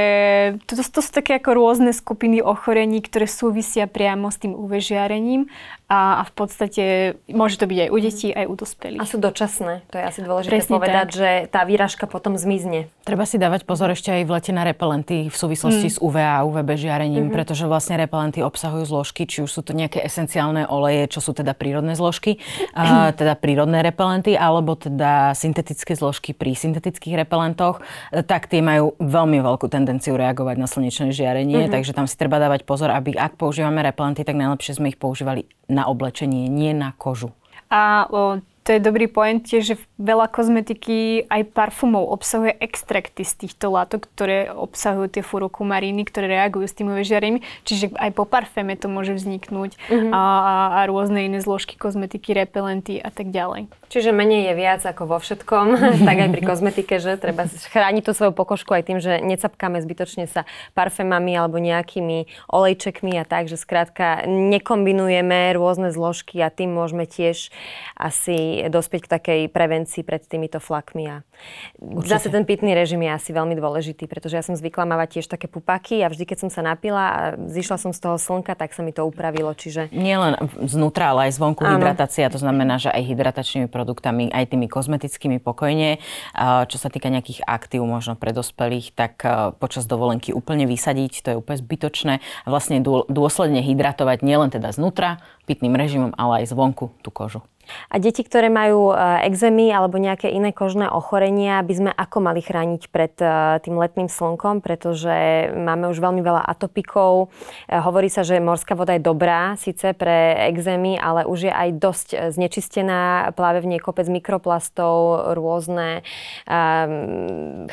to, 0.70 0.74
to 0.78 0.99
sú 1.01 1.09
také 1.11 1.41
ako 1.41 1.57
rôzne 1.57 1.91
skupiny 1.91 2.39
ochorení, 2.39 3.01
ktoré 3.01 3.26
súvisia 3.26 3.89
priamo 3.89 4.30
s 4.30 4.38
tým 4.39 4.53
UV 4.53 4.80
žiarením 4.80 5.49
a, 5.86 6.22
a 6.22 6.24
v 6.26 6.34
podstate 6.34 6.84
môže 7.30 7.61
to 7.61 7.70
byť 7.70 7.80
aj 7.86 7.89
u 7.93 7.97
detí, 8.01 8.30
aj 8.34 8.45
u 8.49 8.55
dospelých. 8.57 9.01
A 9.01 9.05
sú 9.05 9.22
dočasné, 9.22 9.86
to 9.93 10.01
je 10.01 10.03
asi 10.05 10.20
dôležité 10.26 10.49
Presne 10.49 10.74
povedať, 10.82 11.07
tak. 11.13 11.18
že 11.18 11.30
tá 11.53 11.61
výražka 11.61 12.09
potom 12.09 12.38
zmizne. 12.41 12.89
Treba 13.05 13.30
si 13.30 13.38
dávať 13.38 13.70
pozor 13.70 13.93
ešte 13.93 14.09
aj 14.09 14.24
v 14.26 14.32
lete 14.34 14.51
na 14.53 14.66
repelenty 14.66 15.30
v 15.30 15.36
súvislosti 15.36 15.88
mm. 15.89 15.93
s 15.93 15.97
UV 16.01 16.16
a 16.18 16.41
UVB 16.41 16.70
žiarením, 16.74 17.30
mm-hmm. 17.30 17.38
pretože 17.38 17.70
vlastne 17.70 18.01
repelenty 18.01 18.41
obsahujú 18.41 18.82
zložky, 18.86 19.30
či 19.30 19.45
už 19.45 19.51
sú 19.53 19.61
to 19.61 19.78
nejaké 19.78 20.01
esenciálne 20.01 20.66
oleje, 20.66 21.05
čo 21.13 21.22
sú 21.22 21.38
teda 21.38 21.53
prírodné 21.56 21.95
zložky, 21.95 22.38
teda 23.20 23.34
prírodné 23.39 23.82
repelenty, 23.82 24.36
alebo 24.36 24.76
teda 24.76 25.34
syntetické 25.34 25.95
zložky 25.95 26.36
pri 26.36 26.53
syntetických 26.53 27.26
repelentoch, 27.26 27.82
tak 28.30 28.51
tie 28.51 28.60
majú 28.60 28.93
veľmi 28.99 29.39
veľkú 29.41 29.72
tendenciu 29.72 30.20
reagovať 30.20 30.56
na 30.60 30.68
slnečné 30.68 31.16
žiarenie, 31.16 31.66
mm-hmm. 31.66 31.74
takže 31.74 31.95
tam 31.95 32.06
si 32.06 32.20
treba 32.20 32.38
dávať 32.38 32.68
pozor, 32.68 32.91
aby 32.91 33.16
ak 33.16 33.39
používame 33.39 33.82
repelenty, 33.82 34.28
tak 34.28 34.36
najlepšie 34.36 34.78
sme 34.78 34.91
ich 34.91 34.99
používali 34.99 35.47
na 35.72 35.88
oblečenie, 35.88 36.51
nie 36.51 36.76
na 36.76 36.93
kožu. 36.99 37.34
A 37.72 38.06
o, 38.12 38.38
to 38.66 38.70
je 38.74 38.82
dobrý 38.82 39.10
point 39.10 39.41
tiež, 39.41 39.64
že 39.74 39.76
veľa 39.95 40.27
kozmetiky 40.27 41.27
aj 41.31 41.55
parfumov 41.55 42.11
obsahuje 42.11 42.51
extrakty 42.59 43.23
z 43.23 43.47
týchto 43.47 43.71
látok, 43.71 44.11
ktoré 44.11 44.51
obsahujú 44.51 45.07
tie 45.07 45.23
furokumaríny, 45.23 46.03
ktoré 46.03 46.27
reagujú 46.35 46.67
s 46.67 46.75
tým 46.75 46.91
žiarami. 46.99 47.39
Čiže 47.63 47.95
aj 47.95 48.11
po 48.11 48.27
parféme 48.27 48.75
to 48.75 48.91
môže 48.91 49.15
vzniknúť 49.15 49.79
mm-hmm. 49.87 50.11
a, 50.11 50.23
a 50.77 50.89
rôzne 50.91 51.23
iné 51.23 51.39
zložky 51.39 51.79
kozmetiky, 51.79 52.35
repelenty 52.35 52.99
a 52.99 53.07
tak 53.07 53.31
ďalej. 53.31 53.71
Čiže 53.87 54.11
menej 54.11 54.51
je 54.51 54.53
viac 54.57 54.81
ako 54.83 55.07
vo 55.07 55.17
všetkom, 55.21 55.65
tak 56.07 56.17
aj 56.19 56.29
pri 56.35 56.41
kozmetike, 56.43 56.99
že 56.99 57.15
treba 57.15 57.47
chrániť 57.47 58.03
tú 58.03 58.11
svoju 58.11 58.33
pokožku 58.35 58.75
aj 58.75 58.83
tým, 58.91 58.99
že 58.99 59.23
necapkáme 59.23 59.79
zbytočne 59.79 60.27
sa 60.27 60.43
parfémami 60.75 61.31
alebo 61.39 61.55
nejakými 61.61 62.27
olejčekmi 62.51 63.15
a 63.15 63.23
tak, 63.23 63.47
že 63.47 63.55
skrátka 63.55 64.27
nekombinujeme 64.27 65.55
rôzne 65.55 65.95
zložky 65.95 66.43
a 66.43 66.51
tým 66.51 66.75
môžeme 66.75 67.07
tiež 67.07 67.53
asi 67.95 68.67
dospieť 68.67 69.07
k 69.07 69.11
takej 69.15 69.41
prevencii 69.47 69.84
pred 70.01 70.25
týmito 70.25 70.57
flakmi. 70.57 71.05
A 71.07 71.17
zase 72.07 72.33
ten 72.33 72.47
pitný 72.47 72.73
režim 72.73 73.03
je 73.03 73.11
asi 73.11 73.29
veľmi 73.36 73.53
dôležitý, 73.53 74.09
pretože 74.09 74.39
ja 74.39 74.43
som 74.43 74.57
zvykla 74.57 74.89
mávať 74.89 75.19
tiež 75.19 75.27
také 75.29 75.45
pupaky 75.45 76.01
a 76.01 76.09
vždy, 76.09 76.25
keď 76.25 76.38
som 76.45 76.49
sa 76.49 76.65
napila 76.65 77.03
a 77.05 77.19
zišla 77.38 77.77
som 77.77 77.91
z 77.91 77.99
toho 77.99 78.17
slnka, 78.17 78.55
tak 78.55 78.71
sa 78.71 78.81
mi 78.81 78.95
to 78.95 79.05
upravilo. 79.05 79.51
Čiže... 79.53 79.91
Nie 79.91 80.17
len 80.17 80.39
znútra, 80.65 81.11
ale 81.11 81.29
aj 81.29 81.38
zvonku 81.38 81.61
Áno. 81.61 81.77
hydratácia, 81.77 82.31
to 82.31 82.39
znamená, 82.39 82.79
že 82.79 82.89
aj 82.89 83.03
hydratačnými 83.03 83.67
produktami, 83.67 84.31
aj 84.31 84.55
tými 84.55 84.71
kozmetickými 84.71 85.43
pokojne. 85.43 85.99
Čo 86.71 86.77
sa 86.79 86.88
týka 86.88 87.11
nejakých 87.11 87.43
aktív 87.43 87.83
možno 87.83 88.15
pre 88.15 88.31
dospelých, 88.31 88.95
tak 88.95 89.21
počas 89.59 89.83
dovolenky 89.86 90.31
úplne 90.31 90.63
vysadiť, 90.65 91.13
to 91.21 91.27
je 91.33 91.39
úplne 91.39 91.59
zbytočné. 91.59 92.13
Vlastne 92.47 92.79
dôsledne 92.86 93.59
hydratovať 93.59 94.23
nielen 94.23 94.49
teda 94.49 94.71
znútra, 94.71 95.19
pitným 95.45 95.75
režimom, 95.77 96.15
ale 96.15 96.41
aj 96.41 96.55
zvonku 96.55 96.95
tú 97.03 97.11
kožu. 97.11 97.43
A 97.89 97.95
deti, 98.01 98.22
ktoré 98.24 98.47
majú 98.49 98.91
e, 98.91 98.95
exémy 99.28 99.74
alebo 99.74 99.97
nejaké 99.97 100.30
iné 100.30 100.55
kožné 100.55 100.89
ochorenia, 100.89 101.61
by 101.66 101.74
sme 101.74 101.91
ako 101.91 102.18
mali 102.22 102.41
chrániť 102.41 102.82
pred 102.89 103.16
e, 103.20 103.28
tým 103.61 103.76
letným 103.76 104.09
slnkom, 104.09 104.61
pretože 104.61 105.49
máme 105.53 105.89
už 105.89 105.97
veľmi 105.99 106.22
veľa 106.22 106.43
atopikov. 106.45 107.34
E, 107.68 107.76
hovorí 107.78 108.07
sa, 108.07 108.24
že 108.24 108.41
morská 108.41 108.74
voda 108.78 108.93
je 108.95 109.03
dobrá 109.03 109.57
síce 109.57 109.93
pre 109.97 110.36
exémy, 110.53 110.97
ale 110.97 111.26
už 111.26 111.49
je 111.49 111.53
aj 111.53 111.70
dosť 111.78 112.07
znečistená, 112.34 113.32
pláve 113.34 113.61
v 113.61 113.76
nej 113.76 113.82
kopec 113.82 114.07
mikroplastov, 114.09 115.34
rôzne 115.38 116.05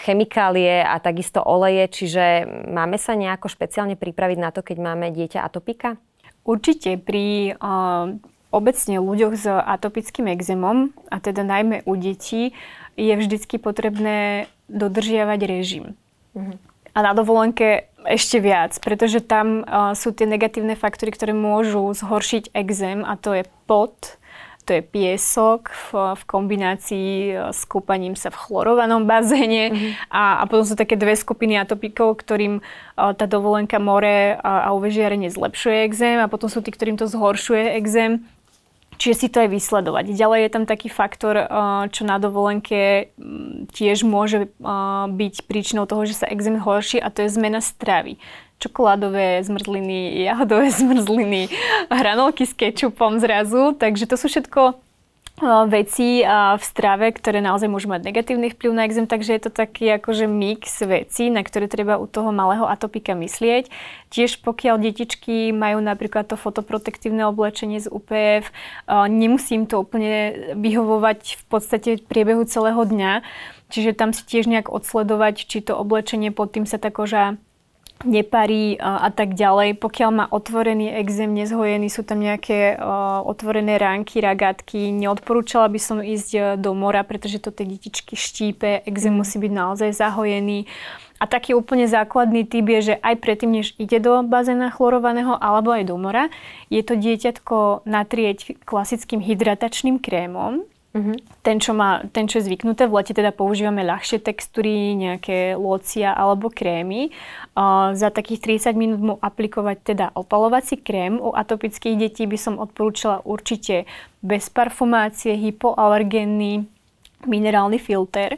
chemikálie 0.02 0.82
a 0.82 0.98
takisto 0.98 1.42
oleje, 1.44 1.88
čiže 1.88 2.24
máme 2.70 2.96
sa 2.96 3.14
nejako 3.14 3.48
špeciálne 3.48 3.94
pripraviť 3.96 4.38
na 4.40 4.50
to, 4.50 4.64
keď 4.64 4.76
máme 4.80 5.12
dieťa 5.12 5.44
atopika? 5.44 5.96
Určite 6.42 6.98
pri 6.98 7.54
uh, 7.54 8.18
obecne 8.52 9.00
ľuďoch 9.00 9.34
s 9.34 9.46
atopickým 9.48 10.28
exémom, 10.30 10.92
a 11.08 11.16
teda 11.18 11.42
najmä 11.42 11.82
u 11.88 11.96
detí, 11.96 12.52
je 12.94 13.14
vždycky 13.16 13.56
potrebné 13.56 14.46
dodržiavať 14.68 15.40
režim. 15.48 15.84
Mm-hmm. 16.36 16.56
A 16.92 16.98
na 17.00 17.16
dovolenke 17.16 17.88
ešte 18.04 18.36
viac, 18.36 18.76
pretože 18.84 19.24
tam 19.24 19.64
uh, 19.64 19.96
sú 19.96 20.12
tie 20.12 20.28
negatívne 20.28 20.76
faktory, 20.76 21.08
ktoré 21.08 21.32
môžu 21.32 21.88
zhoršiť 21.96 22.52
exém 22.52 23.00
a 23.00 23.16
to 23.16 23.32
je 23.32 23.44
pot, 23.64 24.20
to 24.62 24.78
je 24.78 24.82
piesok 24.84 25.74
v, 25.74 26.14
v 26.14 26.22
kombinácii 26.22 27.10
e, 27.34 27.50
s 27.50 27.66
kúpaním 27.66 28.14
sa 28.14 28.30
v 28.30 28.38
chlorovanom 28.46 29.10
bazéne 29.10 29.74
mm-hmm. 29.74 29.92
a, 30.06 30.38
a 30.38 30.42
potom 30.46 30.62
sú 30.62 30.78
také 30.78 30.94
dve 30.94 31.18
skupiny 31.18 31.58
atopikov, 31.58 32.22
ktorým 32.22 32.62
uh, 32.62 33.10
tá 33.10 33.26
dovolenka 33.26 33.82
more 33.82 34.38
a, 34.38 34.70
a 34.70 34.76
uvežiarenie 34.78 35.34
zlepšuje 35.34 35.82
exém 35.82 36.22
a 36.22 36.30
potom 36.30 36.46
sú 36.46 36.62
tí, 36.62 36.70
ktorým 36.70 36.94
to 36.94 37.10
zhoršuje 37.10 37.74
exém 37.74 38.22
Čiže 39.02 39.18
si 39.18 39.26
to 39.34 39.42
aj 39.42 39.50
vysledovať. 39.50 40.14
Ďalej 40.14 40.40
je 40.46 40.50
tam 40.54 40.62
taký 40.62 40.86
faktor, 40.86 41.34
eh, 41.34 41.46
čo 41.90 42.06
na 42.06 42.22
dovolenke 42.22 43.10
mm, 43.18 43.74
tiež 43.74 44.06
môže 44.06 44.46
eh, 44.46 45.06
byť 45.10 45.34
príčinou 45.50 45.90
toho, 45.90 46.06
že 46.06 46.22
sa 46.22 46.30
exém 46.30 46.54
horší 46.54 47.02
a 47.02 47.10
to 47.10 47.26
je 47.26 47.34
zmena 47.34 47.58
stravy 47.58 48.22
čokoládové 48.62 49.42
zmrzliny, 49.42 50.22
jahodové 50.22 50.70
zmrzliny, 50.78 51.50
hranolky 51.90 52.46
s 52.46 52.54
kečupom 52.54 53.18
zrazu. 53.18 53.74
Takže 53.74 54.06
to 54.06 54.14
sú 54.14 54.30
všetko 54.30 54.78
veci 55.66 56.22
v 56.22 56.62
strave, 56.62 57.10
ktoré 57.10 57.42
naozaj 57.42 57.66
môžu 57.66 57.90
mať 57.90 58.06
negatívny 58.06 58.54
vplyv 58.54 58.70
na 58.70 58.86
exém, 58.86 59.10
takže 59.10 59.34
je 59.34 59.42
to 59.42 59.50
taký 59.50 59.90
akože 59.98 60.30
mix 60.30 60.78
vecí, 60.86 61.34
na 61.34 61.42
ktoré 61.42 61.66
treba 61.66 61.98
u 61.98 62.06
toho 62.06 62.30
malého 62.30 62.62
atopika 62.62 63.18
myslieť. 63.18 63.66
Tiež 64.14 64.38
pokiaľ 64.46 64.78
detičky 64.78 65.50
majú 65.50 65.82
napríklad 65.82 66.30
to 66.30 66.38
fotoprotektívne 66.38 67.26
oblečenie 67.26 67.82
z 67.82 67.90
UPF, 67.90 68.54
nemusím 69.10 69.66
to 69.66 69.82
úplne 69.82 70.54
vyhovovať 70.54 71.42
v 71.42 71.44
podstate 71.50 71.90
v 71.98 72.06
priebehu 72.06 72.46
celého 72.46 72.78
dňa, 72.78 73.26
čiže 73.66 73.98
tam 73.98 74.14
si 74.14 74.22
tiež 74.22 74.46
nejak 74.46 74.70
odsledovať, 74.70 75.50
či 75.50 75.58
to 75.66 75.74
oblečenie 75.74 76.30
pod 76.30 76.54
tým 76.54 76.70
sa 76.70 76.78
tá 76.78 76.94
koža 76.94 77.34
neparí 78.04 78.76
a, 78.76 79.06
a 79.06 79.10
tak 79.14 79.38
ďalej. 79.38 79.78
Pokiaľ 79.78 80.10
má 80.10 80.24
otvorený 80.28 80.90
exém, 80.98 81.30
nezhojený, 81.30 81.88
sú 81.88 82.02
tam 82.02 82.18
nejaké 82.18 82.74
uh, 82.74 83.22
otvorené 83.22 83.78
ránky, 83.78 84.18
ragátky, 84.18 84.90
neodporúčala 84.90 85.70
by 85.70 85.80
som 85.80 85.98
ísť 86.02 86.30
e, 86.34 86.40
do 86.58 86.74
mora, 86.74 87.06
pretože 87.06 87.38
to 87.38 87.54
tie 87.54 87.66
detičky 87.66 88.18
štípe, 88.18 88.82
exém 88.84 89.14
musí 89.14 89.38
byť 89.38 89.52
naozaj 89.54 89.90
zahojený. 89.94 90.66
A 91.22 91.30
taký 91.30 91.54
úplne 91.54 91.86
základný 91.86 92.42
typ 92.42 92.66
je, 92.66 92.80
že 92.90 92.94
aj 92.98 93.14
predtým, 93.22 93.62
než 93.62 93.78
ide 93.78 94.02
do 94.02 94.26
bazéna 94.26 94.74
chlorovaného 94.74 95.38
alebo 95.38 95.70
aj 95.70 95.86
do 95.86 95.94
mora, 95.94 96.26
je 96.66 96.82
to 96.82 96.98
dieťatko 96.98 97.86
natrieť 97.86 98.58
klasickým 98.66 99.22
hydratačným 99.22 100.02
krémom, 100.02 100.66
Uh-huh. 100.92 101.16
Ten, 101.40 101.56
čo 101.56 101.72
má, 101.72 102.04
ten, 102.12 102.28
čo 102.28 102.36
je 102.36 102.52
zvyknuté, 102.52 102.84
v 102.84 103.00
lete 103.00 103.16
teda 103.16 103.32
používame 103.32 103.80
ľahšie 103.80 104.20
textúry, 104.20 104.92
nejaké 104.92 105.56
locia 105.56 106.12
alebo 106.12 106.52
krémy. 106.52 107.08
Uh, 107.56 107.96
za 107.96 108.12
takých 108.12 108.60
30 108.68 108.76
minút 108.76 109.00
mu 109.00 109.14
aplikovať 109.16 109.76
teda 109.80 110.06
opalovací 110.12 110.76
krém. 110.76 111.16
U 111.16 111.32
atopických 111.32 111.96
detí 111.96 112.28
by 112.28 112.36
som 112.36 112.60
odporúčala 112.60 113.24
určite 113.24 113.88
bez 114.20 114.52
parfumácie, 114.52 115.32
hypoalergénny, 115.32 116.68
minerálny 117.24 117.80
filter. 117.80 118.36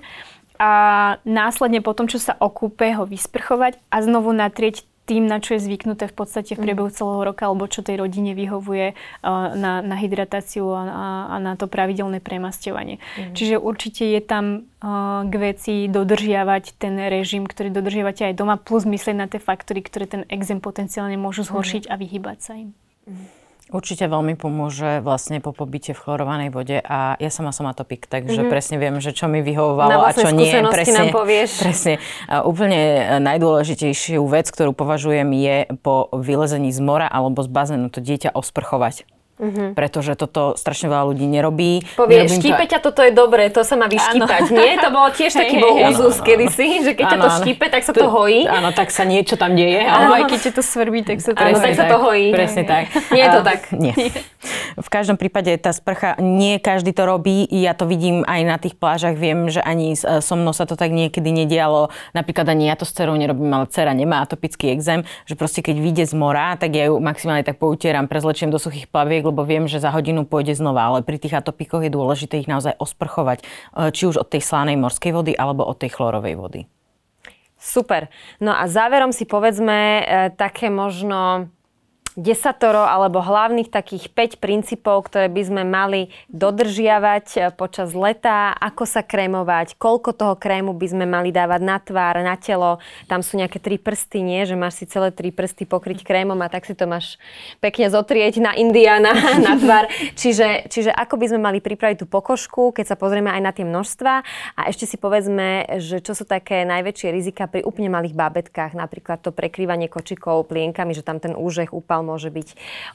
A 0.54 0.70
následne 1.26 1.82
potom, 1.82 2.06
čo 2.06 2.22
sa 2.22 2.38
okúpe, 2.38 2.86
ho 2.94 3.02
vysprchovať 3.02 3.82
a 3.90 3.98
znovu 3.98 4.30
natrieť 4.30 4.86
tým, 5.04 5.28
na 5.28 5.36
čo 5.36 5.56
je 5.56 5.64
zvyknuté 5.64 6.08
v 6.08 6.16
podstate 6.16 6.56
v 6.56 6.60
mhm. 6.60 6.64
priebehu 6.64 6.88
celého 6.88 7.22
roka, 7.22 7.44
alebo 7.44 7.68
čo 7.68 7.84
tej 7.84 8.00
rodine 8.00 8.32
vyhovuje 8.32 8.96
uh, 8.96 9.52
na, 9.52 9.84
na 9.84 9.96
hydratáciu 10.00 10.64
a, 10.72 10.82
a, 10.84 11.06
a 11.32 11.36
na 11.40 11.54
to 11.60 11.68
pravidelné 11.68 12.24
premasťovanie. 12.24 12.98
Mm. 12.98 13.34
Čiže 13.36 13.56
určite 13.60 14.08
je 14.08 14.20
tam 14.24 14.64
uh, 14.80 15.28
k 15.28 15.34
veci 15.36 15.74
dodržiavať 15.92 16.80
ten 16.80 16.96
režim, 17.12 17.44
ktorý 17.44 17.68
dodržiavate 17.68 18.32
aj 18.32 18.34
doma, 18.34 18.56
plus 18.56 18.88
myslieť 18.88 19.16
na 19.16 19.28
tie 19.28 19.38
faktory, 19.38 19.84
ktoré 19.84 20.08
ten 20.08 20.22
exém 20.32 20.58
potenciálne 20.58 21.20
môžu 21.20 21.44
zhoršiť 21.44 21.86
mm. 21.86 21.90
a 21.92 21.94
vyhybať 22.00 22.38
sa 22.40 22.52
im. 22.56 22.72
Mm. 23.04 23.43
Určite 23.72 24.04
veľmi 24.12 24.36
pomôže 24.36 25.00
vlastne 25.00 25.40
po 25.40 25.56
pobyte 25.56 25.96
v 25.96 26.00
chlorovanej 26.00 26.52
vode 26.52 26.76
a 26.84 27.16
ja 27.16 27.30
sama 27.32 27.48
som 27.48 27.64
atopik, 27.64 28.04
takže 28.04 28.44
mm-hmm. 28.44 28.52
presne 28.52 28.76
viem, 28.76 29.00
že 29.00 29.16
čo 29.16 29.24
mi 29.24 29.40
vyhovovalo 29.40 30.04
a 30.04 30.12
čo 30.12 30.28
nie. 30.36 30.52
Presne, 30.68 31.08
nám 31.08 31.16
povieš. 31.16 31.64
presne. 31.64 31.96
A 32.28 32.44
úplne 32.44 33.16
najdôležitejšiu 33.24 34.20
vec, 34.28 34.52
ktorú 34.52 34.76
považujem 34.76 35.32
je 35.32 35.56
po 35.80 36.12
vylezení 36.12 36.68
z 36.76 36.80
mora 36.84 37.08
alebo 37.08 37.40
z 37.40 37.48
bazénu 37.48 37.88
to 37.88 38.04
dieťa 38.04 38.36
osprchovať. 38.36 39.08
Uh-huh. 39.34 39.74
Pretože 39.74 40.14
toto 40.14 40.54
strašne 40.54 40.86
veľa 40.86 41.10
ľudí 41.10 41.26
nerobí. 41.26 41.82
Povie, 41.98 42.30
štípe 42.30 42.64
to... 42.64 42.70
ťa, 42.70 42.78
toto 42.78 43.02
je 43.02 43.10
dobré, 43.10 43.50
to 43.50 43.66
sa 43.66 43.74
má 43.74 43.90
vyštípať, 43.90 44.46
ano. 44.46 44.58
nie? 44.62 44.70
To 44.78 44.88
bolo 44.94 45.08
tiež 45.10 45.34
taký 45.42 45.58
bol 45.58 45.74
úzus 45.90 46.22
kedysi, 46.22 46.86
že 46.86 46.92
keď 46.94 47.04
ano, 47.04 47.10
ťa 47.10 47.18
to 47.18 47.28
štípe, 47.42 47.66
tak 47.66 47.82
sa 47.82 47.90
to, 47.90 48.06
to 48.06 48.08
hojí. 48.14 48.46
Áno, 48.46 48.70
tak 48.70 48.94
sa 48.94 49.02
niečo 49.02 49.34
tam 49.34 49.58
deje. 49.58 49.82
Áno, 49.82 50.14
aj 50.14 50.30
keď 50.30 50.38
ťa 50.38 50.52
to 50.54 50.62
svrbí, 50.62 51.02
tak 51.02 51.18
sa 51.18 51.34
to, 51.34 51.42
áno, 51.42 51.58
tak, 51.58 51.74
sa 51.74 51.84
to 51.90 51.98
hojí. 51.98 52.30
Presne 52.30 52.62
tak. 52.62 52.94
Nie 53.10 53.26
je 53.26 53.30
to 53.34 53.40
tak. 53.42 53.60
Nie. 53.74 53.94
V 54.74 54.88
každom 54.90 55.16
prípade 55.16 55.50
tá 55.58 55.72
sprcha, 55.72 56.18
nie 56.20 56.60
každý 56.60 56.92
to 56.92 57.08
robí. 57.08 57.46
Ja 57.50 57.72
to 57.72 57.88
vidím 57.88 58.22
aj 58.26 58.40
na 58.44 58.56
tých 58.60 58.76
plážach. 58.76 59.16
Viem, 59.16 59.48
že 59.48 59.64
ani 59.64 59.96
so 59.96 60.34
mnou 60.36 60.52
sa 60.52 60.68
to 60.68 60.76
tak 60.76 60.92
niekedy 60.92 61.30
nedialo. 61.30 61.90
Napríklad 62.12 62.48
ani 62.50 62.68
ja 62.68 62.76
to 62.76 62.84
s 62.84 62.92
cerou 62.92 63.16
nerobím, 63.16 63.50
ale 63.50 63.70
cera 63.70 63.92
nemá 63.96 64.22
atopický 64.22 64.70
exém. 64.74 65.02
Že 65.24 65.34
proste 65.34 65.60
keď 65.64 65.76
vyjde 65.80 66.04
z 66.10 66.14
mora, 66.14 66.54
tak 66.58 66.74
ja 66.76 66.92
ju 66.92 67.00
maximálne 67.00 67.46
tak 67.46 67.58
poutieram, 67.58 68.06
prezlečiem 68.06 68.52
do 68.52 68.60
suchých 68.60 68.86
plaviek, 68.90 69.24
lebo 69.24 69.42
viem, 69.46 69.66
že 69.66 69.82
za 69.82 69.90
hodinu 69.90 70.28
pôjde 70.28 70.54
znova, 70.54 70.92
ale 70.92 71.06
pri 71.06 71.16
tých 71.20 71.36
atopikoch 71.38 71.82
je 71.84 71.92
dôležité 71.92 72.40
ich 72.40 72.50
naozaj 72.50 72.76
osprchovať, 72.78 73.42
e, 73.42 73.90
či 73.90 74.08
už 74.08 74.20
od 74.20 74.28
tej 74.30 74.42
slanej 74.42 74.76
morskej 74.80 75.12
vody 75.14 75.32
alebo 75.34 75.64
od 75.64 75.78
tej 75.78 75.94
chlorovej 75.94 76.34
vody. 76.36 76.60
Super. 77.64 78.12
No 78.44 78.52
a 78.52 78.68
záverom 78.68 79.08
si 79.08 79.24
povedzme 79.24 79.78
e, 79.78 80.02
také 80.36 80.68
možno 80.68 81.48
desatoro 82.14 82.86
alebo 82.86 83.18
hlavných 83.18 83.74
takých 83.74 84.10
5 84.14 84.38
princípov, 84.38 85.10
ktoré 85.10 85.26
by 85.26 85.42
sme 85.42 85.62
mali 85.66 86.14
dodržiavať 86.30 87.26
eh, 87.36 87.42
počas 87.50 87.90
leta, 87.90 88.54
ako 88.54 88.86
sa 88.86 89.02
krémovať, 89.02 89.74
koľko 89.74 90.14
toho 90.14 90.34
krému 90.38 90.74
by 90.78 90.86
sme 90.86 91.04
mali 91.10 91.34
dávať 91.34 91.60
na 91.62 91.78
tvár, 91.82 92.22
na 92.22 92.38
telo. 92.38 92.78
Tam 93.10 93.20
sú 93.20 93.34
nejaké 93.34 93.58
tri 93.58 93.76
prsty, 93.82 94.22
nie? 94.22 94.46
Že 94.46 94.54
máš 94.54 94.82
si 94.82 94.84
celé 94.86 95.10
tri 95.10 95.34
prsty 95.34 95.66
pokryť 95.66 96.06
krémom 96.06 96.38
a 96.38 96.46
tak 96.46 96.70
si 96.70 96.78
to 96.78 96.86
máš 96.86 97.18
pekne 97.58 97.90
zotrieť 97.90 98.38
na 98.38 98.54
Indiana 98.54 99.10
na 99.46 99.58
tvár. 99.58 99.90
Čiže, 100.14 100.70
čiže 100.70 100.94
ako 100.94 101.18
by 101.18 101.26
sme 101.34 101.40
mali 101.42 101.58
pripraviť 101.58 102.02
tú 102.02 102.06
pokožku, 102.06 102.70
keď 102.70 102.94
sa 102.94 102.96
pozrieme 102.96 103.34
aj 103.34 103.42
na 103.42 103.50
tie 103.50 103.66
množstva 103.66 104.12
a 104.54 104.60
ešte 104.70 104.86
si 104.86 104.96
povedzme, 104.96 105.66
že 105.82 105.98
čo 105.98 106.14
sú 106.14 106.22
také 106.22 106.62
najväčšie 106.62 107.08
rizika 107.10 107.50
pri 107.50 107.66
úplne 107.66 107.90
malých 107.90 108.14
bábetkách, 108.14 108.78
napríklad 108.78 109.18
to 109.18 109.34
prekrývanie 109.34 109.90
kočikov 109.90 110.46
plienkami, 110.46 110.94
že 110.94 111.02
tam 111.02 111.18
ten 111.18 111.34
úžeh, 111.34 111.74
úpal 111.74 112.03
môže 112.04 112.28
byť 112.28 112.48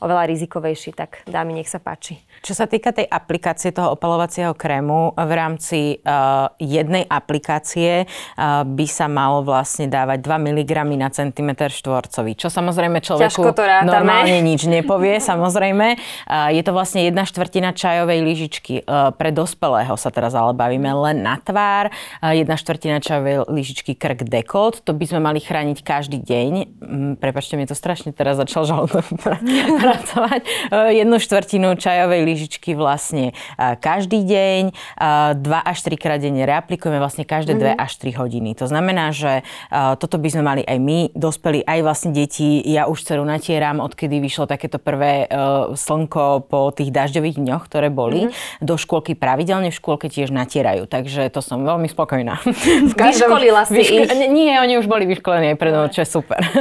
oveľa 0.05 0.29
rizikovejší. 0.29 0.93
Tak 0.93 1.25
dámy, 1.25 1.57
nech 1.57 1.69
sa 1.69 1.81
páči. 1.81 2.21
Čo 2.39 2.55
sa 2.55 2.69
týka 2.69 2.95
tej 2.95 3.09
aplikácie 3.09 3.73
toho 3.73 3.97
opalovacieho 3.97 4.55
krému, 4.55 5.11
v 5.17 5.31
rámci 5.35 5.79
uh, 5.99 6.47
jednej 6.61 7.03
aplikácie 7.03 8.05
uh, 8.07 8.63
by 8.63 8.85
sa 8.87 9.11
malo 9.11 9.43
vlastne 9.43 9.91
dávať 9.91 10.23
2 10.23 10.47
mg 10.47 10.71
na 10.95 11.09
centimetr 11.11 11.67
štvorcový, 11.73 12.39
čo 12.39 12.47
samozrejme 12.47 13.03
človeku 13.03 13.51
normálne 13.83 14.39
nič 14.39 14.69
nepovie, 14.69 15.19
samozrejme. 15.31 15.99
Uh, 16.29 16.53
je 16.55 16.61
to 16.63 16.71
vlastne 16.71 17.03
jedna 17.03 17.27
štvrtina 17.27 17.75
čajovej 17.75 18.19
lyžičky. 18.23 18.87
Uh, 18.87 19.11
pre 19.11 19.35
dospelého 19.35 19.95
sa 19.99 20.13
teraz 20.13 20.31
ale 20.31 20.55
bavíme 20.55 20.91
len 21.09 21.25
na 21.25 21.35
tvár. 21.41 21.91
Uh, 22.23 22.31
jedna 22.31 22.55
štvrtina 22.55 23.03
čajovej 23.03 23.47
lyžičky 23.51 23.95
krk 23.95 24.23
dekolt. 24.27 24.85
To 24.87 24.95
by 24.95 25.05
sme 25.07 25.19
mali 25.19 25.43
chrániť 25.43 25.83
každý 25.83 26.21
deň. 26.23 26.51
Mm, 26.79 27.13
prepačte, 27.19 27.59
mi 27.59 27.67
to 27.67 27.75
strašne 27.75 28.15
teraz 28.15 28.39
začal 28.39 28.63
žalúdok 28.63 28.98
pracovať. 29.01 30.41
Eh, 30.45 31.03
jednu 31.03 31.15
štvrtinu 31.19 31.75
čajovej 31.75 32.21
lyžičky 32.25 32.75
vlastne 32.75 33.31
eh, 33.31 33.75
každý 33.79 34.23
deň, 34.25 34.63
2 34.71 35.41
eh, 35.41 35.71
až 35.71 35.77
3 35.85 35.95
krát 35.95 36.19
denne 36.19 36.43
reaplikujeme 36.43 36.99
vlastne 36.99 37.23
každé 37.23 37.55
2 37.55 37.75
mm-hmm. 37.75 37.85
až 37.85 37.91
3 38.01 38.19
hodiny. 38.19 38.49
To 38.59 38.65
znamená, 38.67 39.11
že 39.15 39.41
toto 39.71 40.17
by 40.19 40.29
sme 40.29 40.43
mali 40.43 40.61
aj 40.65 40.77
my, 40.77 40.99
dospelí, 41.15 41.63
aj 41.63 41.79
vlastne 41.81 42.11
deti. 42.11 42.59
Ja 42.65 42.85
už 42.89 43.05
dceru 43.05 43.23
natieram, 43.23 43.79
odkedy 43.79 44.19
vyšlo 44.19 44.49
takéto 44.49 44.81
prvé 44.81 45.29
slnko 45.75 46.49
po 46.49 46.69
tých 46.73 46.91
dažďových 46.91 47.39
dňoch, 47.39 47.63
ktoré 47.65 47.87
boli. 47.93 48.27
Mm-hmm. 48.27 48.65
Do 48.65 48.75
škôlky 48.75 49.15
pravidelne 49.15 49.71
v 49.71 49.75
škôlke 49.75 50.11
tiež 50.11 50.33
natierajú, 50.33 50.89
takže 50.89 51.29
to 51.31 51.39
som 51.39 51.63
veľmi 51.63 51.87
spokojná. 51.87 52.41
každom, 52.99 53.29
Vyškolila 53.29 53.63
si 53.65 53.79
vyško- 53.79 53.95
ich? 53.95 54.09
Nie, 54.29 54.59
oni 54.59 54.79
už 54.81 54.87
boli 54.89 55.05
vyškolení 55.07 55.55
aj 55.55 55.57
predo, 55.59 55.79
čo 55.91 56.03
je 56.03 56.07
super. 56.09 56.41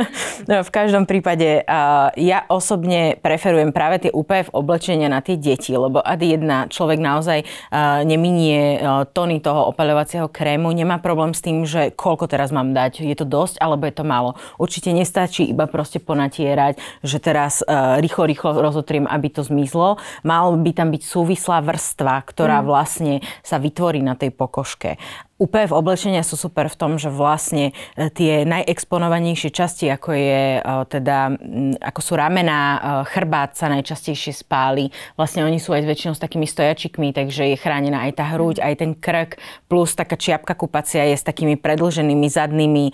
No, 0.48 0.64
v 0.64 0.70
každom 0.70 1.04
prípade 1.04 1.60
uh, 1.66 2.08
ja 2.28 2.44
osobne 2.52 3.16
preferujem 3.24 3.72
práve 3.72 4.04
tie 4.04 4.12
UPF 4.12 4.52
oblečenia 4.52 5.08
na 5.08 5.24
tie 5.24 5.40
deti, 5.40 5.72
lebo 5.72 6.04
ad 6.04 6.20
jedna 6.20 6.68
človek 6.68 7.00
naozaj 7.00 7.48
uh, 7.48 8.04
neminie 8.04 8.76
uh, 8.76 9.08
tony 9.08 9.40
toho 9.40 9.72
opaľovacieho 9.72 10.28
krému, 10.28 10.68
nemá 10.76 11.00
problém 11.00 11.32
s 11.32 11.40
tým, 11.40 11.64
že 11.64 11.88
koľko 11.96 12.28
teraz 12.28 12.52
mám 12.52 12.76
dať, 12.76 13.00
je 13.00 13.16
to 13.16 13.24
dosť 13.24 13.56
alebo 13.64 13.88
je 13.88 13.94
to 13.96 14.04
málo. 14.04 14.36
Určite 14.60 14.92
nestačí 14.92 15.48
iba 15.48 15.64
proste 15.64 15.96
ponatierať, 16.04 16.76
že 17.00 17.16
teraz 17.16 17.64
uh, 17.64 17.96
rýchlo, 17.96 18.28
rýchlo 18.28 18.60
rozotriem, 18.60 19.08
aby 19.08 19.32
to 19.32 19.40
zmizlo. 19.40 19.96
Mal 20.20 20.52
by 20.60 20.70
tam 20.76 20.92
byť 20.92 21.02
súvislá 21.02 21.64
vrstva, 21.64 22.20
ktorá 22.28 22.60
mm. 22.60 22.66
vlastne 22.68 23.14
sa 23.40 23.56
vytvorí 23.56 24.04
na 24.04 24.18
tej 24.18 24.34
pokožke. 24.36 25.00
UPF 25.38 25.70
oblečenia 25.70 26.26
sú 26.26 26.34
super 26.34 26.66
v 26.66 26.74
tom, 26.74 26.98
že 26.98 27.14
vlastne 27.14 27.70
e, 27.94 28.10
tie 28.10 28.42
najexponovanejšie 28.42 29.54
časti, 29.54 29.86
ako 29.86 30.10
je 30.10 30.42
e, 30.58 30.60
teda, 30.90 31.30
ako 31.78 32.00
sú 32.02 32.18
ramená, 32.18 32.58
e, 32.58 32.78
chrbát 33.06 33.54
sa 33.54 33.70
najčastejšie 33.70 34.34
spáli. 34.34 34.90
Vlastne 35.14 35.46
oni 35.46 35.62
sú 35.62 35.70
aj 35.78 35.86
väčšinou 35.86 36.18
s 36.18 36.20
takými 36.20 36.42
stojačikmi, 36.42 37.14
takže 37.14 37.54
je 37.54 37.56
chránená 37.56 38.10
aj 38.10 38.18
tá 38.18 38.34
hruď, 38.34 38.66
aj 38.66 38.74
ten 38.82 38.98
krk, 38.98 39.38
plus 39.70 39.94
taká 39.94 40.18
čiapka 40.18 40.58
kupacia 40.58 41.06
je 41.06 41.14
s 41.14 41.22
takými 41.22 41.54
predlženými 41.54 42.26
zadnými 42.26 42.90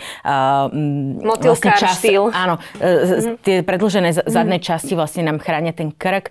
vlastne 1.24 1.72
čas, 1.80 1.96
štýl. 1.96 2.28
Áno, 2.28 2.60
mm-hmm. 2.76 3.40
tie 3.40 3.64
predlžené 3.64 4.12
zadné 4.28 4.60
mm-hmm. 4.60 4.68
časti 4.68 4.92
vlastne 4.92 5.24
nám 5.24 5.40
chránia 5.40 5.72
ten 5.72 5.96
krk, 5.96 6.28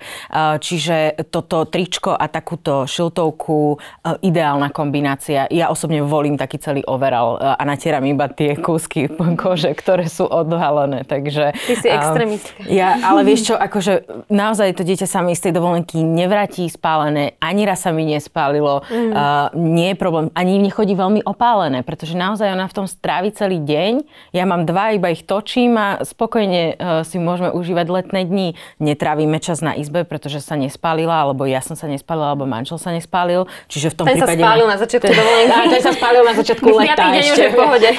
čiže 0.61 1.26
toto 1.34 1.66
tričko 1.66 2.14
a 2.14 2.30
takúto 2.30 2.86
šiltovku 2.86 3.82
ideálna 4.22 4.70
kombinácia. 4.70 5.49
Ja 5.49 5.74
osobne 5.74 6.02
volím 6.05 6.35
taký 6.35 6.59
celý 6.59 6.81
overall 6.85 7.39
a 7.39 7.59
natieram 7.63 8.03
iba 8.05 8.27
tie 8.29 8.55
kúsky 8.59 9.07
kože, 9.41 9.71
ktoré 9.73 10.07
sú 10.07 10.27
odhalené. 10.27 11.07
Takže, 11.07 11.55
Ty 11.55 11.73
si 11.79 11.87
extrémistka. 11.87 12.59
Ja, 12.67 12.99
ale 13.01 13.23
vieš 13.23 13.53
čo, 13.53 13.55
akože 13.55 14.27
naozaj 14.27 14.75
to 14.77 14.83
dieťa 14.83 15.07
sa 15.07 15.19
mi 15.23 15.35
z 15.35 15.49
tej 15.49 15.53
dovolenky 15.55 16.01
nevráti 16.01 16.67
spálené, 16.67 17.35
ani 17.39 17.63
raz 17.63 17.83
sa 17.83 17.91
mi 17.91 18.07
nespálilo, 18.07 18.83
mm. 18.87 19.11
uh, 19.11 19.51
nie 19.55 19.93
je 19.93 19.97
problém, 19.97 20.31
ani 20.33 20.59
nechodí 20.59 20.95
veľmi 20.95 21.23
opálené, 21.27 21.83
pretože 21.83 22.15
naozaj 22.17 22.51
ona 22.53 22.67
v 22.67 22.75
tom 22.75 22.87
strávi 22.87 23.31
celý 23.35 23.59
deň. 23.61 24.03
Ja 24.31 24.47
mám 24.47 24.67
dva, 24.67 24.95
iba 24.95 25.11
ich 25.11 25.23
točím 25.27 25.75
a 25.75 26.01
spokojne 26.03 26.61
uh, 26.75 27.03
si 27.07 27.19
môžeme 27.19 27.51
užívať 27.51 27.87
letné 27.89 28.21
dni. 28.27 28.47
Netrávime 28.79 29.37
čas 29.39 29.59
na 29.59 29.75
izbe, 29.77 30.03
pretože 30.03 30.41
sa 30.43 30.55
nespálila, 30.59 31.23
alebo 31.23 31.47
ja 31.47 31.59
som 31.59 31.75
sa 31.75 31.87
nespálila, 31.87 32.33
alebo 32.33 32.47
manžel 32.49 32.79
sa 32.79 32.91
nespálil. 32.91 33.45
Čiže 33.69 33.93
v 33.93 33.95
tom 33.95 34.05
ten 34.07 34.19
prípade... 34.19 34.39
sa 34.39 34.43
spálil 34.43 34.67
na 34.67 34.77
začiatku 34.79 35.11
dovolenky. 35.11 35.79
sa 35.83 35.92
spálil 35.93 36.23
na 36.25 36.33
začiatku 36.33 36.67
leta 36.73 37.05
deň 37.13 37.21
ešte. 37.21 37.31
už 37.31 37.37
je 37.37 37.49
v 37.49 37.57
pohode. 37.57 37.89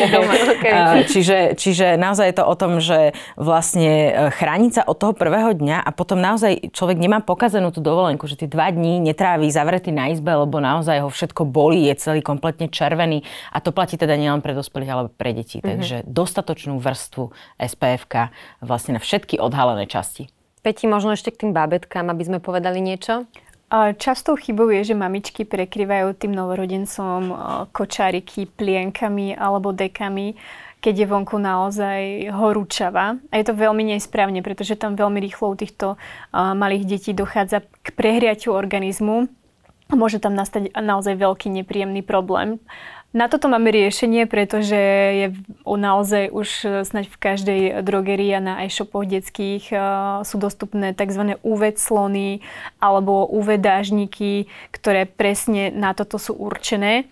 okay. 0.60 1.08
čiže, 1.08 1.38
čiže 1.56 1.96
naozaj 1.96 2.26
je 2.28 2.36
to 2.36 2.44
o 2.44 2.54
tom, 2.54 2.78
že 2.78 3.16
vlastne 3.40 4.12
e, 4.12 4.12
chrániť 4.36 4.72
sa 4.76 4.82
od 4.84 4.96
toho 5.00 5.16
prvého 5.16 5.56
dňa 5.56 5.80
a 5.80 5.90
potom 5.96 6.20
naozaj 6.20 6.76
človek 6.76 7.00
nemá 7.00 7.24
pokazenú 7.24 7.72
tú 7.72 7.80
dovolenku, 7.80 8.28
že 8.28 8.36
tie 8.36 8.48
dva 8.50 8.68
dní 8.68 9.00
netráví 9.00 9.48
zavretý 9.48 9.88
na 9.88 10.12
izbe, 10.12 10.30
lebo 10.30 10.60
naozaj 10.60 11.00
ho 11.00 11.08
všetko 11.08 11.48
bolí, 11.48 11.88
je 11.88 11.96
celý 11.96 12.20
kompletne 12.20 12.68
červený 12.68 13.24
a 13.50 13.64
to 13.64 13.72
platí 13.72 13.96
teda 13.96 14.14
nielen 14.20 14.44
pre 14.44 14.52
dospelých, 14.52 14.90
ale 14.92 15.02
pre 15.08 15.32
deti. 15.32 15.58
Mm-hmm. 15.58 15.70
Takže 15.70 15.96
dostatočnú 16.04 16.76
vrstvu 16.76 17.32
SPF 17.56 18.10
vlastne 18.60 18.98
na 18.98 19.00
všetky 19.00 19.38
odhalené 19.38 19.86
časti. 19.86 20.28
Peti, 20.60 20.84
možno 20.84 21.16
ešte 21.16 21.32
k 21.32 21.46
tým 21.46 21.52
bábetkám, 21.56 22.12
aby 22.12 22.22
sme 22.26 22.38
povedali 22.42 22.84
niečo? 22.84 23.24
Častou 23.70 24.34
chybou 24.34 24.66
je, 24.74 24.90
že 24.90 24.98
mamičky 24.98 25.46
prekryvajú 25.46 26.18
tým 26.18 26.34
novorodencom 26.34 27.30
kočáriky 27.70 28.50
plienkami 28.50 29.38
alebo 29.38 29.70
dekami, 29.70 30.34
keď 30.82 30.94
je 30.98 31.06
vonku 31.06 31.38
naozaj 31.38 32.34
horúčava. 32.34 33.22
A 33.30 33.34
je 33.38 33.46
to 33.46 33.54
veľmi 33.54 33.94
nesprávne, 33.94 34.42
pretože 34.42 34.74
tam 34.74 34.98
veľmi 34.98 35.22
rýchlo 35.22 35.54
u 35.54 35.56
týchto 35.56 35.94
malých 36.34 36.82
detí 36.82 37.14
dochádza 37.14 37.62
k 37.86 37.94
prehriaťu 37.94 38.50
organizmu. 38.50 39.30
Môže 39.94 40.18
tam 40.18 40.34
nastať 40.34 40.74
naozaj 40.74 41.14
veľký 41.14 41.50
nepríjemný 41.62 42.02
problém. 42.02 42.58
Na 43.10 43.26
toto 43.26 43.50
máme 43.50 43.74
riešenie, 43.74 44.30
pretože 44.30 44.78
je 45.18 45.26
naozaj 45.66 46.30
už 46.30 46.48
e, 46.62 46.66
snaď 46.86 47.10
v 47.10 47.18
každej 47.18 47.60
drogerii 47.82 48.30
a 48.38 48.38
na 48.38 48.54
e-shopoch 48.62 49.02
detských 49.02 49.74
e, 49.74 49.76
sú 50.22 50.38
dostupné 50.38 50.94
tzv. 50.94 51.34
UV 51.42 51.74
clony 51.74 52.38
alebo 52.78 53.26
UV 53.26 53.58
dážniky, 53.58 54.46
ktoré 54.70 55.10
presne 55.10 55.74
na 55.74 55.90
toto 55.90 56.22
sú 56.22 56.38
určené. 56.38 57.10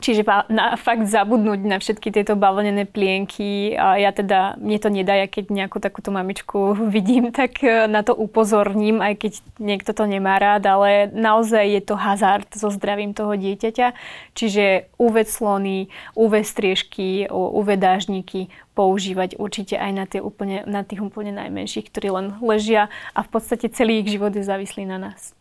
Čiže 0.00 0.24
na, 0.48 0.80
fakt 0.80 1.04
zabudnúť 1.04 1.60
na 1.68 1.76
všetky 1.76 2.08
tieto 2.08 2.32
bavlnené 2.32 2.88
plienky. 2.88 3.76
A 3.76 4.00
ja 4.00 4.08
teda, 4.08 4.56
mne 4.56 4.78
to 4.80 4.88
nedá, 4.88 5.20
ja 5.20 5.28
keď 5.28 5.52
nejakú 5.52 5.84
takúto 5.84 6.08
mamičku 6.08 6.72
vidím, 6.96 7.28
tak 7.28 7.60
e, 7.60 7.84
na 7.92 8.00
to 8.00 8.16
upozorním, 8.16 9.04
aj 9.04 9.20
keď 9.20 9.32
niekto 9.60 9.92
to 9.92 10.08
nemá 10.08 10.40
rád, 10.40 10.64
ale 10.64 11.12
naozaj 11.12 11.68
je 11.68 11.82
to 11.84 11.94
hazard 12.00 12.48
so 12.56 12.72
zdravím 12.72 13.12
toho 13.12 13.36
dieťaťa. 13.36 13.92
Čiže 14.32 14.88
UV 14.96 15.28
clony, 15.28 15.92
UV 16.16 16.40
striežky, 16.40 17.28
UV 17.28 17.76
dážniky 17.76 18.48
používať 18.72 19.36
určite 19.36 19.76
aj 19.76 19.92
na, 19.92 20.04
tie 20.08 20.24
úplne, 20.24 20.64
na 20.64 20.88
tých 20.88 21.04
úplne 21.04 21.36
najmenších, 21.36 21.92
ktorí 21.92 22.08
len 22.08 22.26
ležia 22.40 22.88
a 23.12 23.20
v 23.20 23.28
podstate 23.28 23.68
celý 23.68 24.00
ich 24.00 24.16
život 24.16 24.32
je 24.32 24.40
závislý 24.40 24.88
na 24.88 24.96
nás. 24.96 25.36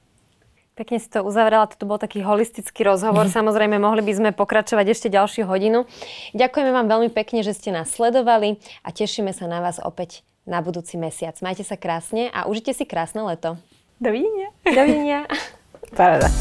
Pekne 0.82 0.97
si 0.97 1.13
to 1.13 1.21
uzavrela, 1.21 1.69
toto 1.69 1.86
bol 1.86 2.01
taký 2.01 2.25
holistický 2.25 2.82
rozhovor. 2.82 3.29
Samozrejme, 3.29 3.77
mohli 3.77 4.01
by 4.01 4.13
sme 4.17 4.29
pokračovať 4.34 4.97
ešte 4.97 5.13
ďalšiu 5.13 5.45
hodinu. 5.45 5.86
Ďakujeme 6.34 6.73
vám 6.73 6.89
veľmi 6.89 7.13
pekne, 7.13 7.45
že 7.45 7.53
ste 7.53 7.69
nás 7.69 7.93
sledovali 7.93 8.57
a 8.82 8.89
tešíme 8.89 9.29
sa 9.29 9.45
na 9.45 9.61
vás 9.61 9.77
opäť 9.77 10.25
na 10.49 10.57
budúci 10.57 10.97
mesiac. 10.97 11.38
Majte 11.45 11.61
sa 11.61 11.77
krásne 11.77 12.34
a 12.34 12.49
užite 12.49 12.73
si 12.73 12.89
krásne 12.89 13.21
leto. 13.21 13.61
Dovidenia. 14.01 14.49
Dovidenia. 14.65 15.29
Paráda. 15.93 16.34